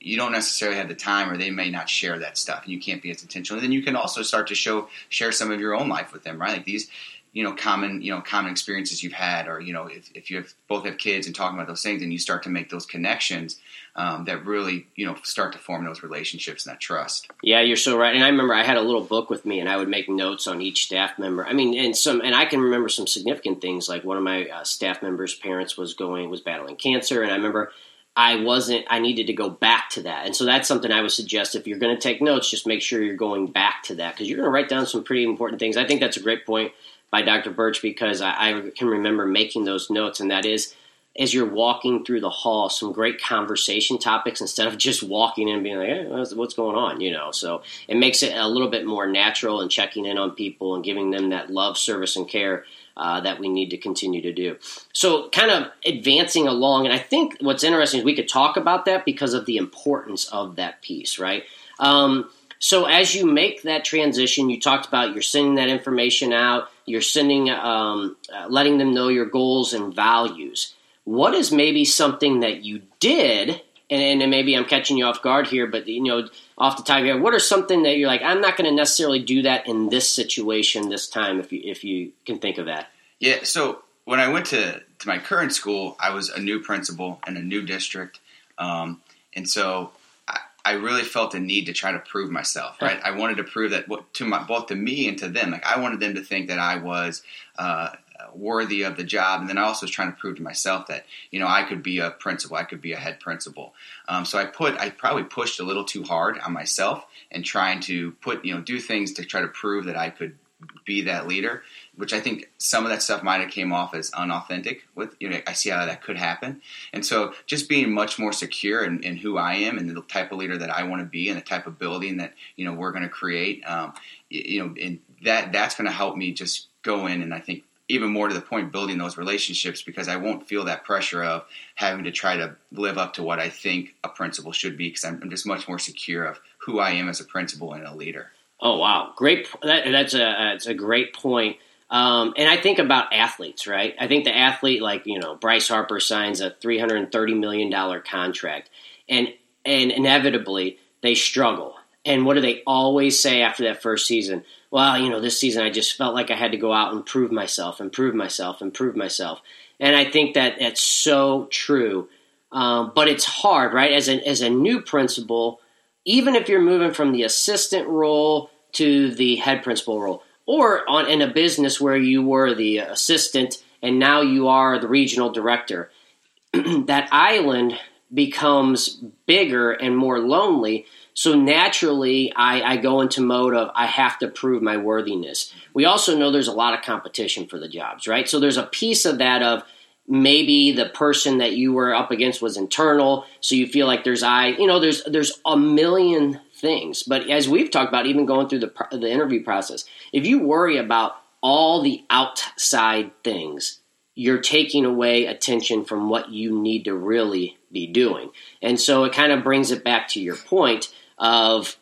you 0.00 0.16
don't 0.16 0.32
necessarily 0.32 0.78
have 0.78 0.88
the 0.88 0.94
time 0.94 1.30
or 1.30 1.36
they 1.36 1.50
may 1.50 1.70
not 1.70 1.88
share 1.88 2.18
that 2.18 2.38
stuff 2.38 2.64
and 2.64 2.72
you 2.72 2.80
can't 2.80 3.02
be 3.02 3.10
as 3.10 3.22
intentional. 3.22 3.58
And 3.58 3.64
then 3.64 3.72
you 3.72 3.82
can 3.82 3.96
also 3.96 4.22
start 4.22 4.48
to 4.48 4.54
show 4.54 4.88
share 5.08 5.30
some 5.30 5.50
of 5.50 5.60
your 5.60 5.74
own 5.74 5.88
life 5.88 6.12
with 6.12 6.24
them 6.24 6.40
right? 6.40 6.56
Like 6.56 6.64
these 6.64 6.90
you 7.32 7.44
know 7.44 7.52
common 7.52 8.02
you 8.02 8.12
know 8.12 8.20
common 8.20 8.50
experiences 8.50 9.02
you've 9.02 9.12
had 9.12 9.46
or 9.46 9.60
you 9.60 9.72
know 9.72 9.86
if, 9.86 10.10
if 10.14 10.30
you 10.30 10.38
have 10.38 10.52
both 10.68 10.84
have 10.84 10.98
kids 10.98 11.26
and 11.26 11.36
talking 11.36 11.56
about 11.56 11.68
those 11.68 11.82
things 11.82 12.02
and 12.02 12.12
you 12.12 12.18
start 12.18 12.42
to 12.42 12.48
make 12.48 12.70
those 12.70 12.86
connections 12.86 13.60
um, 13.96 14.24
that 14.24 14.44
really 14.44 14.86
you 14.96 15.06
know 15.06 15.16
start 15.22 15.52
to 15.52 15.58
form 15.58 15.84
those 15.84 16.02
relationships 16.02 16.66
and 16.66 16.74
that 16.74 16.80
trust. 16.80 17.28
Yeah 17.42 17.60
you're 17.60 17.76
so 17.76 17.96
right. 17.96 18.14
And 18.14 18.24
i 18.24 18.28
remember 18.28 18.54
i 18.54 18.64
had 18.64 18.76
a 18.76 18.82
little 18.82 19.02
book 19.02 19.30
with 19.30 19.44
me 19.44 19.60
and 19.60 19.68
i 19.68 19.76
would 19.76 19.88
make 19.88 20.08
notes 20.08 20.46
on 20.46 20.60
each 20.60 20.86
staff 20.86 21.18
member. 21.18 21.46
I 21.46 21.52
mean 21.52 21.78
and 21.78 21.96
some 21.96 22.20
and 22.20 22.34
i 22.34 22.44
can 22.44 22.60
remember 22.60 22.88
some 22.88 23.06
significant 23.06 23.60
things 23.60 23.88
like 23.88 24.04
one 24.04 24.16
of 24.16 24.22
my 24.22 24.46
uh, 24.46 24.64
staff 24.64 25.02
members 25.02 25.34
parents 25.34 25.76
was 25.76 25.94
going 25.94 26.30
was 26.30 26.40
battling 26.40 26.76
cancer. 26.76 27.22
And 27.22 27.30
i 27.30 27.36
remember 27.36 27.72
I 28.20 28.36
wasn't, 28.36 28.84
I 28.90 28.98
needed 28.98 29.28
to 29.28 29.32
go 29.32 29.48
back 29.48 29.88
to 29.90 30.02
that. 30.02 30.26
And 30.26 30.36
so 30.36 30.44
that's 30.44 30.68
something 30.68 30.92
I 30.92 31.00
would 31.00 31.10
suggest 31.10 31.54
if 31.54 31.66
you're 31.66 31.78
going 31.78 31.96
to 31.96 32.00
take 32.00 32.20
notes, 32.20 32.50
just 32.50 32.66
make 32.66 32.82
sure 32.82 33.02
you're 33.02 33.16
going 33.16 33.46
back 33.46 33.82
to 33.84 33.94
that 33.94 34.12
because 34.12 34.28
you're 34.28 34.36
going 34.36 34.46
to 34.46 34.50
write 34.50 34.68
down 34.68 34.86
some 34.86 35.02
pretty 35.02 35.24
important 35.24 35.58
things. 35.58 35.78
I 35.78 35.86
think 35.86 36.00
that's 36.00 36.18
a 36.18 36.22
great 36.22 36.44
point 36.44 36.72
by 37.10 37.22
Dr. 37.22 37.50
Burch 37.50 37.80
because 37.80 38.20
I, 38.20 38.32
I, 38.32 38.70
can 38.76 38.88
remember 38.88 39.24
making 39.24 39.64
those 39.64 39.88
notes, 39.88 40.20
and 40.20 40.30
that 40.30 40.44
is 40.44 40.74
as 41.18 41.32
you're 41.32 41.48
walking 41.48 42.04
through 42.04 42.20
the 42.20 42.28
hall, 42.28 42.68
some 42.68 42.92
great 42.92 43.22
conversation 43.22 43.98
topics 43.98 44.42
instead 44.42 44.68
of 44.68 44.76
just 44.76 45.02
walking 45.02 45.48
in 45.48 45.54
and 45.54 45.64
being 45.64 45.78
like, 45.78 45.88
hey, 45.88 46.06
what's 46.34 46.54
going 46.54 46.76
on? 46.76 47.00
You 47.00 47.12
know, 47.12 47.30
so 47.30 47.62
it 47.88 47.96
makes 47.96 48.22
it 48.22 48.36
a 48.36 48.46
little 48.46 48.68
bit 48.68 48.84
more 48.84 49.06
natural 49.06 49.62
and 49.62 49.70
checking 49.70 50.04
in 50.04 50.18
on 50.18 50.32
people 50.32 50.74
and 50.74 50.84
giving 50.84 51.10
them 51.10 51.30
that 51.30 51.50
love, 51.50 51.78
service, 51.78 52.16
and 52.16 52.28
care 52.28 52.66
uh, 52.96 53.20
that 53.20 53.38
we 53.38 53.48
need 53.48 53.70
to 53.70 53.76
continue 53.76 54.22
to 54.22 54.32
do. 54.32 54.56
So, 54.92 55.28
kind 55.30 55.50
of 55.50 55.70
advancing 55.84 56.46
along, 56.46 56.86
and 56.86 56.94
I 56.94 56.98
think 56.98 57.36
what's 57.40 57.64
interesting 57.64 58.00
is 58.00 58.04
we 58.04 58.16
could 58.16 58.28
talk 58.28 58.56
about 58.56 58.84
that 58.86 59.04
because 59.04 59.34
of 59.34 59.46
the 59.46 59.56
importance 59.56 60.26
of 60.28 60.56
that 60.56 60.82
piece, 60.82 61.18
right? 61.18 61.44
Um, 61.78 62.30
so, 62.58 62.84
as 62.84 63.14
you 63.14 63.24
make 63.24 63.62
that 63.62 63.84
transition, 63.84 64.50
you 64.50 64.60
talked 64.60 64.86
about 64.86 65.14
you're 65.14 65.22
sending 65.22 65.54
that 65.54 65.68
information 65.68 66.32
out, 66.32 66.68
you're 66.84 67.00
sending, 67.00 67.48
um, 67.48 68.16
uh, 68.32 68.46
letting 68.48 68.76
them 68.76 68.92
know 68.92 69.08
your 69.08 69.24
goals 69.24 69.72
and 69.72 69.94
values. 69.94 70.74
What 71.04 71.34
is 71.34 71.50
maybe 71.50 71.86
something 71.86 72.40
that 72.40 72.62
you 72.62 72.82
did, 73.00 73.62
and, 73.90 74.22
and 74.22 74.30
maybe 74.30 74.56
I'm 74.56 74.64
catching 74.64 74.96
you 74.96 75.04
off 75.04 75.20
guard 75.20 75.48
here, 75.48 75.66
but 75.66 75.86
you 75.88 76.02
know, 76.02 76.28
off 76.56 76.76
the 76.76 76.82
top 76.82 77.00
of 77.00 77.04
your 77.04 77.16
head, 77.16 77.22
what 77.22 77.34
are 77.34 77.40
something 77.40 77.82
that 77.82 77.96
you're 77.96 78.08
like, 78.08 78.22
I'm 78.22 78.40
not 78.40 78.56
going 78.56 78.70
to 78.70 78.74
necessarily 78.74 79.18
do 79.18 79.42
that 79.42 79.66
in 79.66 79.88
this 79.88 80.08
situation 80.08 80.88
this 80.88 81.08
time, 81.08 81.40
if 81.40 81.52
you 81.52 81.60
if 81.64 81.84
you 81.84 82.12
can 82.24 82.38
think 82.38 82.58
of 82.58 82.66
that. 82.66 82.88
Yeah. 83.18 83.42
So 83.42 83.82
when 84.04 84.20
I 84.20 84.28
went 84.28 84.46
to 84.46 84.80
to 85.00 85.08
my 85.08 85.18
current 85.18 85.52
school, 85.52 85.96
I 85.98 86.10
was 86.10 86.28
a 86.30 86.40
new 86.40 86.60
principal 86.60 87.20
in 87.26 87.36
a 87.36 87.42
new 87.42 87.62
district, 87.62 88.20
um, 88.58 89.00
and 89.34 89.48
so 89.48 89.90
I, 90.28 90.38
I, 90.64 90.72
really 90.72 91.02
felt 91.02 91.34
a 91.34 91.40
need 91.40 91.66
to 91.66 91.72
try 91.72 91.92
to 91.92 91.98
prove 91.98 92.30
myself. 92.30 92.80
Right. 92.80 93.00
I 93.02 93.12
wanted 93.12 93.38
to 93.38 93.44
prove 93.44 93.72
that 93.72 93.86
to 94.14 94.24
my 94.24 94.42
both 94.44 94.66
to 94.66 94.76
me 94.76 95.08
and 95.08 95.18
to 95.18 95.28
them. 95.28 95.50
Like 95.50 95.66
I 95.66 95.80
wanted 95.80 96.00
them 96.00 96.14
to 96.14 96.22
think 96.22 96.48
that 96.48 96.58
I 96.58 96.76
was. 96.76 97.22
Uh, 97.58 97.90
worthy 98.36 98.82
of 98.82 98.96
the 98.96 99.04
job. 99.04 99.40
And 99.40 99.48
then 99.48 99.58
I 99.58 99.62
also 99.62 99.86
was 99.86 99.90
trying 99.90 100.12
to 100.12 100.18
prove 100.18 100.36
to 100.36 100.42
myself 100.42 100.86
that 100.88 101.06
you 101.30 101.40
know 101.40 101.46
I 101.46 101.64
could 101.64 101.82
be 101.82 101.98
a 101.98 102.10
principal, 102.10 102.56
I 102.56 102.64
could 102.64 102.80
be 102.80 102.92
a 102.92 102.96
head 102.98 103.20
principal. 103.20 103.74
Um, 104.08 104.24
so 104.24 104.38
I 104.38 104.46
put 104.46 104.78
I 104.78 104.90
probably 104.90 105.24
pushed 105.24 105.60
a 105.60 105.64
little 105.64 105.84
too 105.84 106.02
hard 106.02 106.38
on 106.38 106.52
myself 106.52 107.04
and 107.30 107.44
trying 107.44 107.80
to 107.80 108.12
put 108.12 108.44
you 108.44 108.54
know 108.54 108.60
do 108.60 108.78
things 108.80 109.12
to 109.14 109.24
try 109.24 109.40
to 109.40 109.48
prove 109.48 109.86
that 109.86 109.96
I 109.96 110.10
could 110.10 110.36
be 110.84 111.02
that 111.02 111.26
leader. 111.26 111.62
Which 111.96 112.12
I 112.12 112.20
think 112.20 112.50
some 112.56 112.84
of 112.84 112.90
that 112.90 113.02
stuff 113.02 113.22
might 113.22 113.40
have 113.40 113.50
came 113.50 113.72
off 113.72 113.94
as 113.94 114.10
unauthentic. 114.12 114.84
With 114.94 115.14
you 115.20 115.28
know, 115.28 115.40
I 115.46 115.52
see 115.52 115.70
how 115.70 115.84
that 115.84 116.02
could 116.02 116.16
happen, 116.16 116.62
and 116.92 117.04
so 117.04 117.34
just 117.46 117.68
being 117.68 117.92
much 117.92 118.18
more 118.18 118.32
secure 118.32 118.84
in, 118.84 119.02
in 119.02 119.16
who 119.16 119.36
I 119.36 119.54
am 119.54 119.76
and 119.76 119.88
the 119.88 120.00
type 120.02 120.32
of 120.32 120.38
leader 120.38 120.56
that 120.56 120.70
I 120.70 120.84
want 120.84 121.02
to 121.02 121.06
be, 121.06 121.28
and 121.28 121.36
the 121.36 121.44
type 121.44 121.66
of 121.66 121.78
building 121.78 122.18
that 122.18 122.34
you 122.56 122.64
know 122.64 122.72
we're 122.72 122.92
going 122.92 123.02
to 123.02 123.08
create. 123.08 123.62
Um, 123.66 123.92
you 124.30 124.60
know, 124.60 124.74
and 124.80 125.00
that 125.24 125.52
that's 125.52 125.74
going 125.74 125.86
to 125.86 125.92
help 125.92 126.16
me 126.16 126.32
just 126.32 126.68
go 126.82 127.06
in 127.06 127.22
and 127.22 127.34
I 127.34 127.40
think 127.40 127.64
even 127.90 128.10
more 128.10 128.28
to 128.28 128.34
the 128.34 128.40
point 128.40 128.72
building 128.72 128.98
those 128.98 129.16
relationships 129.16 129.82
because 129.82 130.08
I 130.08 130.16
won't 130.16 130.48
feel 130.48 130.64
that 130.64 130.84
pressure 130.84 131.22
of 131.22 131.44
having 131.74 132.04
to 132.04 132.12
try 132.12 132.36
to 132.36 132.56
live 132.72 132.98
up 132.98 133.14
to 133.14 133.22
what 133.22 133.38
I 133.38 133.48
think 133.48 133.94
a 134.04 134.08
principal 134.08 134.52
should 134.52 134.76
be 134.76 134.88
because 134.88 135.04
I'm, 135.04 135.28
just 135.30 135.46
much 135.46 135.68
more 135.68 135.78
secure 135.78 136.24
of 136.24 136.40
who 136.58 136.78
I 136.78 136.90
am 136.92 137.08
as 137.08 137.20
a 137.20 137.24
principal 137.24 137.72
and 137.72 137.84
a 137.84 137.94
leader. 137.94 138.30
Oh 138.60 138.78
wow, 138.78 139.12
great! 139.16 139.48
That, 139.62 139.90
that's 139.90 140.14
a 140.14 140.18
that's 140.18 140.66
a 140.66 140.74
great 140.74 141.14
point. 141.14 141.56
Um, 141.90 142.34
and 142.36 142.48
I 142.48 142.56
think 142.56 142.78
about 142.78 143.12
athletes, 143.12 143.66
right? 143.66 143.94
I 143.98 144.06
think 144.06 144.24
the 144.24 144.36
athlete, 144.36 144.80
like 144.80 145.06
you 145.06 145.18
know, 145.18 145.34
Bryce 145.34 145.68
Harper 145.68 145.98
signs 145.98 146.40
a 146.40 146.50
three 146.50 146.78
hundred 146.78 146.98
and 146.98 147.10
thirty 147.10 147.34
million 147.34 147.70
dollar 147.70 148.00
contract, 148.00 148.70
and 149.08 149.28
and 149.64 149.90
inevitably 149.90 150.78
they 151.02 151.14
struggle 151.14 151.76
And 152.04 152.24
what 152.24 152.34
do 152.34 152.40
they 152.40 152.62
always 152.66 153.18
say 153.18 153.42
after 153.42 153.64
that 153.64 153.82
first 153.82 154.06
season? 154.06 154.44
Well, 154.70 154.98
you 154.98 155.10
know, 155.10 155.20
this 155.20 155.38
season 155.38 155.64
I 155.64 155.70
just 155.70 155.96
felt 155.96 156.14
like 156.14 156.30
I 156.30 156.36
had 156.36 156.52
to 156.52 156.58
go 156.58 156.72
out 156.72 156.92
and 156.92 157.04
prove 157.04 157.32
myself, 157.32 157.80
improve 157.80 158.14
myself, 158.14 158.62
improve 158.62 158.96
myself. 158.96 159.40
And 159.80 159.96
I 159.96 160.04
think 160.04 160.34
that 160.34 160.56
that's 160.60 160.80
so 160.80 161.46
true. 161.50 162.08
Um, 162.52 162.92
but 162.94 163.08
it's 163.08 163.24
hard, 163.24 163.72
right? 163.72 163.92
As 163.92 164.08
a, 164.08 164.26
as 164.26 164.40
a 164.40 164.50
new 164.50 164.80
principal, 164.80 165.60
even 166.04 166.34
if 166.34 166.48
you're 166.48 166.60
moving 166.60 166.92
from 166.92 167.12
the 167.12 167.22
assistant 167.24 167.88
role 167.88 168.50
to 168.72 169.10
the 169.14 169.36
head 169.36 169.62
principal 169.62 170.00
role, 170.00 170.22
or 170.46 170.88
on 170.88 171.08
in 171.08 171.22
a 171.22 171.32
business 171.32 171.80
where 171.80 171.96
you 171.96 172.22
were 172.22 172.54
the 172.54 172.78
assistant 172.78 173.62
and 173.82 173.98
now 173.98 174.20
you 174.20 174.48
are 174.48 174.78
the 174.78 174.88
regional 174.88 175.30
director, 175.30 175.90
that 176.52 177.08
island 177.12 177.78
becomes 178.12 179.00
bigger 179.26 179.72
and 179.72 179.96
more 179.96 180.18
lonely. 180.18 180.86
So 181.14 181.34
naturally, 181.34 182.32
I, 182.34 182.62
I, 182.62 182.76
go 182.76 183.00
into 183.00 183.20
mode 183.20 183.54
of 183.54 183.70
I 183.74 183.86
have 183.86 184.18
to 184.20 184.28
prove 184.28 184.62
my 184.62 184.76
worthiness. 184.76 185.52
We 185.74 185.84
also 185.84 186.16
know 186.16 186.30
there's 186.30 186.48
a 186.48 186.52
lot 186.52 186.74
of 186.74 186.84
competition 186.84 187.46
for 187.46 187.58
the 187.58 187.68
jobs, 187.68 188.06
right? 188.06 188.28
So 188.28 188.40
there's 188.40 188.56
a 188.56 188.64
piece 188.64 189.04
of 189.04 189.18
that 189.18 189.42
of 189.42 189.62
maybe 190.06 190.72
the 190.72 190.86
person 190.86 191.38
that 191.38 191.52
you 191.52 191.72
were 191.72 191.94
up 191.94 192.10
against 192.10 192.42
was 192.42 192.56
internal, 192.56 193.26
so 193.40 193.54
you 193.54 193.66
feel 193.66 193.86
like 193.86 194.04
there's 194.04 194.22
I, 194.22 194.48
you 194.48 194.66
know, 194.66 194.80
there's 194.80 195.04
there's 195.04 195.40
a 195.46 195.56
million 195.56 196.40
things. 196.54 197.02
But 197.02 197.28
as 197.30 197.48
we've 197.48 197.70
talked 197.70 197.88
about, 197.88 198.06
even 198.06 198.26
going 198.26 198.48
through 198.48 198.60
the 198.60 198.72
the 198.92 199.10
interview 199.10 199.44
process, 199.44 199.84
if 200.12 200.26
you 200.26 200.40
worry 200.40 200.76
about 200.76 201.16
all 201.42 201.82
the 201.82 202.04
outside 202.10 203.10
things, 203.24 203.80
you're 204.14 204.40
taking 204.40 204.84
away 204.84 205.26
attention 205.26 205.84
from 205.84 206.08
what 206.08 206.30
you 206.30 206.60
need 206.60 206.84
to 206.84 206.94
really 206.94 207.56
be 207.72 207.86
doing. 207.86 208.30
And 208.60 208.78
so 208.78 209.04
it 209.04 209.12
kind 209.12 209.32
of 209.32 209.44
brings 209.44 209.70
it 209.70 209.84
back 209.84 210.08
to 210.08 210.20
your 210.20 210.36
point 210.36 210.92
of 211.20 211.76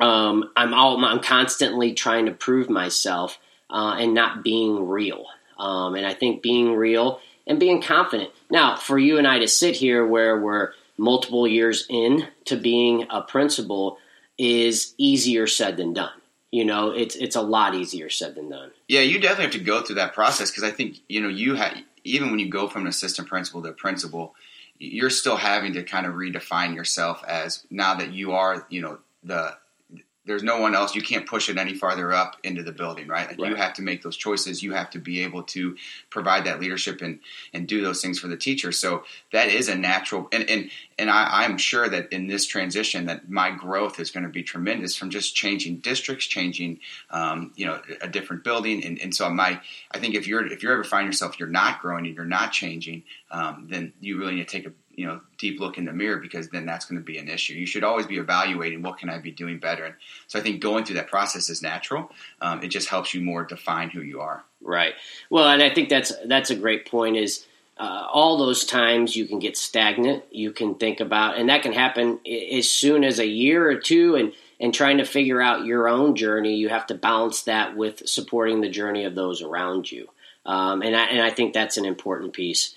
um, 0.00 0.50
I'm 0.56 0.72
all, 0.72 1.04
I'm 1.04 1.20
constantly 1.20 1.94
trying 1.94 2.26
to 2.26 2.32
prove 2.32 2.70
myself 2.70 3.38
uh, 3.68 3.96
and 3.98 4.14
not 4.14 4.44
being 4.44 4.86
real. 4.88 5.26
Um, 5.58 5.94
and 5.94 6.06
I 6.06 6.14
think 6.14 6.42
being 6.42 6.74
real 6.74 7.20
and 7.46 7.58
being 7.58 7.82
confident. 7.82 8.30
Now, 8.50 8.76
for 8.76 8.98
you 8.98 9.18
and 9.18 9.26
I 9.26 9.40
to 9.40 9.48
sit 9.48 9.76
here 9.76 10.06
where 10.06 10.40
we're 10.40 10.72
multiple 10.96 11.46
years 11.46 11.86
in 11.88 12.28
to 12.44 12.56
being 12.56 13.06
a 13.10 13.22
principal 13.22 13.98
is 14.38 14.94
easier 14.96 15.46
said 15.46 15.76
than 15.76 15.92
done. 15.92 16.12
You 16.50 16.64
know, 16.64 16.90
it's 16.90 17.14
it's 17.14 17.36
a 17.36 17.42
lot 17.42 17.74
easier 17.74 18.10
said 18.10 18.34
than 18.34 18.50
done. 18.50 18.70
Yeah, 18.88 19.02
you 19.02 19.20
definitely 19.20 19.44
have 19.44 19.52
to 19.52 19.60
go 19.60 19.82
through 19.82 19.96
that 19.96 20.14
process 20.14 20.50
because 20.50 20.64
I 20.64 20.72
think 20.72 20.98
you 21.08 21.20
know 21.20 21.28
you 21.28 21.54
have 21.54 21.76
even 22.02 22.30
when 22.30 22.40
you 22.40 22.48
go 22.48 22.68
from 22.68 22.82
an 22.82 22.88
assistant 22.88 23.28
principal 23.28 23.62
to 23.62 23.68
a 23.68 23.72
principal, 23.72 24.34
you're 24.80 25.10
still 25.10 25.36
having 25.36 25.74
to 25.74 25.84
kind 25.84 26.06
of 26.06 26.14
redefine 26.14 26.74
yourself 26.74 27.22
as 27.28 27.64
now 27.70 27.94
that 27.94 28.12
you 28.12 28.32
are 28.32 28.66
you 28.70 28.80
know 28.80 28.98
the 29.22 29.54
there's 30.26 30.42
no 30.42 30.60
one 30.60 30.74
else. 30.74 30.94
You 30.94 31.00
can't 31.00 31.26
push 31.26 31.48
it 31.48 31.56
any 31.56 31.74
farther 31.74 32.12
up 32.12 32.36
into 32.44 32.62
the 32.62 32.72
building, 32.72 33.08
right? 33.08 33.28
Like 33.28 33.38
right. 33.38 33.50
you 33.50 33.56
have 33.56 33.72
to 33.74 33.82
make 33.82 34.02
those 34.02 34.16
choices. 34.16 34.62
You 34.62 34.72
have 34.72 34.90
to 34.90 34.98
be 34.98 35.22
able 35.24 35.42
to 35.44 35.76
provide 36.10 36.44
that 36.44 36.60
leadership 36.60 37.00
and 37.00 37.20
and 37.54 37.66
do 37.66 37.80
those 37.80 38.02
things 38.02 38.18
for 38.18 38.28
the 38.28 38.36
teacher. 38.36 38.70
So 38.70 39.04
that 39.32 39.48
is 39.48 39.68
a 39.68 39.74
natural 39.74 40.28
and 40.30 40.48
and 40.48 40.70
and 40.98 41.10
I, 41.10 41.44
I'm 41.44 41.56
sure 41.56 41.88
that 41.88 42.12
in 42.12 42.26
this 42.26 42.46
transition 42.46 43.06
that 43.06 43.30
my 43.30 43.50
growth 43.50 43.98
is 43.98 44.10
going 44.10 44.24
to 44.24 44.28
be 44.28 44.42
tremendous 44.42 44.94
from 44.94 45.08
just 45.08 45.34
changing 45.34 45.78
districts, 45.78 46.26
changing 46.26 46.80
um, 47.10 47.52
you 47.56 47.64
know 47.66 47.80
a 48.02 48.08
different 48.08 48.44
building, 48.44 48.84
and, 48.84 49.00
and 49.00 49.14
so 49.14 49.28
my 49.30 49.60
I 49.90 49.98
think 49.98 50.14
if 50.14 50.26
you're 50.26 50.46
if 50.46 50.62
you 50.62 50.70
ever 50.70 50.84
find 50.84 51.06
yourself 51.06 51.40
you're 51.40 51.48
not 51.48 51.80
growing 51.80 52.06
and 52.06 52.14
you're 52.14 52.26
not 52.26 52.52
changing, 52.52 53.04
um, 53.30 53.68
then 53.70 53.94
you 54.00 54.18
really 54.18 54.34
need 54.34 54.48
to 54.48 54.56
take 54.56 54.66
a 54.66 54.72
you 55.00 55.06
know 55.06 55.18
deep 55.38 55.58
look 55.58 55.78
in 55.78 55.86
the 55.86 55.92
mirror 55.94 56.18
because 56.18 56.50
then 56.50 56.66
that's 56.66 56.84
going 56.84 57.00
to 57.00 57.04
be 57.04 57.16
an 57.16 57.26
issue. 57.26 57.54
You 57.54 57.64
should 57.64 57.84
always 57.84 58.06
be 58.06 58.18
evaluating 58.18 58.82
what 58.82 58.98
can 58.98 59.08
I 59.08 59.16
be 59.16 59.30
doing 59.30 59.58
better. 59.58 59.86
And 59.86 59.94
so 60.26 60.38
I 60.38 60.42
think 60.42 60.60
going 60.60 60.84
through 60.84 60.96
that 60.96 61.08
process 61.08 61.48
is 61.48 61.62
natural. 61.62 62.12
Um, 62.42 62.62
it 62.62 62.68
just 62.68 62.90
helps 62.90 63.14
you 63.14 63.22
more 63.22 63.42
define 63.42 63.88
who 63.88 64.02
you 64.02 64.20
are. 64.20 64.44
Right. 64.60 64.92
Well, 65.30 65.48
and 65.48 65.62
I 65.62 65.70
think 65.70 65.88
that's 65.88 66.12
that's 66.26 66.50
a 66.50 66.54
great 66.54 66.84
point. 66.84 67.16
Is 67.16 67.46
uh, 67.78 68.08
all 68.12 68.36
those 68.36 68.66
times 68.66 69.16
you 69.16 69.24
can 69.24 69.38
get 69.38 69.56
stagnant. 69.56 70.24
You 70.30 70.52
can 70.52 70.74
think 70.74 71.00
about, 71.00 71.38
and 71.38 71.48
that 71.48 71.62
can 71.62 71.72
happen 71.72 72.20
as 72.52 72.68
soon 72.68 73.02
as 73.02 73.18
a 73.18 73.26
year 73.26 73.70
or 73.70 73.76
two, 73.76 74.16
and 74.16 74.34
and 74.60 74.74
trying 74.74 74.98
to 74.98 75.06
figure 75.06 75.40
out 75.40 75.64
your 75.64 75.88
own 75.88 76.14
journey. 76.14 76.56
You 76.56 76.68
have 76.68 76.86
to 76.88 76.94
balance 76.94 77.44
that 77.44 77.74
with 77.74 78.06
supporting 78.06 78.60
the 78.60 78.68
journey 78.68 79.06
of 79.06 79.14
those 79.14 79.40
around 79.40 79.90
you. 79.90 80.10
Um, 80.44 80.82
and 80.82 80.94
I, 80.94 81.04
and 81.06 81.22
I 81.22 81.30
think 81.30 81.54
that's 81.54 81.78
an 81.78 81.86
important 81.86 82.34
piece. 82.34 82.74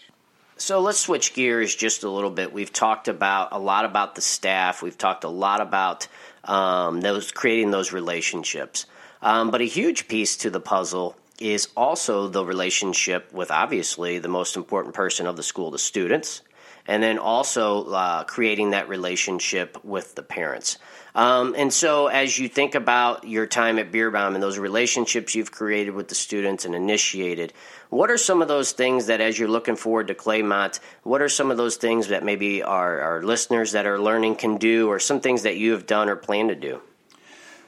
So 0.63 0.79
let's 0.79 0.99
switch 0.99 1.33
gears 1.33 1.75
just 1.75 2.05
a 2.05 2.09
little 2.09 2.29
bit. 2.29 2.53
We've 2.53 2.71
talked 2.71 3.09
about 3.09 3.49
a 3.51 3.59
lot 3.59 3.83
about 3.83 4.15
the 4.15 4.21
staff. 4.21 4.81
We've 4.81 4.97
talked 4.97 5.25
a 5.25 5.29
lot 5.29 5.59
about 5.59 6.07
um, 6.45 7.01
those 7.01 7.33
creating 7.33 7.71
those 7.71 7.91
relationships. 7.91 8.85
Um, 9.21 9.51
but 9.51 9.59
a 9.59 9.65
huge 9.65 10.07
piece 10.07 10.37
to 10.37 10.49
the 10.49 10.61
puzzle 10.61 11.17
is 11.37 11.67
also 11.75 12.29
the 12.29 12.45
relationship 12.45 13.33
with 13.33 13.51
obviously 13.51 14.19
the 14.19 14.29
most 14.29 14.55
important 14.55 14.95
person 14.95 15.27
of 15.27 15.35
the 15.35 15.43
school, 15.43 15.69
the 15.69 15.77
students, 15.77 16.41
and 16.87 17.01
then 17.01 17.17
also 17.17 17.85
uh, 17.85 18.23
creating 18.23 18.71
that 18.71 18.89
relationship 18.89 19.83
with 19.83 20.15
the 20.15 20.23
parents. 20.23 20.77
Um, 21.15 21.53
and 21.55 21.71
so, 21.71 22.07
as 22.07 22.39
you 22.39 22.49
think 22.49 22.73
about 22.73 23.27
your 23.27 23.45
time 23.45 23.77
at 23.77 23.91
Bierbaum 23.91 24.33
and 24.33 24.41
those 24.41 24.57
relationships 24.57 25.35
you've 25.35 25.51
created 25.51 25.91
with 25.91 26.07
the 26.07 26.15
students 26.15 26.65
and 26.65 26.73
initiated, 26.73 27.53
what 27.89 28.09
are 28.09 28.17
some 28.17 28.41
of 28.41 28.47
those 28.47 28.71
things 28.71 29.05
that, 29.05 29.21
as 29.21 29.37
you're 29.37 29.47
looking 29.49 29.75
forward 29.75 30.07
to 30.07 30.15
Claymont, 30.15 30.79
what 31.03 31.21
are 31.21 31.29
some 31.29 31.51
of 31.51 31.57
those 31.57 31.75
things 31.75 32.07
that 32.07 32.23
maybe 32.23 32.63
our, 32.63 32.99
our 32.99 33.21
listeners 33.21 33.73
that 33.73 33.85
are 33.85 33.99
learning 33.99 34.37
can 34.37 34.57
do, 34.57 34.87
or 34.87 34.99
some 34.99 35.19
things 35.19 35.43
that 35.43 35.55
you 35.57 35.73
have 35.73 35.85
done 35.85 36.09
or 36.09 36.15
plan 36.15 36.47
to 36.47 36.55
do? 36.55 36.81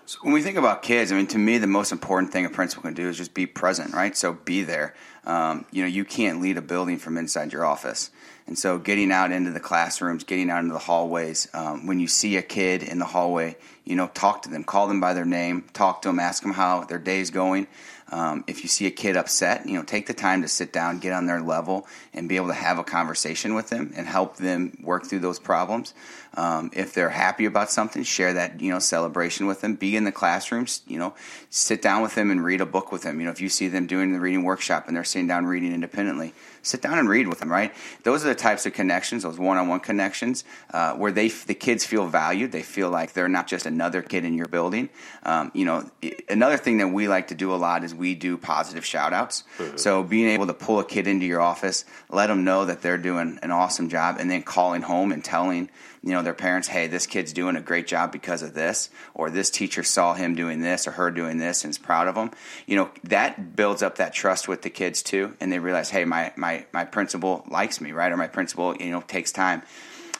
So 0.07 0.19
when 0.21 0.33
we 0.33 0.41
think 0.41 0.57
about 0.57 0.83
kids, 0.83 1.11
I 1.11 1.15
mean, 1.15 1.27
to 1.27 1.37
me, 1.39 1.57
the 1.57 1.67
most 1.67 1.91
important 1.91 2.31
thing 2.31 2.45
a 2.45 2.49
principal 2.49 2.83
can 2.83 2.93
do 2.93 3.09
is 3.09 3.17
just 3.17 3.33
be 3.33 3.47
present, 3.47 3.93
right? 3.93 4.15
So 4.15 4.33
be 4.33 4.61
there. 4.63 4.93
Um, 5.23 5.65
you 5.71 5.81
know, 5.81 5.87
you 5.87 6.05
can't 6.05 6.41
lead 6.41 6.57
a 6.57 6.61
building 6.61 6.97
from 6.97 7.17
inside 7.17 7.51
your 7.51 7.65
office. 7.65 8.11
And 8.47 8.57
so, 8.57 8.77
getting 8.77 9.11
out 9.11 9.31
into 9.31 9.51
the 9.51 9.59
classrooms, 9.59 10.23
getting 10.23 10.51
out 10.51 10.59
into 10.59 10.73
the 10.73 10.79
hallways, 10.79 11.47
um, 11.53 11.87
when 11.87 11.99
you 11.99 12.07
see 12.07 12.37
a 12.37 12.43
kid 12.43 12.83
in 12.83 12.99
the 12.99 13.05
hallway, 13.05 13.57
you 13.85 13.95
know, 13.95 14.07
talk 14.07 14.43
to 14.43 14.49
them, 14.49 14.63
call 14.63 14.87
them 14.87 15.01
by 15.01 15.13
their 15.13 15.25
name, 15.25 15.63
talk 15.73 16.03
to 16.03 16.09
them, 16.09 16.19
ask 16.19 16.43
them 16.43 16.53
how 16.53 16.83
their 16.83 16.99
day 16.99 17.19
is 17.19 17.31
going. 17.31 17.67
Um, 18.11 18.43
if 18.45 18.61
you 18.61 18.69
see 18.69 18.85
a 18.85 18.91
kid 18.91 19.17
upset, 19.17 19.67
you 19.67 19.73
know, 19.73 19.83
take 19.83 20.05
the 20.05 20.13
time 20.13 20.43
to 20.43 20.47
sit 20.47 20.71
down, 20.71 20.99
get 20.99 21.11
on 21.11 21.25
their 21.25 21.41
level, 21.41 21.87
and 22.13 22.29
be 22.29 22.35
able 22.35 22.49
to 22.49 22.53
have 22.53 22.77
a 22.77 22.83
conversation 22.83 23.55
with 23.55 23.69
them 23.69 23.93
and 23.95 24.05
help 24.05 24.37
them 24.37 24.77
work 24.83 25.07
through 25.07 25.19
those 25.19 25.39
problems. 25.39 25.95
Um, 26.37 26.69
if 26.73 26.93
they're 26.93 27.09
happy 27.09 27.45
about 27.45 27.71
something, 27.71 28.03
share 28.03 28.33
that 28.33 28.61
you 28.61 28.71
know 28.71 28.77
celebration 28.77 29.47
with 29.47 29.61
them. 29.61 29.73
Be 29.73 29.95
in 29.95 30.03
the 30.03 30.11
classrooms, 30.11 30.81
you 30.85 30.99
know, 30.99 31.15
sit 31.49 31.81
down 31.81 32.03
with 32.03 32.13
them 32.13 32.29
and 32.29 32.43
read 32.43 32.61
a 32.61 32.65
book 32.65 32.91
with 32.91 33.01
them. 33.01 33.19
You 33.19 33.25
know, 33.25 33.31
if 33.31 33.41
you 33.41 33.49
see 33.49 33.69
them 33.69 33.87
doing 33.87 34.13
the 34.13 34.19
reading 34.19 34.43
workshop 34.43 34.87
and 34.87 34.95
they're 34.95 35.03
sitting 35.03 35.27
down 35.27 35.47
reading 35.47 35.73
independently, 35.73 36.33
sit 36.65 36.81
down 36.81 36.97
and 36.97 37.07
read 37.07 37.27
with 37.27 37.39
them. 37.39 37.51
Right? 37.51 37.73
Those 38.03 38.25
are 38.25 38.29
the 38.29 38.35
types 38.35 38.65
of 38.65 38.73
connections, 38.73 39.23
those 39.23 39.39
one-on-one 39.39 39.79
connections, 39.79 40.43
uh, 40.73 40.93
where 40.93 41.11
they 41.11 41.29
the 41.29 41.53
kids 41.53 41.85
feel 41.85 42.07
valued. 42.07 42.51
They 42.51 42.63
feel 42.63 42.89
like 42.89 43.13
they're 43.13 43.29
not 43.29 43.47
just 43.47 43.65
another 43.65 44.01
kid 44.01 44.25
in 44.25 44.33
your 44.33 44.47
building. 44.47 44.89
Um, 45.23 45.51
you 45.53 45.65
know, 45.65 45.89
another 46.29 46.57
thing 46.57 46.77
that 46.79 46.89
we 46.89 47.07
like 47.07 47.27
to 47.27 47.35
do 47.35 47.53
a 47.53 47.57
lot 47.57 47.83
is 47.83 47.93
we 47.93 48.15
do 48.15 48.37
positive 48.37 48.85
shout 48.85 49.13
outs. 49.13 49.43
Mm-hmm. 49.57 49.77
So 49.77 50.03
being 50.03 50.29
able 50.29 50.47
to 50.47 50.53
pull 50.53 50.79
a 50.79 50.85
kid 50.85 51.07
into 51.07 51.25
your 51.25 51.41
office, 51.41 51.85
let 52.09 52.27
them 52.27 52.43
know 52.43 52.65
that 52.65 52.81
they're 52.81 52.97
doing 52.97 53.39
an 53.41 53.51
awesome 53.51 53.89
job, 53.89 54.17
and 54.19 54.29
then 54.29 54.41
calling 54.43 54.81
home 54.81 55.11
and 55.11 55.23
telling 55.23 55.69
you 56.05 56.11
know 56.11 56.21
their 56.21 56.33
parents 56.33 56.69
hey 56.69 56.87
this 56.87 57.05
kid's 57.05 57.33
doing 57.33 57.57
a 57.57 57.61
great 57.61 57.87
job 57.87 58.11
because 58.11 58.41
of 58.41 58.53
this 58.53 58.89
or 59.13 59.29
this 59.29 59.49
teacher 59.49 59.83
saw 59.83 60.13
him 60.13 60.35
doing 60.35 60.61
this 60.61 60.87
or 60.87 60.91
her 60.91 61.11
doing 61.11 61.37
this 61.37 61.65
and 61.65 61.71
is 61.71 61.77
proud 61.77 62.07
of 62.07 62.15
them 62.15 62.31
you 62.65 62.77
know 62.77 62.89
that 63.03 63.55
builds 63.55 63.83
up 63.83 63.97
that 63.97 64.13
trust 64.13 64.47
with 64.47 64.61
the 64.61 64.69
kids 64.69 65.03
too 65.03 65.35
and 65.41 65.51
they 65.51 65.59
realize 65.59 65.89
hey 65.89 66.05
my 66.05 66.31
my 66.37 66.65
my 66.71 66.85
principal 66.85 67.43
likes 67.49 67.81
me 67.81 67.91
right 67.91 68.11
or 68.11 68.17
my 68.17 68.27
principal 68.27 68.75
you 68.77 68.91
know 68.91 69.01
takes 69.01 69.31
time 69.31 69.61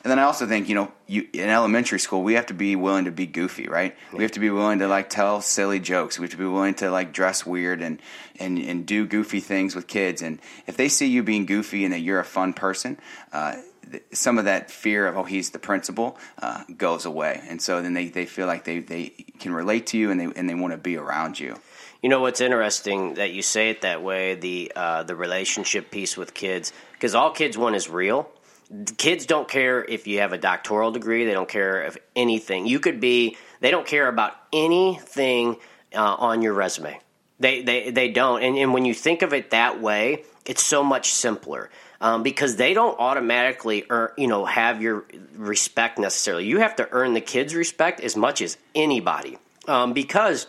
and 0.06 0.12
then 0.12 0.20
I 0.20 0.26
also 0.26 0.46
think, 0.46 0.70
you 0.70 0.76
know, 0.76 0.92
you, 1.08 1.28
in 1.34 1.50
elementary 1.50 2.00
school, 2.00 2.22
we 2.22 2.36
have 2.36 2.46
to 2.46 2.54
be 2.54 2.76
willing 2.76 3.06
to 3.06 3.12
be 3.12 3.26
goofy, 3.26 3.68
right? 3.68 3.96
We 4.14 4.22
have 4.22 4.34
to 4.34 4.40
be 4.40 4.52
willing 4.52 4.78
to 4.78 4.88
like 4.88 5.10
tell 5.10 5.42
silly 5.42 5.80
jokes. 5.80 6.20
We 6.20 6.26
have 6.26 6.32
to 6.34 6.38
be 6.38 6.46
willing 6.46 6.76
to 6.76 6.92
like 6.92 7.12
dress 7.12 7.44
weird 7.44 7.82
and, 7.82 8.00
and, 8.40 8.60
and 8.60 8.86
do 8.86 9.08
goofy 9.08 9.40
things 9.40 9.74
with 9.74 9.88
kids. 9.88 10.22
And 10.22 10.40
if 10.68 10.78
they 10.78 10.90
see 10.90 11.08
you 11.08 11.24
being 11.24 11.48
goofy 11.48 11.86
and 11.86 11.92
that 11.92 12.02
you're 12.02 12.20
a 12.20 12.24
fun 12.24 12.54
person, 12.54 13.00
uh, 13.34 13.56
some 14.12 14.38
of 14.38 14.46
that 14.46 14.72
fear 14.72 15.08
of 15.08 15.18
oh 15.18 15.24
he's 15.24 15.52
the 15.52 15.60
principal 15.60 16.18
uh, 16.42 16.64
goes 16.78 17.06
away, 17.06 17.42
and 17.48 17.62
so 17.62 17.82
then 17.82 17.94
they, 17.94 18.08
they 18.08 18.26
feel 18.26 18.48
like 18.48 18.64
they, 18.64 18.80
they 18.80 19.10
can 19.40 19.54
relate 19.54 19.88
to 19.88 19.98
you 19.98 20.12
and 20.12 20.20
they 20.20 20.26
and 20.26 20.50
they 20.50 20.56
want 20.56 20.72
to 20.72 20.78
be 20.78 20.98
around 20.98 21.40
you. 21.40 21.56
You 22.02 22.10
know 22.10 22.22
what's 22.22 22.42
interesting 22.42 23.16
that 23.16 23.32
you 23.32 23.42
say 23.42 23.70
it 23.70 23.82
that 23.82 24.04
way 24.04 24.36
the 24.36 24.72
uh, 24.76 25.04
the 25.04 25.16
relationship 25.16 25.92
piece 25.92 26.16
with 26.16 26.34
kids 26.34 26.72
because 26.94 27.16
all 27.16 27.32
kids 27.32 27.58
want 27.58 27.76
is 27.76 27.90
real. 27.90 28.30
Kids 28.98 29.26
don't 29.26 29.48
care 29.48 29.84
if 29.84 30.08
you 30.08 30.20
have 30.20 30.34
a 30.34 30.38
doctoral 30.38 30.92
degree. 30.92 31.26
They 31.26 31.34
don't 31.34 31.50
care 31.50 31.84
if 31.84 31.98
anything. 32.16 32.66
You 32.66 32.80
could 32.80 33.00
be. 33.00 33.38
They 33.60 33.72
don't 33.72 33.88
care 33.88 34.08
about 34.08 34.34
anything 34.54 35.58
uh, 35.96 36.16
on 36.16 36.42
your 36.42 36.54
resume. 36.54 37.00
They 37.40 37.62
they 37.62 37.92
they 37.92 38.10
don't. 38.10 38.42
And 38.44 38.58
and 38.58 38.74
when 38.74 38.86
you 38.86 38.94
think 38.94 39.22
of 39.22 39.34
it 39.34 39.52
that 39.52 39.82
way, 39.82 40.24
it's 40.46 40.64
so 40.64 40.84
much 40.84 41.12
simpler. 41.12 41.70
Um, 42.02 42.24
because 42.24 42.58
they 42.58 42.74
don't 42.74 43.00
automatically 43.00 43.86
earn, 43.90 44.12
you 44.18 44.28
know, 44.28 44.44
have 44.44 44.82
your 44.82 45.06
respect 45.36 45.98
necessarily. 45.98 46.46
You 46.46 46.60
have 46.60 46.76
to 46.76 46.90
earn 46.92 47.14
the 47.14 47.22
kids' 47.22 47.56
respect 47.56 48.02
as 48.02 48.18
much 48.18 48.42
as 48.42 48.58
anybody. 48.76 49.38
Um, 49.68 49.94
because 49.94 50.48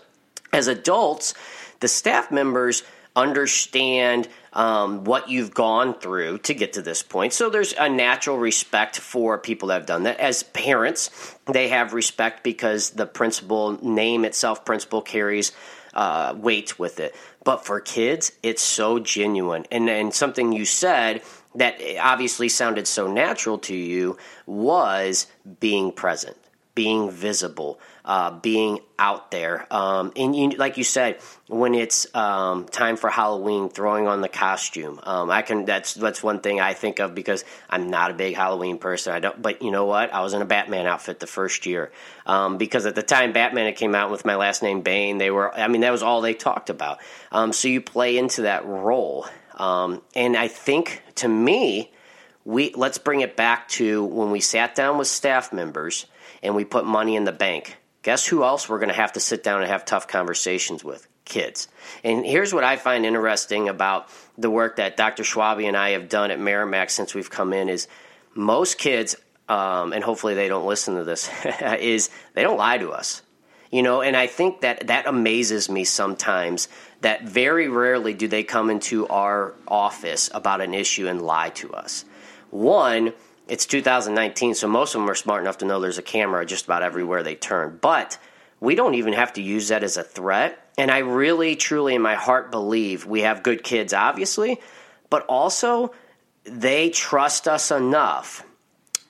as 0.53 0.67
adults, 0.67 1.35
the 1.81 1.89
staff 1.89 2.31
members 2.33 2.83
understand 3.15 4.29
um, 4.53 5.05
what 5.05 5.29
you've 5.29 5.55
gone 5.55 5.99
through 5.99 6.39
to 6.39 6.55
get 6.55 6.75
to 6.75 6.83
this 6.83 7.03
point. 7.03 7.33
So 7.33 7.51
there's 7.51 7.73
a 7.73 7.89
natural 7.89 8.39
respect 8.39 8.99
for 8.99 9.39
people 9.39 9.69
that 9.69 9.75
have 9.75 9.87
done 9.87 10.05
that. 10.05 10.21
As 10.21 10.43
parents, 10.43 11.11
they 11.47 11.69
have 11.69 11.95
respect 11.95 12.45
because 12.45 12.91
the 12.91 13.07
principal 13.07 13.83
name 13.85 14.25
itself, 14.25 14.65
principal 14.65 15.03
carries 15.03 15.53
uh, 15.97 16.35
weight 16.37 16.79
with 16.79 17.01
it. 17.01 17.17
But 17.43 17.65
for 17.65 17.81
kids, 17.81 18.33
it's 18.43 18.63
so 18.63 19.01
genuine. 19.01 19.65
And, 19.73 19.89
and 19.89 20.15
something 20.15 20.53
you 20.53 20.67
said 20.67 21.23
that 21.55 21.81
obviously 21.99 22.51
sounded 22.51 22.87
so 22.87 23.11
natural 23.11 23.59
to 23.61 23.75
you 23.75 24.19
was 24.45 25.27
being 25.59 25.91
present, 25.91 26.37
being 26.75 27.11
visible 27.11 27.81
uh, 28.07 28.31
being 28.31 28.79
out 28.99 29.33
there. 29.33 29.67
Um, 29.71 30.13
and 30.15 30.35
you, 30.35 30.51
like 30.51 30.79
you 30.79 30.85
said, 30.85 31.19
when 31.49 31.75
it's 31.75 32.07
um, 32.15 32.67
time 32.67 32.97
for 32.97 33.11
Halloween, 33.11 33.69
throwing 33.69 34.07
on 34.07 34.21
the 34.21 34.29
costume. 34.29 35.01
Um, 35.03 35.29
I 35.29 35.43
can. 35.43 35.65
That's 35.65 35.93
that's 35.95 36.23
one 36.23 36.41
thing 36.41 36.61
I 36.61 36.73
think 36.73 37.01
of 37.01 37.15
because 37.15 37.45
I'm 37.69 37.91
not 37.91 38.13
a 38.13 38.15
big 38.15 38.37
Halloween 38.37 38.79
person. 38.79 39.13
I 39.13 39.19
don't. 39.19 39.43
But 39.43 39.61
you 39.61 39.73
know 39.73 39.87
what? 39.87 40.15
I 40.15 40.21
was 40.21 40.35
in 40.35 40.41
a 40.41 40.47
Batman 40.47 40.87
outfit 40.87 41.19
the 41.19 41.27
first 41.27 41.67
year 41.67 41.91
um, 42.25 42.59
because 42.59 42.87
at 42.87 42.95
the 42.95 43.03
time 43.03 43.33
Batman 43.33 43.75
came 43.75 43.95
out 43.95 44.13
with 44.13 44.25
my 44.25 44.37
last 44.37 44.63
name 44.63 44.83
Bane. 44.83 45.19
They 45.19 45.33
were. 45.33 45.53
I 45.53 45.67
mean, 45.67 45.81
that 45.81 45.91
was 45.93 46.03
all 46.05 46.21
they 46.21 46.35
talked 46.35 46.71
about. 46.71 46.99
Um, 47.33 47.53
so 47.53 47.67
you 47.67 47.81
play 47.81 48.17
into 48.17 48.43
that 48.43 48.65
role, 48.65 49.27
um, 49.55 50.01
and 50.15 50.37
I 50.37 50.49
think 50.49 51.03
to 51.17 51.29
me. 51.29 51.91
We, 52.49 52.73
let's 52.77 52.99
bring 52.99 53.23
it 53.23 53.37
back 53.37 53.67
to 53.71 54.05
when 54.05 54.31
we 54.31 54.39
sat 54.39 54.77
down 54.77 54.99
with 54.99 55.09
staff 55.09 55.53
members 55.53 56.07
and 56.45 56.55
we 56.55 56.65
put 56.65 56.85
money 56.85 57.17
in 57.17 57.25
the 57.25 57.33
bank 57.33 57.77
Guess 58.07 58.25
who 58.25 58.45
else 58.45 58.69
we're 58.69 58.79
going 58.79 58.89
to 58.89 58.95
have 58.95 59.15
to 59.15 59.21
sit 59.21 59.43
down 59.43 59.63
and 59.63 59.69
have 59.69 59.85
tough 59.85 60.07
conversations 60.07 60.85
with? 60.85 61.09
Kids. 61.25 61.67
And 62.05 62.25
here's 62.25 62.55
what 62.55 62.63
I 62.63 62.77
find 62.77 63.05
interesting 63.05 63.69
about 63.69 64.09
the 64.39 64.49
work 64.49 64.77
that 64.77 64.97
Dr. 64.97 65.25
Schwabe 65.25 65.67
and 65.67 65.77
I 65.77 65.91
have 65.91 66.09
done 66.09 66.31
at 66.31 66.39
Meramec 66.39 66.89
since 66.89 67.17
we've 67.17 67.29
come 67.29 67.53
in 67.53 67.69
is 67.69 67.89
most 68.33 68.79
kids, 68.79 69.17
um, 69.49 69.93
and 69.93 70.05
hopefully 70.05 70.35
they 70.35 70.47
don't 70.47 70.69
listen 70.69 70.95
to 70.95 71.03
this, 71.03 71.29
is 71.81 72.09
they 72.35 72.45
don't 72.45 72.57
lie 72.57 72.79
to 72.79 72.93
us. 72.93 73.23
You 73.73 73.83
know, 73.83 74.03
and 74.03 74.17
I 74.17 74.29
think 74.29 74.61
that 74.61 74.87
that 74.87 75.09
amazes 75.09 75.69
me 75.69 75.83
sometimes 75.83 76.69
that 77.01 77.25
very 77.25 77.67
rarely 77.67 78.15
do 78.15 78.29
they 78.29 78.45
come 78.45 78.71
into 78.71 79.09
our 79.09 79.53
office 79.67 80.31
about 80.33 80.61
an 80.61 80.75
issue 80.75 81.09
and 81.09 81.21
lie 81.21 81.51
to 81.57 81.75
us. 81.75 82.05
One, 82.51 83.15
it's 83.49 83.67
2019, 83.67 84.55
so 84.55 84.69
most 84.69 84.95
of 84.95 85.01
them 85.01 85.11
are 85.11 85.15
smart 85.15 85.43
enough 85.43 85.59
to 85.59 85.65
know 85.65 85.81
there's 85.81 85.99
a 85.99 86.03
camera 86.03 86.45
just 86.45 86.65
about 86.65 86.83
everywhere 86.83 87.23
they 87.23 87.35
turn. 87.35 87.79
But 87.81 88.19
we 88.61 88.75
don't 88.75 88.95
even 88.95 89.13
have 89.13 89.35
to 89.35 89.43
use 89.43 89.69
that 89.69 89.85
as 89.85 89.97
a 89.97 90.03
threat. 90.03 90.59
And 90.79 90.91
I 90.91 90.99
really, 90.99 91.57
truly, 91.57 91.95
in 91.95 92.03
my 92.03 92.15
heart, 92.15 92.51
believe 92.51 93.07
we 93.07 93.21
have 93.23 93.43
good 93.43 93.63
kids, 93.63 93.93
obviously, 93.95 94.61
but 95.11 95.25
also 95.27 95.95
they 96.45 96.91
trust 96.91 97.49
us 97.49 97.71
enough 97.71 98.45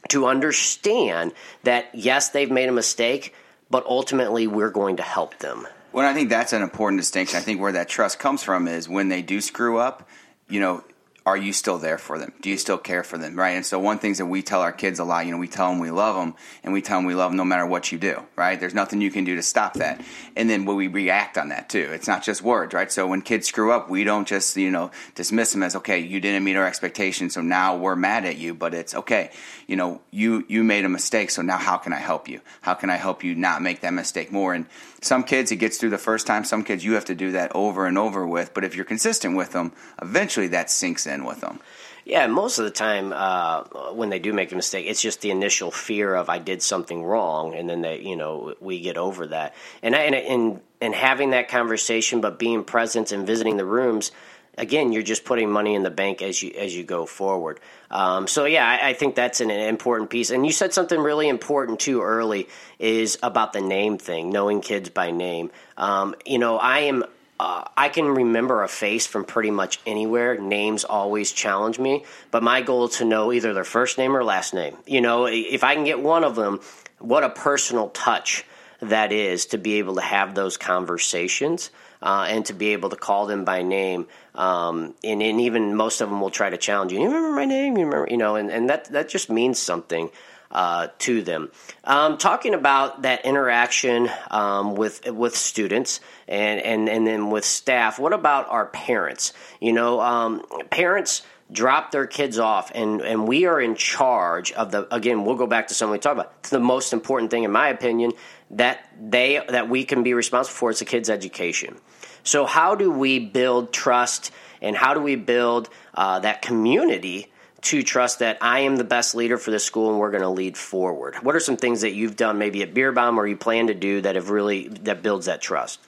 to 0.09 0.27
understand 0.27 1.33
that, 1.65 1.89
yes, 1.95 2.31
they've 2.31 2.51
made 2.51 2.69
a 2.69 2.73
mistake, 2.73 3.35
but 3.71 3.85
ultimately 3.87 4.47
we're 4.47 4.71
going 4.71 4.97
to 4.97 5.03
help 5.03 5.39
them. 5.39 5.67
Well, 5.93 6.09
I 6.09 6.13
think 6.15 6.29
that's 6.29 6.53
an 6.53 6.63
important 6.63 7.01
distinction. 7.01 7.39
I 7.39 7.41
think 7.41 7.61
where 7.61 7.73
that 7.73 7.89
trust 7.89 8.19
comes 8.19 8.43
from 8.43 8.69
is 8.69 8.89
when 8.89 9.09
they 9.09 9.23
do 9.23 9.41
screw 9.41 9.79
up, 9.79 10.09
you 10.49 10.61
know, 10.61 10.85
are 11.27 11.37
you 11.37 11.53
still 11.53 11.79
there 11.79 11.99
for 11.99 12.21
them? 12.21 12.33
Do 12.41 12.49
you 12.49 12.57
still 12.57 12.79
care 12.79 13.03
for 13.03 13.19
them? 13.19 13.35
Right. 13.37 13.57
And 13.57 13.67
so 13.67 13.81
one 13.81 13.99
things 13.99 14.19
that 14.19 14.27
we 14.27 14.43
tell 14.43 14.61
our 14.61 14.73
kids 14.73 15.01
a 15.01 15.05
lot, 15.05 15.27
you 15.27 15.33
know, 15.33 15.39
we 15.39 15.49
tell 15.49 15.69
them 15.69 15.81
we 15.81 15.91
love 15.91 16.15
them 16.15 16.37
and 16.63 16.73
we 16.73 16.81
tell 16.81 16.99
them 16.99 17.05
we 17.05 17.17
love 17.17 17.33
them 17.33 17.37
no 17.37 17.45
matter 17.45 17.67
what 17.67 17.91
you 17.91 17.99
do. 17.99 18.23
Right. 18.37 18.59
There's 18.59 18.75
nothing 18.75 19.01
you 19.01 19.11
can 19.11 19.25
do 19.25 19.35
to 19.35 19.43
stop 19.43 19.75
that. 19.75 20.01
And 20.37 20.49
then 20.49 20.65
we 20.65 20.87
react 20.87 21.37
on 21.37 21.49
that 21.49 21.69
too. 21.69 21.91
It's 21.93 22.07
not 22.07 22.23
just 22.23 22.43
words. 22.43 22.73
Right. 22.73 22.93
So 22.93 23.09
when 23.09 23.23
kids 23.23 23.49
screw 23.49 23.73
up, 23.73 23.91
we 23.91 24.05
don't 24.05 24.27
just, 24.27 24.57
you 24.57 24.71
know, 24.71 24.93
dismiss 25.17 25.51
them 25.51 25.65
as, 25.65 25.75
okay, 25.75 25.99
you 25.99 26.21
didn't 26.21 26.45
meet 26.45 26.55
our 26.55 26.67
expectations. 26.67 27.35
So 27.35 27.43
now 27.43 27.77
we're 27.77 27.97
mad 27.97 28.25
at 28.25 28.39
you, 28.39 28.55
but 28.55 28.73
it's 28.73 28.95
okay. 28.95 29.33
You 29.67 29.75
know, 29.75 30.01
you, 30.13 30.45
you 30.47 30.63
made 30.63 30.85
a 30.85 30.89
mistake. 30.89 31.31
So 31.31 31.43
now 31.43 31.59
how 31.59 31.77
can 31.77 31.93
I 31.93 31.99
help 31.99 32.29
you? 32.29 32.41
How 32.61 32.75
can 32.75 32.89
I 32.89 32.97
help 32.97 33.25
you 33.25 33.35
not 33.35 33.63
make 33.63 33.81
that 33.81 33.93
mistake 33.93 34.31
more? 34.31 34.55
And 34.55 34.67
some 35.07 35.23
kids, 35.23 35.53
it 35.53 35.57
gets 35.57 35.79
through 35.79 35.91
the 35.91 35.99
first 35.99 36.27
time. 36.27 36.45
Some 36.45 36.65
kids, 36.65 36.85
you 36.85 36.95
have 36.95 37.07
to 37.07 37.15
do 37.15 37.33
that 37.33 37.53
over 37.55 37.87
and 37.87 37.97
over 37.97 38.27
with. 38.27 38.53
But 38.53 38.65
if 38.65 38.75
you're 38.75 38.85
consistent 38.85 39.37
with 39.37 39.53
them, 39.53 39.73
eventually 40.03 40.49
that 40.49 40.71
sinks 40.71 41.07
in 41.07 41.25
with 41.25 41.41
them. 41.41 41.61
Yeah, 42.05 42.29
most 42.29 42.61
of 42.61 42.65
the 42.65 42.71
time 42.71 43.13
uh, 43.13 43.65
when 43.93 44.11
they 44.11 44.21
do 44.21 44.33
make 44.33 44.53
a 44.53 44.55
mistake, 44.55 44.87
it's 44.87 45.03
just 45.03 45.23
the 45.23 45.33
initial 45.33 45.73
fear 45.73 46.15
of 46.15 46.29
I 46.29 46.39
did 46.39 46.63
something 46.63 47.03
wrong, 47.03 47.57
and 47.57 47.69
then 47.69 47.81
they, 47.81 48.01
you 48.01 48.15
know, 48.15 48.55
we 48.61 48.81
get 48.81 48.97
over 48.97 49.27
that. 49.27 49.57
And 49.83 49.93
and 49.93 50.15
and, 50.15 50.61
and 50.81 50.95
having 50.95 51.31
that 51.31 51.49
conversation, 51.49 52.21
but 52.21 52.39
being 52.39 52.63
present 52.63 53.11
and 53.11 53.27
visiting 53.27 53.57
the 53.57 53.65
rooms 53.65 54.13
again, 54.57 54.93
you're 54.93 55.03
just 55.03 55.25
putting 55.25 55.51
money 55.51 55.75
in 55.75 55.83
the 55.83 55.91
bank 55.91 56.23
as 56.23 56.43
you 56.43 56.53
as 56.57 56.75
you 56.75 56.85
go 56.85 57.07
forward. 57.07 57.61
Um, 57.91 58.27
so 58.27 58.45
yeah, 58.45 58.67
I, 58.67 58.89
I, 58.89 58.93
think 58.95 59.15
that's 59.15 59.41
an, 59.41 59.51
important 59.51 60.11
piece. 60.11 60.31
And 60.31 60.45
you 60.45 60.53
said 60.53 60.73
something 60.73 60.99
really 60.99 61.29
important 61.29 61.79
too 61.79 62.03
early 62.03 62.49
is 62.79 63.19
about 63.23 63.53
the 63.53 63.61
name 63.61 63.99
thing, 63.99 64.31
knowing 64.31 64.61
kids 64.61 64.89
by 64.89 65.11
name. 65.11 65.51
Um, 65.77 66.15
you 66.25 66.39
know, 66.39 66.59
I 66.59 66.81
am. 66.81 67.05
Uh, 67.39 67.65
I 67.77 67.91
can 67.91 68.07
remember 68.07 68.63
a 68.63 68.69
face 68.69 69.07
from 69.07 69.27
pretty 69.27 69.51
much 69.51 69.79
anywhere. 69.87 70.39
Names 70.39 70.85
always 70.85 71.33
challenge 71.33 71.79
me, 71.79 72.07
but 72.31 72.43
my 72.43 72.63
goal 72.63 72.87
is 72.87 72.97
to 72.97 73.05
know 73.05 73.31
either 73.31 73.53
their 73.53 73.63
first 73.63 73.99
name 73.99 74.17
or 74.17 74.25
last 74.25 74.55
name. 74.55 74.75
You 74.87 75.03
know, 75.03 75.27
if 75.27 75.63
I 75.63 75.75
can 75.75 75.85
get 75.85 76.01
one 76.01 76.25
of 76.25 76.35
them, 76.35 76.61
what 76.99 77.25
a 77.25 77.29
personal 77.29 77.91
touch 77.91 78.47
that 78.81 79.13
is 79.13 79.47
to 79.47 79.59
be 79.59 79.75
able 79.75 79.97
to 79.97 80.01
have 80.01 80.35
those 80.35 80.57
conversations 80.57 81.71
uh, 82.03 82.27
and 82.29 82.45
to 82.47 82.53
be 82.53 82.73
able 82.73 82.91
to 82.91 82.97
call 82.97 83.27
them 83.27 83.45
by 83.45 83.63
name. 83.63 84.07
Um, 84.35 84.95
and, 85.03 85.23
and, 85.23 85.41
even 85.41 85.75
most 85.75 86.01
of 86.01 86.11
them 86.11 86.21
will 86.21 86.31
try 86.31 86.51
to 86.51 86.59
challenge 86.59 86.93
you. 86.93 87.01
You 87.01 87.07
remember 87.07 87.31
my 87.31 87.47
name? 87.47 87.79
You 87.79 87.87
remember? 87.87 88.09
You 88.11 88.19
know, 88.19 88.37
and, 88.37 88.51
and 88.51 88.69
that 88.69 88.93
that 88.93 89.09
just 89.09 89.31
means 89.31 89.59
something. 89.59 90.11
Uh, 90.49 90.87
to 91.01 91.23
them. 91.23 91.51
Um, 91.83 92.19
talking 92.19 92.55
about 92.55 93.03
that 93.03 93.25
interaction 93.27 94.09
um, 94.31 94.77
with 94.77 95.11
with 95.11 95.37
students 95.37 95.99
and, 96.29 96.61
and 96.61 96.89
and 96.89 97.05
then 97.05 97.31
with 97.31 97.45
staff. 97.45 97.99
What 97.99 98.13
about 98.13 98.49
our 98.49 98.67
parents? 98.67 99.33
You 99.61 99.73
know, 99.73 100.01
um, 100.01 100.45
parents 100.71 101.23
drop 101.51 101.93
their 101.93 102.07
kids 102.07 102.39
off 102.39 102.73
and, 102.75 103.01
and 103.01 103.29
we 103.29 103.47
are 103.47 103.61
in 103.61 103.77
charge 103.77 104.51
of 104.53 104.73
the 104.73 104.93
again 104.93 105.25
we'll 105.25 105.37
go 105.37 105.47
back 105.47 105.69
to 105.69 105.75
something 105.75 105.93
we 105.93 105.99
talked 105.99 106.19
about 106.19 106.33
it's 106.41 106.51
the 106.51 106.59
most 106.59 106.93
important 106.93 107.31
thing 107.31 107.45
in 107.45 107.53
my 107.53 107.69
opinion 107.69 108.13
that 108.51 108.89
they 109.01 109.43
that 109.49 109.69
we 109.69 109.85
can 109.85 110.03
be 110.03 110.15
responsible 110.15 110.55
for 110.55 110.71
is 110.71 110.79
the 110.79 110.85
kids 110.85 111.11
education. 111.11 111.77
So 112.23 112.47
how 112.47 112.75
do 112.75 112.91
we 112.91 113.19
build 113.19 113.73
trust 113.73 114.33
and 114.61 114.77
how 114.77 114.95
do 114.95 115.01
we 115.01 115.17
build 115.17 115.69
uh, 115.95 116.21
that 116.21 116.43
community 116.43 117.31
to 117.63 117.83
trust 117.83 118.21
that 118.21 118.39
I 118.41 118.61
am 118.61 118.77
the 118.77 118.85
best 118.85 119.15
leader 119.15 119.39
for 119.39 119.51
the 119.51 119.59
school 119.59 119.91
and 119.91 119.99
we're 119.99 120.11
going 120.11 120.23
to 120.23 120.29
lead 120.29 120.57
forward? 120.57 121.17
What 121.23 121.35
are 121.37 121.41
some 121.41 121.57
things 121.57 121.83
that 121.83 121.95
you've 121.95 122.17
done 122.17 122.39
maybe 122.39 122.63
at 122.63 122.75
Bierbaum 122.75 123.17
or 123.17 123.27
you 123.27 123.37
plan 123.37 123.69
to 123.69 123.75
do 123.75 124.01
that 124.01 124.15
have 124.15 124.31
really 124.31 124.69
that 124.69 125.03
builds 125.03 125.27
that 125.27 125.41
trust 125.41 125.81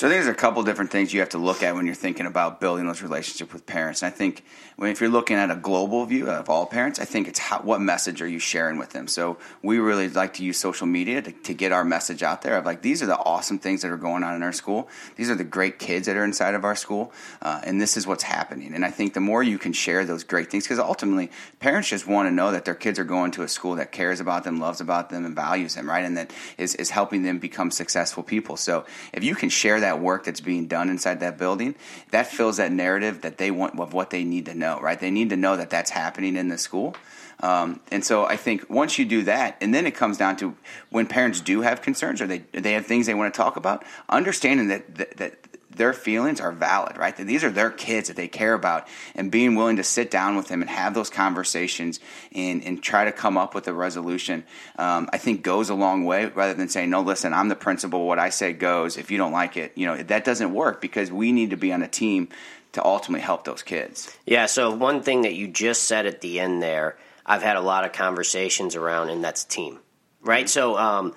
so 0.00 0.06
I 0.06 0.12
think 0.12 0.24
there's 0.24 0.34
a 0.34 0.40
couple 0.40 0.62
different 0.62 0.90
things 0.90 1.12
you 1.12 1.20
have 1.20 1.28
to 1.28 1.38
look 1.38 1.62
at 1.62 1.74
when 1.74 1.84
you're 1.84 1.94
thinking 1.94 2.24
about 2.24 2.58
building 2.58 2.86
those 2.86 3.02
relationships 3.02 3.52
with 3.52 3.66
parents. 3.66 4.00
And 4.00 4.10
I 4.10 4.16
think 4.16 4.42
when, 4.76 4.90
if 4.90 4.98
you're 4.98 5.10
looking 5.10 5.36
at 5.36 5.50
a 5.50 5.56
global 5.56 6.06
view 6.06 6.30
of 6.30 6.48
all 6.48 6.64
parents, 6.64 6.98
I 6.98 7.04
think 7.04 7.28
it's 7.28 7.38
how, 7.38 7.58
what 7.58 7.82
message 7.82 8.22
are 8.22 8.26
you 8.26 8.38
sharing 8.38 8.78
with 8.78 8.92
them. 8.92 9.08
So 9.08 9.36
we 9.62 9.78
really 9.78 10.08
like 10.08 10.32
to 10.34 10.42
use 10.42 10.56
social 10.56 10.86
media 10.86 11.20
to, 11.20 11.32
to 11.32 11.52
get 11.52 11.70
our 11.70 11.84
message 11.84 12.22
out 12.22 12.40
there 12.40 12.56
of 12.56 12.64
like 12.64 12.80
these 12.80 13.02
are 13.02 13.06
the 13.06 13.18
awesome 13.18 13.58
things 13.58 13.82
that 13.82 13.90
are 13.90 13.98
going 13.98 14.24
on 14.24 14.34
in 14.34 14.42
our 14.42 14.54
school. 14.54 14.88
These 15.16 15.28
are 15.28 15.34
the 15.34 15.44
great 15.44 15.78
kids 15.78 16.06
that 16.06 16.16
are 16.16 16.24
inside 16.24 16.54
of 16.54 16.64
our 16.64 16.76
school, 16.76 17.12
uh, 17.42 17.60
and 17.62 17.78
this 17.78 17.98
is 17.98 18.06
what's 18.06 18.22
happening. 18.22 18.72
And 18.72 18.86
I 18.86 18.90
think 18.90 19.12
the 19.12 19.20
more 19.20 19.42
you 19.42 19.58
can 19.58 19.74
share 19.74 20.06
those 20.06 20.24
great 20.24 20.50
things, 20.50 20.64
because 20.64 20.78
ultimately 20.78 21.30
parents 21.58 21.90
just 21.90 22.06
want 22.06 22.26
to 22.26 22.32
know 22.32 22.52
that 22.52 22.64
their 22.64 22.74
kids 22.74 22.98
are 22.98 23.04
going 23.04 23.32
to 23.32 23.42
a 23.42 23.48
school 23.48 23.74
that 23.74 23.92
cares 23.92 24.18
about 24.18 24.44
them, 24.44 24.60
loves 24.60 24.80
about 24.80 25.10
them, 25.10 25.26
and 25.26 25.34
values 25.34 25.74
them, 25.74 25.86
right? 25.86 26.06
And 26.06 26.16
that 26.16 26.32
is 26.56 26.74
is 26.76 26.88
helping 26.88 27.22
them 27.22 27.38
become 27.38 27.70
successful 27.70 28.22
people. 28.22 28.56
So 28.56 28.86
if 29.12 29.22
you 29.22 29.34
can 29.34 29.50
share 29.50 29.80
that 29.80 29.89
that 29.90 30.00
work 30.00 30.24
that's 30.24 30.40
being 30.40 30.68
done 30.68 30.88
inside 30.88 31.18
that 31.18 31.36
building, 31.36 31.74
that 32.12 32.28
fills 32.28 32.58
that 32.58 32.70
narrative 32.70 33.22
that 33.22 33.38
they 33.38 33.50
want 33.50 33.78
of 33.80 33.92
what 33.92 34.10
they 34.10 34.22
need 34.22 34.46
to 34.46 34.54
know, 34.54 34.78
right? 34.80 35.00
They 35.00 35.10
need 35.10 35.30
to 35.30 35.36
know 35.36 35.56
that 35.56 35.68
that's 35.68 35.90
happening 35.90 36.36
in 36.36 36.48
the 36.48 36.58
school. 36.58 36.94
Um, 37.40 37.80
and 37.90 38.04
so 38.04 38.24
I 38.24 38.36
think 38.36 38.70
once 38.70 38.98
you 38.98 39.04
do 39.04 39.22
that, 39.22 39.56
and 39.60 39.74
then 39.74 39.86
it 39.86 39.94
comes 39.96 40.16
down 40.16 40.36
to 40.36 40.54
when 40.90 41.06
parents 41.06 41.40
do 41.40 41.62
have 41.62 41.82
concerns 41.82 42.20
or 42.20 42.26
they 42.26 42.38
they 42.52 42.72
have 42.72 42.86
things 42.86 43.06
they 43.06 43.14
want 43.14 43.32
to 43.32 43.36
talk 43.36 43.56
about, 43.56 43.84
understanding 44.08 44.68
that 44.68 44.94
that, 44.94 45.16
that 45.16 45.49
their 45.70 45.92
feelings 45.92 46.40
are 46.40 46.52
valid, 46.52 46.96
right? 46.96 47.16
That 47.16 47.26
these 47.26 47.44
are 47.44 47.50
their 47.50 47.70
kids 47.70 48.08
that 48.08 48.16
they 48.16 48.28
care 48.28 48.54
about, 48.54 48.88
and 49.14 49.30
being 49.30 49.54
willing 49.54 49.76
to 49.76 49.84
sit 49.84 50.10
down 50.10 50.36
with 50.36 50.48
them 50.48 50.62
and 50.62 50.70
have 50.70 50.94
those 50.94 51.10
conversations 51.10 52.00
and, 52.34 52.62
and 52.64 52.82
try 52.82 53.04
to 53.04 53.12
come 53.12 53.38
up 53.38 53.54
with 53.54 53.68
a 53.68 53.72
resolution, 53.72 54.44
um, 54.78 55.08
I 55.12 55.18
think 55.18 55.42
goes 55.42 55.70
a 55.70 55.74
long 55.74 56.04
way. 56.04 56.26
Rather 56.26 56.54
than 56.54 56.68
saying, 56.68 56.90
"No, 56.90 57.02
listen, 57.02 57.32
I'm 57.32 57.48
the 57.48 57.56
principal. 57.56 58.06
What 58.06 58.18
I 58.18 58.30
say 58.30 58.52
goes. 58.52 58.96
If 58.96 59.10
you 59.10 59.18
don't 59.18 59.32
like 59.32 59.56
it, 59.56 59.72
you 59.76 59.86
know 59.86 59.96
that 59.96 60.24
doesn't 60.24 60.52
work 60.52 60.80
because 60.80 61.12
we 61.12 61.32
need 61.32 61.50
to 61.50 61.56
be 61.56 61.72
on 61.72 61.82
a 61.82 61.88
team 61.88 62.28
to 62.72 62.84
ultimately 62.84 63.22
help 63.22 63.44
those 63.44 63.62
kids." 63.62 64.16
Yeah. 64.26 64.46
So 64.46 64.74
one 64.74 65.02
thing 65.02 65.22
that 65.22 65.34
you 65.34 65.46
just 65.46 65.84
said 65.84 66.06
at 66.06 66.20
the 66.20 66.40
end 66.40 66.62
there, 66.62 66.96
I've 67.24 67.42
had 67.42 67.56
a 67.56 67.62
lot 67.62 67.84
of 67.84 67.92
conversations 67.92 68.74
around, 68.74 69.10
and 69.10 69.22
that's 69.22 69.44
team, 69.44 69.78
right? 70.22 70.48
So. 70.48 70.76
Um, 70.76 71.14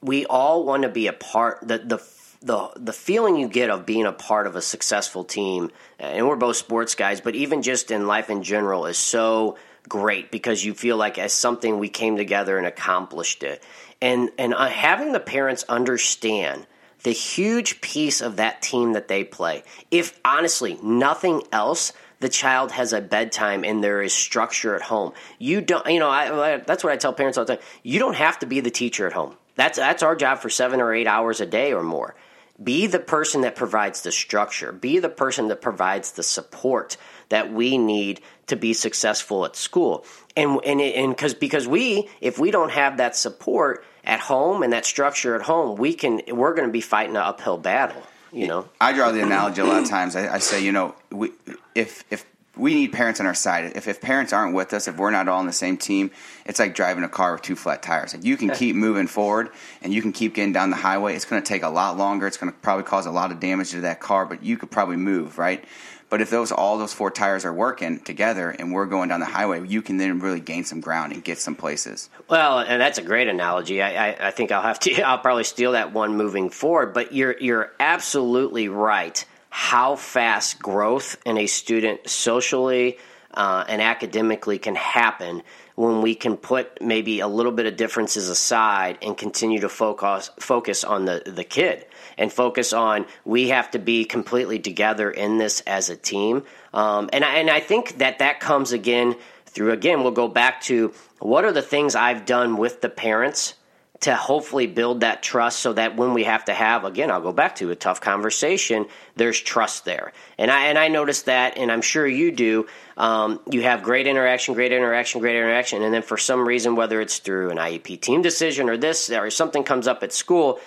we 0.00 0.26
all 0.26 0.64
want 0.64 0.84
to 0.84 0.88
be 0.88 1.08
a 1.08 1.12
part 1.12 1.58
the 1.66 1.78
the 1.78 1.98
the 2.40 2.70
the 2.76 2.92
feeling 2.92 3.36
you 3.36 3.48
get 3.48 3.70
of 3.70 3.84
being 3.84 4.06
a 4.06 4.12
part 4.12 4.46
of 4.46 4.54
a 4.54 4.62
successful 4.62 5.24
team 5.24 5.70
and 5.98 6.28
we're 6.28 6.36
both 6.36 6.56
sports 6.56 6.94
guys 6.94 7.20
but 7.20 7.34
even 7.34 7.62
just 7.62 7.90
in 7.90 8.06
life 8.06 8.30
in 8.30 8.44
general 8.44 8.86
is 8.86 8.96
so 8.96 9.56
great 9.88 10.30
because 10.30 10.64
you 10.64 10.74
feel 10.74 10.96
like 10.96 11.18
as 11.18 11.32
something 11.32 11.78
we 11.78 11.88
came 11.88 12.16
together 12.16 12.58
and 12.58 12.66
accomplished 12.66 13.42
it. 13.42 13.62
And 14.00 14.30
and 14.38 14.54
uh, 14.54 14.68
having 14.68 15.12
the 15.12 15.20
parents 15.20 15.64
understand 15.68 16.66
the 17.02 17.10
huge 17.10 17.80
piece 17.80 18.20
of 18.20 18.36
that 18.36 18.60
team 18.60 18.92
that 18.92 19.08
they 19.08 19.24
play. 19.24 19.62
If 19.90 20.18
honestly 20.24 20.78
nothing 20.82 21.42
else 21.52 21.92
the 22.20 22.28
child 22.28 22.72
has 22.72 22.92
a 22.92 23.00
bedtime 23.00 23.64
and 23.64 23.82
there 23.82 24.02
is 24.02 24.12
structure 24.12 24.74
at 24.74 24.82
home. 24.82 25.12
You 25.38 25.60
don't 25.60 25.86
you 25.86 26.00
know 26.00 26.10
I, 26.10 26.58
that's 26.58 26.84
what 26.84 26.92
i 26.92 26.96
tell 26.96 27.12
parents 27.12 27.38
all 27.38 27.44
the 27.44 27.56
time. 27.56 27.64
You 27.82 27.98
don't 27.98 28.16
have 28.16 28.38
to 28.40 28.46
be 28.46 28.60
the 28.60 28.70
teacher 28.70 29.06
at 29.06 29.12
home. 29.12 29.36
That's 29.56 29.78
that's 29.78 30.02
our 30.02 30.14
job 30.14 30.38
for 30.38 30.50
seven 30.50 30.80
or 30.80 30.92
eight 30.92 31.06
hours 31.06 31.40
a 31.40 31.46
day 31.46 31.72
or 31.72 31.82
more. 31.82 32.14
Be 32.62 32.86
the 32.86 32.98
person 32.98 33.42
that 33.42 33.54
provides 33.54 34.02
the 34.02 34.10
structure. 34.10 34.72
Be 34.72 34.98
the 34.98 35.08
person 35.08 35.48
that 35.48 35.60
provides 35.60 36.12
the 36.12 36.22
support 36.22 36.96
that 37.28 37.52
we 37.52 37.78
need 37.78 38.20
to 38.46 38.56
be 38.56 38.72
successful 38.72 39.44
at 39.44 39.54
school. 39.54 40.04
And 40.36 40.60
and 40.64 40.80
and 40.80 41.10
because 41.12 41.34
because 41.34 41.68
we 41.68 42.08
if 42.20 42.38
we 42.38 42.50
don't 42.50 42.72
have 42.72 42.96
that 42.96 43.14
support 43.14 43.84
at 44.04 44.20
home 44.20 44.62
and 44.62 44.72
that 44.72 44.84
structure 44.84 45.36
at 45.36 45.42
home, 45.42 45.76
we 45.76 45.94
can 45.94 46.22
we're 46.28 46.54
going 46.54 46.68
to 46.68 46.72
be 46.72 46.80
fighting 46.80 47.16
an 47.16 47.22
uphill 47.22 47.58
battle. 47.58 48.02
You 48.32 48.46
know, 48.46 48.68
I 48.80 48.92
draw 48.92 49.12
the 49.12 49.22
analogy 49.22 49.62
a 49.62 49.64
lot 49.64 49.82
of 49.82 49.88
times. 49.88 50.14
I, 50.14 50.34
I 50.34 50.38
say, 50.38 50.62
you 50.62 50.72
know, 50.72 50.94
we, 51.10 51.30
if 51.74 52.04
if 52.10 52.26
we 52.58 52.74
need 52.74 52.92
parents 52.92 53.20
on 53.20 53.26
our 53.26 53.34
side. 53.34 53.72
If, 53.76 53.88
if 53.88 54.00
parents 54.00 54.32
aren't 54.32 54.54
with 54.54 54.72
us, 54.72 54.88
if 54.88 54.96
we're 54.96 55.10
not 55.10 55.28
all 55.28 55.38
on 55.38 55.46
the 55.46 55.52
same 55.52 55.76
team, 55.76 56.10
it's 56.44 56.58
like 56.58 56.74
driving 56.74 57.04
a 57.04 57.08
car 57.08 57.32
with 57.32 57.42
two 57.42 57.56
flat 57.56 57.82
tires. 57.82 58.16
You 58.20 58.36
can 58.36 58.50
keep 58.54 58.76
moving 58.76 59.06
forward 59.06 59.50
and 59.82 59.92
you 59.92 60.02
can 60.02 60.12
keep 60.12 60.34
getting 60.34 60.52
down 60.52 60.70
the 60.70 60.76
highway. 60.76 61.14
It's 61.14 61.24
going 61.24 61.42
to 61.42 61.48
take 61.48 61.62
a 61.62 61.68
lot 61.68 61.96
longer. 61.96 62.26
It's 62.26 62.36
going 62.36 62.52
to 62.52 62.58
probably 62.58 62.84
cause 62.84 63.06
a 63.06 63.10
lot 63.10 63.32
of 63.32 63.40
damage 63.40 63.70
to 63.70 63.82
that 63.82 64.00
car, 64.00 64.26
but 64.26 64.42
you 64.42 64.56
could 64.56 64.70
probably 64.70 64.96
move, 64.96 65.38
right? 65.38 65.64
But 66.10 66.22
if 66.22 66.30
those 66.30 66.52
all 66.52 66.78
those 66.78 66.94
four 66.94 67.10
tires 67.10 67.44
are 67.44 67.52
working 67.52 68.00
together 68.00 68.50
and 68.50 68.72
we're 68.72 68.86
going 68.86 69.10
down 69.10 69.20
the 69.20 69.26
highway, 69.26 69.66
you 69.66 69.82
can 69.82 69.98
then 69.98 70.20
really 70.20 70.40
gain 70.40 70.64
some 70.64 70.80
ground 70.80 71.12
and 71.12 71.22
get 71.22 71.38
some 71.38 71.54
places. 71.54 72.08
Well, 72.28 72.60
and 72.60 72.80
that's 72.80 72.98
a 72.98 73.02
great 73.02 73.28
analogy. 73.28 73.82
I, 73.82 74.08
I, 74.08 74.28
I 74.28 74.30
think 74.30 74.50
I'll 74.50 74.62
have 74.62 74.80
to. 74.80 75.02
I'll 75.02 75.18
probably 75.18 75.44
steal 75.44 75.72
that 75.72 75.92
one 75.92 76.16
moving 76.16 76.48
forward. 76.48 76.94
But 76.94 77.12
you're 77.12 77.36
you're 77.38 77.72
absolutely 77.78 78.68
right 78.68 79.22
how 79.58 79.96
fast 79.96 80.62
growth 80.62 81.18
in 81.26 81.36
a 81.36 81.48
student 81.48 82.08
socially 82.08 82.96
uh, 83.34 83.64
and 83.68 83.82
academically 83.82 84.56
can 84.56 84.76
happen 84.76 85.42
when 85.74 86.00
we 86.00 86.14
can 86.14 86.36
put 86.36 86.80
maybe 86.80 87.18
a 87.18 87.26
little 87.26 87.50
bit 87.50 87.66
of 87.66 87.76
differences 87.76 88.28
aside 88.28 88.96
and 89.02 89.18
continue 89.18 89.58
to 89.58 89.68
focus 89.68 90.30
focus 90.38 90.84
on 90.84 91.06
the, 91.06 91.24
the 91.26 91.42
kid 91.42 91.84
and 92.16 92.32
focus 92.32 92.72
on 92.72 93.04
we 93.24 93.48
have 93.48 93.68
to 93.68 93.80
be 93.80 94.04
completely 94.04 94.60
together 94.60 95.10
in 95.10 95.38
this 95.38 95.60
as 95.62 95.90
a 95.90 95.96
team. 95.96 96.44
Um, 96.72 97.10
and 97.12 97.24
I, 97.24 97.38
and 97.38 97.50
I 97.50 97.58
think 97.58 97.98
that 97.98 98.20
that 98.20 98.38
comes 98.38 98.70
again 98.70 99.16
through 99.46 99.72
again 99.72 100.04
we'll 100.04 100.12
go 100.12 100.28
back 100.28 100.60
to 100.60 100.94
what 101.18 101.44
are 101.44 101.52
the 101.52 101.62
things 101.62 101.96
I've 101.96 102.24
done 102.24 102.58
with 102.58 102.80
the 102.80 102.88
parents 102.88 103.54
to 104.00 104.14
hopefully 104.14 104.66
build 104.66 105.00
that 105.00 105.22
trust 105.22 105.58
so 105.58 105.72
that 105.72 105.96
when 105.96 106.14
we 106.14 106.24
have 106.24 106.44
to 106.44 106.54
have 106.54 106.84
again 106.84 107.10
I'll 107.10 107.20
go 107.20 107.32
back 107.32 107.56
to 107.56 107.70
a 107.70 107.76
tough 107.76 108.00
conversation 108.00 108.86
there's 109.16 109.40
trust 109.40 109.84
there. 109.84 110.12
And 110.38 110.50
I 110.50 110.66
and 110.66 110.78
I 110.78 110.88
noticed 110.88 111.26
that 111.26 111.58
and 111.58 111.72
I'm 111.72 111.82
sure 111.82 112.06
you 112.06 112.30
do. 112.30 112.66
Um, 112.96 113.40
you 113.50 113.62
have 113.62 113.82
great 113.82 114.06
interaction 114.06 114.54
great 114.54 114.72
interaction 114.72 115.20
great 115.20 115.36
interaction 115.36 115.82
and 115.82 115.92
then 115.92 116.02
for 116.02 116.16
some 116.16 116.46
reason 116.46 116.76
whether 116.76 117.00
it's 117.00 117.18
through 117.18 117.50
an 117.50 117.58
IEP 117.58 118.00
team 118.00 118.22
decision 118.22 118.68
or 118.68 118.76
this 118.76 119.10
or 119.10 119.30
something 119.30 119.64
comes 119.64 119.88
up 119.88 120.02
at 120.02 120.12
school 120.12 120.60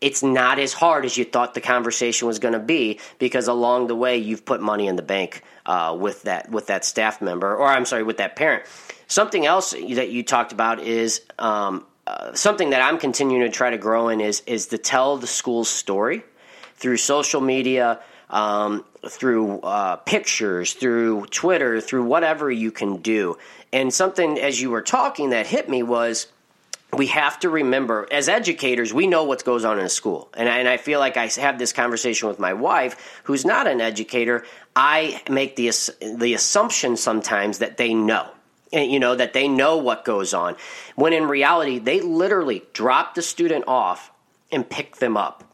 it's 0.00 0.22
not 0.22 0.58
as 0.58 0.72
hard 0.72 1.04
as 1.04 1.16
you 1.16 1.24
thought 1.24 1.54
the 1.54 1.60
conversation 1.60 2.28
was 2.28 2.38
going 2.38 2.54
to 2.54 2.60
be 2.60 3.00
because 3.18 3.48
along 3.48 3.88
the 3.88 3.96
way 3.96 4.18
you've 4.18 4.44
put 4.44 4.60
money 4.60 4.86
in 4.86 4.96
the 4.96 5.02
bank 5.02 5.42
uh, 5.66 5.96
with 5.98 6.22
that 6.22 6.50
with 6.50 6.66
that 6.66 6.84
staff 6.84 7.20
member 7.20 7.54
or 7.54 7.66
I'm 7.66 7.84
sorry 7.84 8.02
with 8.02 8.18
that 8.18 8.36
parent. 8.36 8.64
Something 9.06 9.46
else 9.46 9.70
that 9.70 10.10
you 10.10 10.22
talked 10.22 10.52
about 10.52 10.80
is 10.80 11.22
um, 11.38 11.84
something 12.34 12.70
that 12.70 12.82
I'm 12.82 12.98
continuing 12.98 13.42
to 13.42 13.50
try 13.50 13.70
to 13.70 13.78
grow 13.78 14.08
in 14.08 14.20
is 14.20 14.42
is 14.46 14.68
to 14.68 14.78
tell 14.78 15.16
the 15.16 15.26
school's 15.26 15.68
story 15.68 16.22
through 16.76 16.96
social 16.96 17.40
media, 17.40 18.00
um, 18.30 18.84
through 19.06 19.60
uh, 19.60 19.96
pictures, 19.96 20.74
through 20.74 21.26
Twitter, 21.26 21.80
through 21.80 22.04
whatever 22.04 22.50
you 22.50 22.70
can 22.70 22.98
do. 22.98 23.36
And 23.72 23.92
something 23.92 24.38
as 24.38 24.60
you 24.60 24.70
were 24.70 24.82
talking 24.82 25.30
that 25.30 25.46
hit 25.46 25.68
me 25.68 25.82
was 25.82 26.28
we 26.96 27.08
have 27.08 27.38
to 27.40 27.50
remember 27.50 28.08
as 28.10 28.28
educators 28.28 28.94
we 28.94 29.06
know 29.06 29.24
what 29.24 29.44
goes 29.44 29.64
on 29.64 29.78
in 29.78 29.84
a 29.84 29.88
school. 29.88 30.30
And 30.34 30.48
I, 30.48 30.58
and 30.58 30.68
I 30.68 30.78
feel 30.78 31.00
like 31.00 31.16
i 31.16 31.26
have 31.26 31.58
this 31.58 31.72
conversation 31.72 32.28
with 32.28 32.38
my 32.38 32.54
wife 32.54 33.20
who's 33.24 33.44
not 33.44 33.66
an 33.66 33.80
educator. 33.80 34.44
I 34.74 35.20
make 35.28 35.56
the, 35.56 35.70
the 36.16 36.34
assumption 36.34 36.96
sometimes 36.96 37.58
that 37.58 37.76
they 37.76 37.92
know 37.92 38.30
you 38.72 38.98
know 38.98 39.14
that 39.14 39.32
they 39.32 39.48
know 39.48 39.76
what 39.78 40.04
goes 40.04 40.34
on 40.34 40.56
when 40.94 41.12
in 41.12 41.24
reality 41.24 41.78
they 41.78 42.00
literally 42.00 42.62
drop 42.72 43.14
the 43.14 43.22
student 43.22 43.64
off 43.66 44.10
and 44.50 44.68
pick 44.68 44.96
them 44.96 45.16
up 45.16 45.44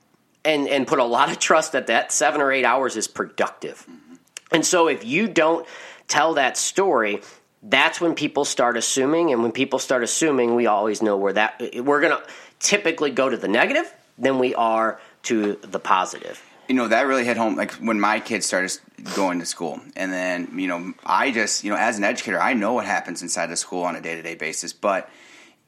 and 0.44 0.68
and 0.68 0.86
put 0.86 0.98
a 0.98 1.04
lot 1.04 1.30
of 1.30 1.38
trust 1.38 1.72
that 1.72 1.86
that 1.86 2.12
seven 2.12 2.40
or 2.40 2.52
eight 2.52 2.64
hours 2.64 2.96
is 2.96 3.08
productive. 3.08 3.86
Mm-hmm. 3.90 4.14
And 4.52 4.66
so 4.66 4.88
if 4.88 5.04
you 5.04 5.28
don't 5.28 5.66
tell 6.08 6.34
that 6.34 6.56
story 6.56 7.20
that's 7.66 7.98
when 8.00 8.14
people 8.14 8.44
start 8.44 8.76
assuming 8.76 9.32
and 9.32 9.42
when 9.42 9.50
people 9.50 9.78
start 9.78 10.02
assuming 10.02 10.54
we 10.54 10.66
always 10.66 11.00
know 11.00 11.16
where 11.16 11.32
that 11.32 11.60
we're 11.76 12.00
going 12.00 12.16
to 12.16 12.22
typically 12.60 13.10
go 13.10 13.28
to 13.28 13.36
the 13.36 13.48
negative 13.48 13.90
than 14.18 14.38
we 14.38 14.54
are 14.54 15.00
to 15.22 15.54
the 15.62 15.80
positive 15.80 16.42
you 16.68 16.74
know 16.74 16.88
that 16.88 17.06
really 17.06 17.24
hit 17.24 17.36
home 17.36 17.56
like 17.56 17.72
when 17.74 18.00
my 18.00 18.20
kids 18.20 18.46
started 18.46 18.72
going 19.14 19.38
to 19.40 19.46
school. 19.46 19.80
And 19.96 20.12
then 20.12 20.58
you 20.58 20.68
know 20.68 20.94
i 21.04 21.30
just 21.30 21.64
you 21.64 21.70
know 21.70 21.76
as 21.76 21.98
an 21.98 22.04
educator 22.04 22.40
i 22.40 22.54
know 22.54 22.72
what 22.72 22.86
happens 22.86 23.22
inside 23.22 23.46
the 23.46 23.56
school 23.56 23.82
on 23.84 23.96
a 23.96 24.00
day-to-day 24.00 24.34
basis. 24.36 24.72
But 24.72 25.08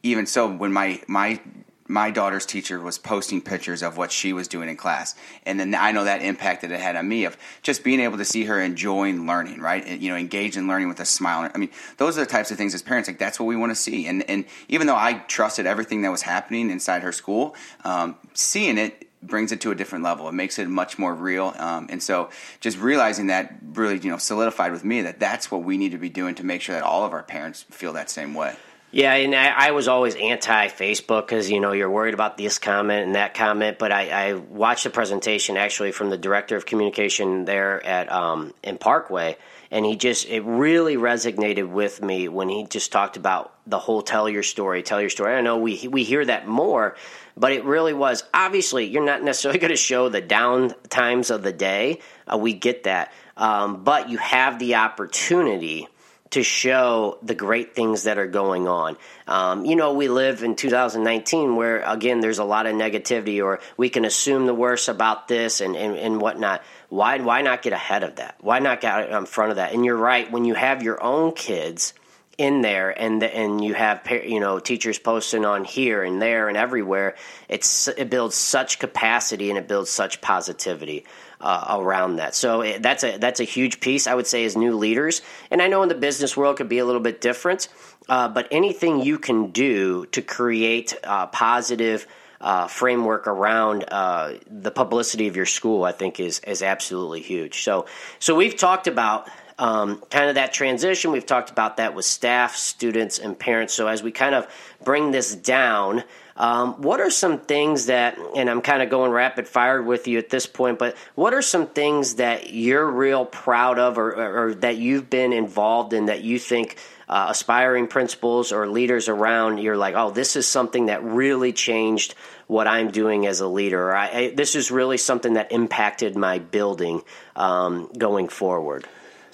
even 0.03 0.27
so 0.27 0.51
when 0.51 0.73
my 0.73 1.01
my 1.07 1.41
my 1.89 2.11
daughter's 2.11 2.45
teacher 2.45 2.81
was 2.81 2.99
posting 2.99 3.41
pictures 3.41 3.81
of 3.81 3.97
what 3.97 4.11
she 4.11 4.33
was 4.33 4.49
doing 4.49 4.69
in 4.69 4.77
class 4.77 5.15
and 5.45 5.61
then 5.61 5.73
i 5.73 5.93
know 5.93 6.03
that 6.03 6.21
impact 6.21 6.63
that 6.63 6.73
it 6.73 6.81
had 6.81 6.97
on 6.97 7.07
me 7.07 7.25
of 7.25 7.37
just 7.63 7.85
being 7.85 8.01
able 8.01 8.19
to 8.19 8.25
see 8.25 8.45
her 8.45 8.61
enjoying 8.61 9.25
learning 9.25 9.61
right? 9.61 9.85
And, 9.87 10.03
you 10.03 10.11
know 10.11 10.17
engage 10.17 10.57
in 10.57 10.67
learning 10.67 10.89
with 10.89 10.99
a 10.99 11.05
smile. 11.05 11.51
I 11.55 11.59
mean 11.59 11.71
those 11.99 12.19
are 12.19 12.23
the 12.23 12.31
types 12.31 12.51
of 12.51 12.57
things 12.57 12.75
as 12.75 12.83
parents 12.83 13.09
like 13.09 13.19
that's 13.19 13.39
what 13.39 13.47
we 13.47 13.57
want 13.57 13.71
to 13.71 13.77
see. 13.77 14.07
And 14.07 14.29
and 14.29 14.47
even 14.69 14.87
though 14.87 14.97
i 14.97 15.15
trusted 15.15 15.67
everything 15.67 16.03
that 16.03 16.11
was 16.11 16.23
happening 16.23 16.71
inside 16.71 17.03
her 17.03 17.13
school 17.13 17.55
um, 17.85 18.17
seeing 18.35 18.79
it 18.79 19.06
brings 19.27 19.53
it 19.53 19.61
to 19.63 19.71
a 19.71 19.75
different 19.75 20.05
level. 20.05 20.29
It 20.29 20.33
makes 20.33 20.59
it 20.59 20.69
much 20.69 20.99
more 20.99 21.15
real. 21.15 21.55
Um, 21.59 21.89
and 21.91 22.03
so 22.03 22.31
just 22.61 22.79
realizing 22.79 23.29
that 23.29 23.57
really, 23.63 23.99
you 23.99 24.11
know, 24.11 24.19
solidified 24.19 24.73
with 24.73 24.85
me 24.85 25.03
that 25.03 25.21
that's 25.21 25.51
what 25.51 25.63
we 25.63 25.77
need 25.79 25.93
to 25.93 25.99
be 25.99 26.09
doing 26.09 26.35
to 26.37 26.45
make 26.45 26.63
sure 26.63 26.75
that 26.75 26.85
all 26.85 27.05
of 27.05 27.13
our 27.13 27.23
parents 27.23 27.63
feel 27.71 27.93
that 27.95 28.11
same 28.11 28.35
way. 28.35 28.57
Yeah, 28.93 29.15
and 29.15 29.35
I, 29.35 29.49
I 29.49 29.71
was 29.73 29.89
always 29.89 30.15
anti 30.15 30.69
Facebook 30.69 31.27
because 31.27 31.51
you 31.51 31.61
know 31.61 31.73
you're 31.73 31.91
worried 31.91 32.15
about 32.15 32.39
this 32.39 32.59
comment 32.59 33.05
and 33.05 33.15
that 33.15 33.35
comment. 33.35 33.79
But 33.79 33.93
I, 33.93 34.29
I, 34.29 34.35
watched 34.35 34.85
the 34.85 34.91
presentation 34.91 35.57
actually 35.57 35.93
from 35.93 36.09
the 36.09 36.17
director 36.17 36.57
of 36.57 36.65
communication 36.65 37.45
there 37.45 37.85
at 37.85 38.11
um, 38.11 38.55
in 38.63 38.79
Parkway, 38.79 39.37
and 39.71 39.85
he 39.85 39.97
just 39.97 40.27
it 40.29 40.41
really 40.43 40.97
resonated 40.97 41.69
with 41.69 42.01
me 42.01 42.29
when 42.29 42.49
he 42.49 42.65
just 42.65 42.93
talked 42.93 43.17
about 43.17 43.53
the 43.67 43.79
whole 43.79 44.03
tell 44.03 44.29
your 44.29 44.45
story, 44.45 44.83
tell 44.83 45.01
your 45.01 45.11
story. 45.11 45.35
I 45.35 45.41
know 45.41 45.59
we 45.59 45.89
we 45.89 46.05
hear 46.05 46.25
that 46.25 46.47
more, 46.47 46.97
but 47.37 47.53
it 47.53 47.65
really 47.65 47.93
was 47.93 48.25
obviously 48.33 48.87
you're 48.87 49.05
not 49.05 49.23
necessarily 49.23 49.59
going 49.61 49.71
to 49.71 49.77
show 49.77 50.09
the 50.09 50.21
down 50.21 50.75
times 50.89 51.31
of 51.31 51.43
the 51.43 51.53
day. 51.53 52.01
Uh, 52.27 52.39
we 52.39 52.53
get 52.53 52.85
that, 52.85 53.13
um, 53.37 53.85
but 53.85 54.09
you 54.09 54.19
have 54.19 54.59
the 54.59 54.77
opportunity 54.77 55.89
to 56.31 56.43
show 56.43 57.19
the 57.23 57.35
great 57.35 57.75
things 57.75 58.03
that 58.03 58.19
are 58.19 58.27
going 58.27 58.67
on. 58.67 58.97
Um, 59.29 59.65
you 59.65 59.77
know, 59.77 59.93
we 59.93 60.09
live 60.09 60.43
in 60.43 60.57
2019 60.57 61.57
where, 61.57 61.81
again, 61.83 62.21
there's 62.21 62.39
a 62.39 62.45
lot 62.45 62.67
of 62.67 62.75
negativity, 62.75 63.43
or 63.43 63.61
we 63.77 63.89
can 63.89 64.05
assume 64.05 64.47
the 64.47 64.55
worst 64.55 64.89
about 64.89 65.29
this 65.29 65.61
and, 65.61 65.77
and, 65.77 65.97
and 65.97 66.21
whatnot. 66.21 66.63
Why, 66.89 67.19
why 67.19 67.43
not 67.43 67.63
get 67.63 67.73
ahead 67.73 68.03
of 68.03 68.17
that? 68.17 68.37
Why 68.41 68.59
not 68.59 68.81
get 68.81 69.11
in 69.11 69.27
front 69.27 69.51
of 69.51 69.57
that? 69.57 69.73
And 69.73 69.85
you're 69.85 69.97
right, 69.97 70.31
when 70.31 70.45
you 70.45 70.55
have 70.55 70.83
your 70.83 71.03
own 71.03 71.33
kids 71.33 71.95
in 72.39 72.61
there 72.61 72.91
and 72.91 73.23
and 73.23 73.65
you 73.65 73.73
have 73.73 74.03
you 74.11 74.41
know 74.41 74.59
teachers 74.59 74.99
posting 74.99 75.45
on 75.45 75.65
here 75.65 76.03
and 76.03 76.21
there 76.21 76.49
and 76.49 76.57
everywhere 76.57 77.15
it's 77.49 77.89
it 77.89 78.11
builds 78.11 78.35
such 78.35 78.79
capacity 78.79 79.49
and 79.49 79.59
it 79.59 79.67
builds 79.67 79.91
such 79.91 80.21
positivity 80.21 81.07
uh, 81.41 81.79
around 81.81 82.17
that 82.17 82.35
so 82.35 82.61
it, 82.61 82.83
that's 82.83 83.05
a 83.05 83.17
that's 83.17 83.41
a 83.41 83.45
huge 83.45 83.81
piece 83.81 84.07
i 84.07 84.15
would 84.15 84.27
say 84.27 84.45
as 84.45 84.55
new 84.55 84.77
leaders 84.77 85.23
and 85.51 85.63
i 85.63 85.67
know 85.67 85.83
in 85.83 85.89
the 85.89 85.95
business 85.95 86.37
world 86.37 86.59
could 86.59 86.69
be 86.69 86.79
a 86.79 86.85
little 86.85 87.01
bit 87.01 87.23
different 87.23 87.69
uh, 88.09 88.29
but 88.29 88.47
anything 88.51 89.03
you 89.03 89.19
can 89.19 89.51
do 89.51 90.05
to 90.07 90.21
create 90.21 90.95
uh, 91.05 91.27
positive 91.29 92.07
uh, 92.39 92.67
framework 92.67 93.27
around 93.27 93.85
uh, 93.89 94.35
the 94.47 94.71
publicity 94.71 95.27
of 95.27 95.37
your 95.37 95.47
school, 95.47 95.85
I 95.85 95.93
think 95.93 96.21
is 96.21 96.41
is 96.41 96.63
absolutely 96.63 97.23
huge. 97.23 97.63
So, 97.63 97.87
so 98.19 98.35
we've 98.35 98.57
talked 98.57 98.87
about 98.87 99.29
um, 99.59 100.03
kind 100.11 100.29
of 100.29 100.35
that 100.35 100.53
transition. 100.53 101.13
We've 101.13 101.25
talked 101.25 101.51
about 101.51 101.79
that 101.79 101.95
with 101.95 102.05
staff, 102.05 102.57
students, 102.57 103.19
and 103.19 103.39
parents. 103.39 103.75
So 103.75 103.87
as 103.87 104.03
we 104.03 104.13
kind 104.13 104.35
of 104.35 104.47
bring 104.85 105.11
this 105.11 105.35
down, 105.35 106.05
um, 106.37 106.83
what 106.83 107.01
are 107.01 107.11
some 107.11 107.41
things 107.41 107.87
that, 107.87 108.19
and 108.37 108.51
I'm 108.51 108.61
kind 108.61 108.83
of 108.83 108.91
going 108.91 109.11
rapid 109.11 109.49
fire 109.49 109.83
with 109.83 110.07
you 110.07 110.19
at 110.19 110.29
this 110.29 110.47
point, 110.47 110.79
but 110.79 110.95
what 111.15 111.33
are 111.33 111.41
some 111.41 111.67
things 111.67 112.17
that 112.17 112.53
you're 112.53 112.89
real 112.89 113.25
proud 113.25 113.79
of 113.79 113.97
or, 113.97 114.13
or, 114.13 114.49
or 114.49 114.55
that 114.57 114.77
you've 114.77 115.09
been 115.09 115.33
involved 115.33 115.95
in 115.95 116.07
that 116.07 116.23
you 116.23 116.39
think 116.39 116.77
uh, 117.09 117.29
aspiring 117.31 117.87
principals 117.87 118.53
or 118.53 118.69
leaders 118.69 119.09
around, 119.09 119.59
you're 119.59 119.77
like, 119.77 119.95
oh, 119.95 120.11
this 120.11 120.37
is 120.37 120.47
something 120.47 120.87
that 120.87 121.03
really 121.03 121.53
changed 121.53 122.15
what 122.49 122.67
I'm 122.67 122.91
doing 122.91 123.27
as 123.27 123.41
a 123.41 123.49
leader. 123.49 123.95
I, 123.95 124.09
I, 124.09 124.35
this 124.35 124.55
is 124.55 124.71
really 124.71 124.99
something 124.99 125.35
that 125.35 125.53
impacted 125.53 126.17
my 126.17 126.39
building 126.39 127.03
um, 127.35 127.91
going 127.97 128.29
forward. 128.29 128.87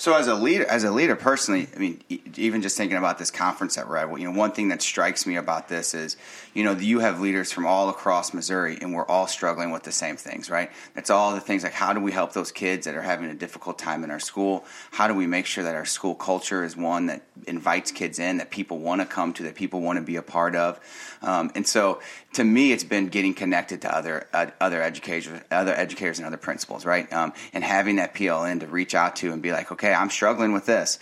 So 0.02 0.16
as 0.16 0.26
a 0.26 0.34
leader, 0.34 0.66
as 0.66 0.82
a 0.82 0.90
leader 0.90 1.14
personally, 1.14 1.68
I 1.76 1.78
mean, 1.78 2.00
even 2.36 2.60
just 2.60 2.76
thinking 2.76 2.98
about 2.98 3.18
this 3.18 3.30
conference 3.30 3.76
that 3.76 3.88
we're 3.88 3.98
at, 3.98 4.18
you 4.18 4.24
know, 4.24 4.36
one 4.36 4.50
thing 4.50 4.70
that 4.70 4.82
strikes 4.82 5.28
me 5.28 5.36
about 5.36 5.68
this 5.68 5.94
is, 5.94 6.16
you 6.54 6.64
know, 6.64 6.72
you 6.72 6.98
have 6.98 7.20
leaders 7.20 7.52
from 7.52 7.66
all 7.66 7.88
across 7.88 8.34
Missouri, 8.34 8.76
and 8.80 8.92
we're 8.92 9.06
all 9.06 9.28
struggling 9.28 9.70
with 9.70 9.84
the 9.84 9.92
same 9.92 10.16
things, 10.16 10.50
right? 10.50 10.72
That's 10.94 11.08
all 11.08 11.32
the 11.36 11.40
things 11.40 11.62
like 11.62 11.72
how 11.72 11.92
do 11.92 12.00
we 12.00 12.10
help 12.10 12.32
those 12.32 12.50
kids 12.50 12.86
that 12.86 12.96
are 12.96 13.02
having 13.02 13.30
a 13.30 13.34
difficult 13.34 13.78
time 13.78 14.02
in 14.02 14.10
our 14.10 14.18
school? 14.18 14.64
How 14.90 15.06
do 15.06 15.14
we 15.14 15.28
make 15.28 15.46
sure 15.46 15.62
that 15.62 15.76
our 15.76 15.84
school 15.84 16.16
culture 16.16 16.64
is 16.64 16.76
one 16.76 17.06
that 17.06 17.22
invites 17.46 17.92
kids 17.92 18.18
in, 18.18 18.38
that 18.38 18.50
people 18.50 18.78
want 18.78 19.02
to 19.02 19.06
come 19.06 19.32
to, 19.34 19.44
that 19.44 19.54
people 19.54 19.82
want 19.82 19.98
to 19.98 20.02
be 20.02 20.16
a 20.16 20.22
part 20.22 20.56
of? 20.56 20.80
Um, 21.22 21.52
and 21.54 21.64
so, 21.64 22.00
to 22.32 22.42
me, 22.42 22.72
it's 22.72 22.82
been 22.82 23.06
getting 23.06 23.34
connected 23.34 23.82
to 23.82 23.96
other 23.96 24.26
uh, 24.32 24.46
other 24.60 24.82
educators, 24.82 25.40
other 25.52 25.72
educators, 25.72 26.18
and 26.18 26.26
other 26.26 26.38
principals, 26.38 26.84
right? 26.84 27.10
Um, 27.12 27.32
and 27.52 27.62
having 27.62 27.96
that 27.96 28.14
PLN 28.14 28.58
to 28.60 28.66
reach 28.66 28.96
out 28.96 29.14
to 29.16 29.32
and 29.32 29.40
be 29.40 29.52
like, 29.52 29.70
okay, 29.70 29.91
I'm 29.94 30.10
struggling 30.10 30.52
with 30.52 30.66
this, 30.66 30.98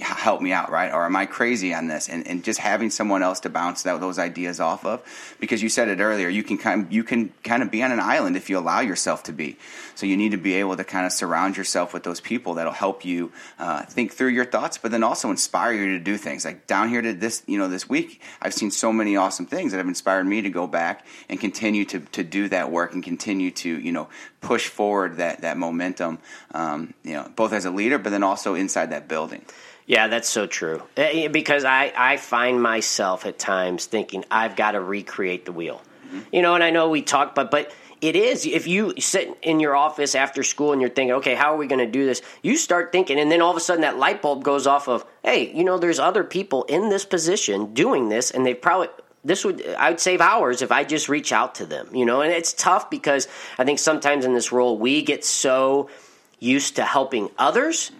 help 0.00 0.40
me 0.40 0.52
out, 0.52 0.70
right? 0.70 0.92
Or 0.92 1.04
am 1.04 1.14
I 1.14 1.26
crazy 1.26 1.72
on 1.72 1.86
this? 1.86 2.08
And, 2.08 2.26
and 2.26 2.42
just 2.42 2.58
having 2.58 2.90
someone 2.90 3.22
else 3.22 3.40
to 3.40 3.50
bounce 3.50 3.82
that, 3.84 4.00
those 4.00 4.18
ideas 4.18 4.58
off 4.58 4.84
of, 4.84 5.02
because 5.38 5.62
you 5.62 5.68
said 5.68 5.88
it 5.88 6.00
earlier, 6.00 6.28
you 6.28 6.42
can 6.42 6.58
kind 6.58 6.84
of, 6.84 6.92
you 6.92 7.04
can 7.04 7.32
kind 7.44 7.62
of 7.62 7.70
be 7.70 7.82
on 7.82 7.92
an 7.92 8.00
island 8.00 8.36
if 8.36 8.50
you 8.50 8.58
allow 8.58 8.80
yourself 8.80 9.22
to 9.24 9.32
be. 9.32 9.56
So 9.94 10.06
you 10.06 10.16
need 10.16 10.30
to 10.30 10.36
be 10.36 10.54
able 10.54 10.76
to 10.76 10.84
kind 10.84 11.06
of 11.06 11.12
surround 11.12 11.56
yourself 11.56 11.92
with 11.94 12.02
those 12.02 12.20
people 12.20 12.54
that'll 12.54 12.72
help 12.72 13.04
you 13.04 13.32
uh, 13.58 13.82
think 13.84 14.12
through 14.12 14.28
your 14.28 14.44
thoughts, 14.44 14.78
but 14.78 14.90
then 14.90 15.02
also 15.02 15.30
inspire 15.30 15.72
you 15.72 15.98
to 15.98 16.02
do 16.02 16.16
things. 16.16 16.44
Like 16.44 16.66
down 16.66 16.88
here 16.88 17.02
to 17.02 17.12
this, 17.12 17.42
you 17.46 17.58
know, 17.58 17.68
this 17.68 17.88
week, 17.88 18.22
I've 18.40 18.54
seen 18.54 18.70
so 18.70 18.92
many 18.92 19.16
awesome 19.16 19.46
things 19.46 19.68
things 19.68 19.72
that 19.72 19.78
have 19.78 19.88
inspired 19.88 20.24
me 20.24 20.40
to 20.40 20.50
go 20.50 20.66
back 20.66 21.04
and 21.28 21.38
continue 21.38 21.84
to, 21.84 22.00
to 22.00 22.24
do 22.24 22.48
that 22.48 22.70
work 22.70 22.94
and 22.94 23.02
continue 23.02 23.50
to 23.50 23.68
you 23.68 23.92
know 23.92 24.08
push 24.40 24.68
forward 24.68 25.16
that 25.16 25.42
that 25.42 25.58
momentum 25.58 26.18
um, 26.54 26.94
you 27.02 27.12
know 27.12 27.28
both 27.36 27.52
as 27.52 27.64
a 27.64 27.70
leader 27.70 27.98
but 27.98 28.10
then 28.10 28.22
also 28.28 28.54
inside 28.54 28.90
that 28.90 29.08
building. 29.08 29.44
Yeah, 29.86 30.08
that's 30.08 30.28
so 30.28 30.46
true. 30.46 30.82
Eh, 30.96 31.24
eh, 31.24 31.28
because 31.28 31.64
I, 31.64 31.92
I 31.96 32.16
find 32.18 32.62
myself 32.62 33.26
at 33.26 33.38
times 33.38 33.86
thinking 33.86 34.24
I've 34.30 34.54
got 34.54 34.72
to 34.72 34.80
recreate 34.80 35.46
the 35.46 35.52
wheel. 35.52 35.80
Mm-hmm. 36.06 36.20
You 36.30 36.42
know, 36.42 36.54
and 36.54 36.62
I 36.62 36.70
know 36.70 36.90
we 36.90 37.02
talk, 37.02 37.34
but 37.34 37.50
but 37.50 37.72
it 38.00 38.14
is 38.14 38.46
if 38.46 38.66
you 38.68 38.94
sit 38.98 39.36
in 39.42 39.60
your 39.60 39.74
office 39.74 40.14
after 40.14 40.42
school 40.42 40.72
and 40.72 40.80
you're 40.80 40.88
thinking 40.88 41.16
okay 41.16 41.34
how 41.34 41.54
are 41.54 41.56
we 41.56 41.66
going 41.66 41.84
to 41.84 41.90
do 41.90 42.06
this 42.06 42.22
you 42.44 42.56
start 42.56 42.92
thinking 42.92 43.18
and 43.18 43.28
then 43.28 43.42
all 43.42 43.50
of 43.50 43.56
a 43.56 43.60
sudden 43.60 43.80
that 43.80 43.98
light 43.98 44.22
bulb 44.22 44.44
goes 44.44 44.68
off 44.68 44.86
of 44.86 45.04
hey 45.24 45.52
you 45.52 45.64
know 45.64 45.78
there's 45.78 45.98
other 45.98 46.22
people 46.22 46.62
in 46.68 46.90
this 46.90 47.04
position 47.04 47.74
doing 47.74 48.08
this 48.08 48.30
and 48.30 48.46
they 48.46 48.54
probably 48.54 48.86
this 49.24 49.44
would 49.44 49.64
I 49.78 49.90
would 49.90 50.00
save 50.00 50.20
hours 50.20 50.62
if 50.62 50.72
I 50.72 50.84
just 50.84 51.08
reach 51.08 51.32
out 51.32 51.56
to 51.56 51.66
them, 51.66 51.94
you 51.94 52.04
know. 52.04 52.22
And 52.22 52.32
it's 52.32 52.52
tough 52.52 52.90
because 52.90 53.28
I 53.58 53.64
think 53.64 53.78
sometimes 53.78 54.24
in 54.24 54.34
this 54.34 54.52
role 54.52 54.78
we 54.78 55.02
get 55.02 55.24
so 55.24 55.90
used 56.38 56.76
to 56.76 56.84
helping 56.84 57.30
others, 57.36 57.90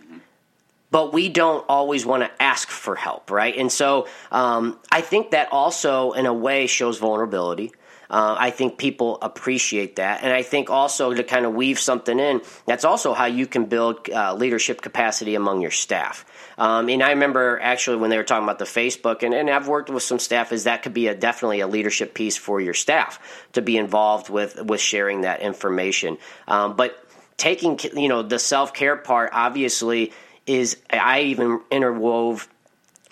but 0.91 1.13
we 1.13 1.29
don't 1.29 1.65
always 1.69 2.07
want 2.07 2.23
to 2.23 2.43
ask 2.43 2.69
for 2.69 2.95
help, 2.95 3.31
right? 3.31 3.57
And 3.57 3.71
so 3.71 4.07
um, 4.31 4.79
I 4.91 5.01
think 5.01 5.33
that 5.33 5.53
also 5.53 6.13
in 6.13 6.27
a 6.27 6.35
way 6.35 6.67
shows 6.67 6.99
vulnerability. 6.99 7.73
Uh, 8.11 8.35
I 8.39 8.51
think 8.51 8.79
people 8.79 9.19
appreciate 9.21 9.97
that. 9.97 10.23
And 10.23 10.33
I 10.33 10.43
think 10.43 10.71
also 10.71 11.13
to 11.13 11.23
kind 11.23 11.45
of 11.45 11.53
weave 11.53 11.79
something 11.79 12.19
in, 12.19 12.41
that's 12.67 12.87
also 12.87 13.13
how 13.13 13.27
you 13.27 13.47
can 13.47 13.67
build 13.67 14.09
uh, 14.09 14.33
leadership 14.35 14.81
capacity 14.81 15.35
among 15.35 15.61
your 15.61 15.71
staff. 15.71 16.25
Um, 16.57 16.89
and 16.89 17.03
I 17.03 17.11
remember 17.11 17.61
actually 17.61 17.99
when 17.99 18.09
they 18.09 18.17
were 18.17 18.25
talking 18.25 18.45
about 18.45 18.59
the 18.59 18.65
Facebook, 18.65 19.23
and, 19.23 19.35
and 19.35 19.51
I've 19.51 19.69
worked 19.69 19.91
with 19.91 20.03
some 20.03 20.19
staff, 20.19 20.53
is 20.53 20.65
that 20.65 20.83
could 20.83 20.95
be 20.95 21.09
a 21.09 21.15
definitely 21.15 21.61
a 21.61 21.67
leadership 21.67 22.15
piece 22.15 22.39
for 22.39 22.63
your 22.63 22.73
staff 22.73 23.47
to 23.53 23.61
be 23.61 23.77
involved 23.77 24.31
with 24.31 24.61
with 24.63 24.81
sharing 24.81 25.21
that 25.21 25.41
information. 25.41 26.17
Um, 26.47 26.77
but 26.77 26.99
taking 27.37 27.79
you 27.95 28.09
know 28.09 28.23
the 28.23 28.39
self 28.39 28.75
care 28.75 28.97
part 28.97 29.31
obviously 29.33 30.13
is 30.49 30.77
I 30.91 31.21
even 31.23 31.61
interwove 31.71 32.49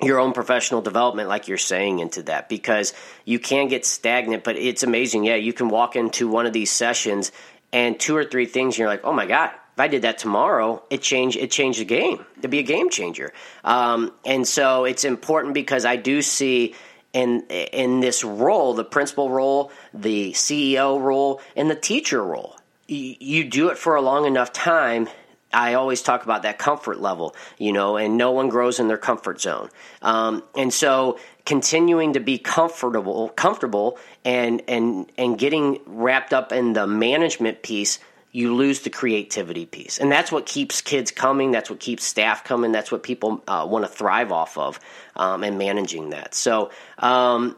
your 0.03 0.18
own 0.18 0.33
professional 0.33 0.83
development, 0.83 1.29
like 1.29 1.49
you're 1.49 1.59
saying, 1.59 2.01
into 2.01 2.22
that 2.25 2.49
because 2.49 2.92
you 3.25 3.38
can 3.38 3.68
get 3.68 3.87
stagnant. 3.87 4.44
But 4.44 4.57
it's 4.57 4.83
amazing. 4.83 5.25
Yeah, 5.25 5.37
you 5.37 5.53
can 5.53 5.68
walk 5.68 5.96
into 5.96 6.29
one 6.29 6.46
of 6.46 6.53
these 6.53 6.70
sessions 6.70 7.33
and 7.72 7.99
two 7.99 8.16
or 8.16 8.25
three 8.25 8.46
things, 8.46 8.79
you're 8.79 8.88
like, 8.88 9.05
oh 9.05 9.12
my 9.12 9.27
God, 9.27 9.51
if 9.51 9.81
I 9.81 9.88
did 9.88 10.03
that 10.03 10.18
tomorrow, 10.18 10.83
it 10.88 11.03
changed 11.03 11.37
it 11.37 11.51
changed 11.51 11.81
the 11.81 11.85
game. 11.85 12.25
It'd 12.38 12.51
be 12.51 12.61
a 12.61 12.62
game 12.62 12.90
changer. 12.90 13.33
Um, 13.64 14.12
and 14.25 14.46
so 14.49 14.85
it's 14.85 15.05
important 15.05 15.55
because 15.55 15.85
I 15.85 15.96
do 15.96 16.22
see 16.22 16.75
in 17.12 17.42
in 17.51 18.01
this 18.01 18.25
role, 18.25 18.75
the 18.75 18.85
principal 18.85 19.31
role, 19.31 19.70
the 19.92 20.33
CEO 20.33 21.01
role, 21.01 21.40
and 21.55 21.70
the 21.70 21.77
teacher 21.77 22.22
role. 22.22 22.57
you 22.88 23.44
do 23.44 23.68
it 23.68 23.77
for 23.77 23.96
a 23.96 24.01
long 24.01 24.27
enough 24.27 24.53
time 24.53 25.09
I 25.57 25.73
always 25.75 26.03
talk 26.03 26.23
about 26.23 26.42
that 26.42 26.59
comfort 26.59 27.01
level, 27.01 27.35
you 27.57 27.73
know, 27.73 27.97
and 27.97 28.19
no 28.19 28.33
one 28.33 28.51
grows 28.51 28.79
in 28.79 28.88
their 28.88 28.99
comfort 28.99 29.40
zone. 29.40 29.71
Um, 30.03 30.42
and 30.55 30.73
so 30.73 31.19
continuing 31.47 32.12
to 32.12 32.21
be 32.21 32.37
comfortable, 32.37 33.31
comfortable 33.31 33.99
and, 34.23 34.62
and, 34.69 35.11
and 35.16 35.38
getting 35.38 35.81
wrapped 35.87 36.35
up 36.35 36.53
in 36.53 36.75
the 36.75 36.87
management 36.87 37.62
piece, 37.62 37.99
you 38.33 38.55
lose 38.55 38.81
the 38.81 38.90
creativity 38.90 39.64
piece. 39.64 39.97
And 39.97 40.12
that's 40.12 40.31
what 40.31 40.45
keeps 40.45 40.83
kids 40.83 41.11
coming. 41.11 41.53
That's 41.53 41.71
what 41.71 41.81
keeps 41.81 42.05
staff 42.05 42.45
coming. 42.45 42.71
That's 42.71 42.92
what 42.92 43.03
people 43.03 43.42
uh, 43.49 43.66
want 43.66 43.87
to 43.87 43.90
thrive 43.90 44.33
off 44.33 44.59
of 44.59 44.79
um, 45.16 45.42
and 45.42 45.57
managing 45.57 46.11
that. 46.11 46.35
So 46.35 46.71
um, 46.99 47.57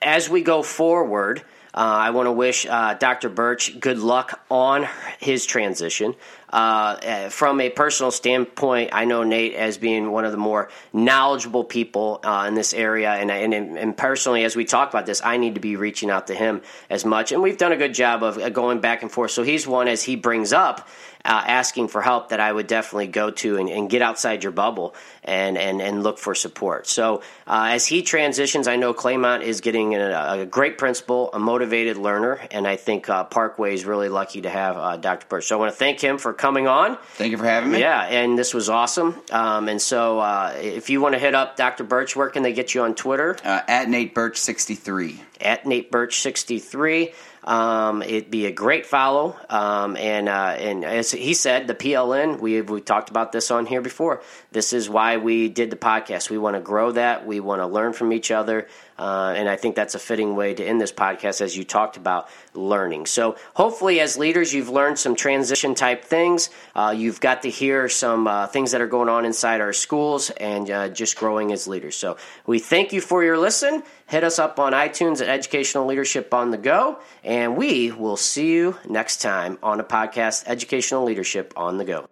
as 0.00 0.30
we 0.30 0.42
go 0.42 0.62
forward, 0.62 1.42
uh, 1.72 1.78
I 1.78 2.10
want 2.10 2.26
to 2.26 2.32
wish 2.32 2.66
uh, 2.66 2.94
Dr. 2.94 3.28
Burch 3.28 3.78
good 3.78 3.98
luck 3.98 4.44
on 4.50 4.88
his 5.18 5.46
transition. 5.46 6.16
Uh, 6.50 6.96
eh, 7.02 7.28
from 7.28 7.60
a 7.60 7.70
personal 7.70 8.10
standpoint, 8.10 8.90
I 8.92 9.04
know 9.04 9.22
Nate 9.22 9.54
as 9.54 9.78
being 9.78 10.10
one 10.10 10.24
of 10.24 10.32
the 10.32 10.38
more 10.38 10.68
knowledgeable 10.92 11.64
people 11.64 12.20
uh, 12.24 12.46
in 12.48 12.54
this 12.54 12.74
area, 12.74 13.12
and, 13.12 13.30
and, 13.30 13.54
and 13.54 13.96
personally, 13.96 14.44
as 14.44 14.56
we 14.56 14.64
talk 14.64 14.90
about 14.90 15.06
this, 15.06 15.22
I 15.24 15.36
need 15.36 15.54
to 15.54 15.60
be 15.60 15.76
reaching 15.76 16.10
out 16.10 16.26
to 16.26 16.34
him 16.34 16.62
as 16.88 17.04
much. 17.04 17.32
And 17.32 17.40
we've 17.40 17.58
done 17.58 17.72
a 17.72 17.76
good 17.76 17.94
job 17.94 18.22
of 18.22 18.38
uh, 18.38 18.48
going 18.48 18.80
back 18.80 19.02
and 19.02 19.10
forth. 19.10 19.30
So 19.30 19.42
he's 19.42 19.66
one 19.66 19.88
as 19.88 20.02
he 20.02 20.16
brings 20.16 20.52
up 20.52 20.88
uh, 21.24 21.44
asking 21.46 21.88
for 21.88 22.00
help 22.00 22.30
that 22.30 22.40
I 22.40 22.52
would 22.52 22.66
definitely 22.66 23.08
go 23.08 23.30
to 23.30 23.56
and, 23.56 23.68
and, 23.68 23.90
get 23.90 24.02
outside 24.02 24.42
your 24.42 24.52
bubble 24.52 24.94
and, 25.24 25.58
and, 25.58 25.82
and 25.82 26.02
look 26.02 26.18
for 26.18 26.34
support. 26.34 26.86
So 26.86 27.22
uh, 27.46 27.68
as 27.72 27.86
he 27.86 28.02
transitions, 28.02 28.68
I 28.68 28.76
know 28.76 28.94
Claymont 28.94 29.42
is 29.42 29.60
getting 29.60 29.96
a, 29.96 30.40
a, 30.40 30.46
great 30.46 30.78
principal, 30.78 31.30
a 31.32 31.38
motivated 31.38 31.96
learner, 31.96 32.40
and 32.50 32.66
I 32.66 32.76
think 32.76 33.08
uh, 33.08 33.24
Parkway 33.24 33.74
is 33.74 33.84
really 33.84 34.08
lucky 34.08 34.42
to 34.42 34.50
have 34.50 34.76
uh, 34.76 34.96
Dr. 34.96 35.26
Burch. 35.26 35.46
So 35.46 35.56
I 35.56 35.58
want 35.58 35.72
to 35.72 35.76
thank 35.76 36.00
him 36.00 36.18
for 36.18 36.32
coming 36.32 36.68
on. 36.68 36.96
Thank 37.14 37.32
you 37.32 37.38
for 37.38 37.44
having 37.44 37.72
me. 37.72 37.80
Yeah, 37.80 38.00
and 38.00 38.38
this 38.38 38.54
was 38.54 38.68
awesome. 38.68 39.20
Um, 39.30 39.68
and 39.68 39.82
so 39.82 40.20
uh, 40.20 40.54
if 40.56 40.88
you 40.88 41.00
want 41.00 41.14
to 41.14 41.18
hit 41.18 41.34
up 41.34 41.56
Dr. 41.56 41.84
Burch, 41.84 42.14
where 42.14 42.30
can 42.30 42.42
they 42.42 42.52
get 42.52 42.74
you 42.74 42.82
on 42.82 42.94
Twitter? 42.94 43.36
Uh, 43.44 43.60
at 43.66 43.88
Nate 43.88 44.14
Burch 44.14 44.36
63 44.36 45.20
at 45.40 45.66
Nate 45.66 45.90
Burch 45.90 46.20
63. 46.20 47.12
Um, 47.44 48.02
it'd 48.02 48.30
be 48.30 48.46
a 48.46 48.52
great 48.52 48.86
follow. 48.86 49.36
Um, 49.48 49.96
and 49.96 50.28
uh, 50.28 50.56
and 50.58 50.84
as 50.84 51.10
he 51.10 51.34
said, 51.34 51.66
the 51.66 51.74
PLN, 51.74 52.40
we 52.40 52.60
we 52.60 52.80
talked 52.80 53.10
about 53.10 53.32
this 53.32 53.50
on 53.50 53.66
here 53.66 53.80
before. 53.80 54.22
This 54.52 54.72
is 54.72 54.88
why 54.88 55.16
we 55.16 55.48
did 55.48 55.70
the 55.70 55.76
podcast. 55.76 56.30
We 56.30 56.38
want 56.38 56.56
to 56.56 56.60
grow 56.60 56.92
that. 56.92 57.26
We 57.26 57.40
want 57.40 57.60
to 57.60 57.66
learn 57.66 57.92
from 57.92 58.12
each 58.12 58.30
other. 58.30 58.66
Uh, 59.00 59.32
and 59.34 59.48
I 59.48 59.56
think 59.56 59.76
that's 59.76 59.94
a 59.94 59.98
fitting 59.98 60.36
way 60.36 60.52
to 60.52 60.62
end 60.62 60.78
this 60.78 60.92
podcast 60.92 61.40
as 61.40 61.56
you 61.56 61.64
talked 61.64 61.96
about 61.96 62.28
learning. 62.52 63.06
So, 63.06 63.36
hopefully, 63.54 63.98
as 63.98 64.18
leaders, 64.18 64.52
you've 64.52 64.68
learned 64.68 64.98
some 64.98 65.16
transition 65.16 65.74
type 65.74 66.04
things. 66.04 66.50
Uh, 66.76 66.94
you've 66.94 67.18
got 67.18 67.42
to 67.42 67.50
hear 67.50 67.88
some 67.88 68.26
uh, 68.26 68.46
things 68.48 68.72
that 68.72 68.82
are 68.82 68.86
going 68.86 69.08
on 69.08 69.24
inside 69.24 69.62
our 69.62 69.72
schools 69.72 70.28
and 70.28 70.70
uh, 70.70 70.88
just 70.90 71.16
growing 71.16 71.50
as 71.50 71.66
leaders. 71.66 71.96
So, 71.96 72.18
we 72.44 72.58
thank 72.58 72.92
you 72.92 73.00
for 73.00 73.24
your 73.24 73.38
listen. 73.38 73.82
Hit 74.10 74.24
us 74.24 74.40
up 74.40 74.58
on 74.58 74.72
iTunes 74.72 75.22
at 75.22 75.28
Educational 75.28 75.86
Leadership 75.86 76.34
on 76.34 76.50
the 76.50 76.58
Go, 76.58 76.98
and 77.22 77.56
we 77.56 77.92
will 77.92 78.16
see 78.16 78.50
you 78.50 78.76
next 78.88 79.18
time 79.18 79.56
on 79.62 79.78
a 79.78 79.84
podcast, 79.84 80.42
Educational 80.48 81.04
Leadership 81.04 81.52
on 81.56 81.78
the 81.78 81.84
Go. 81.84 82.08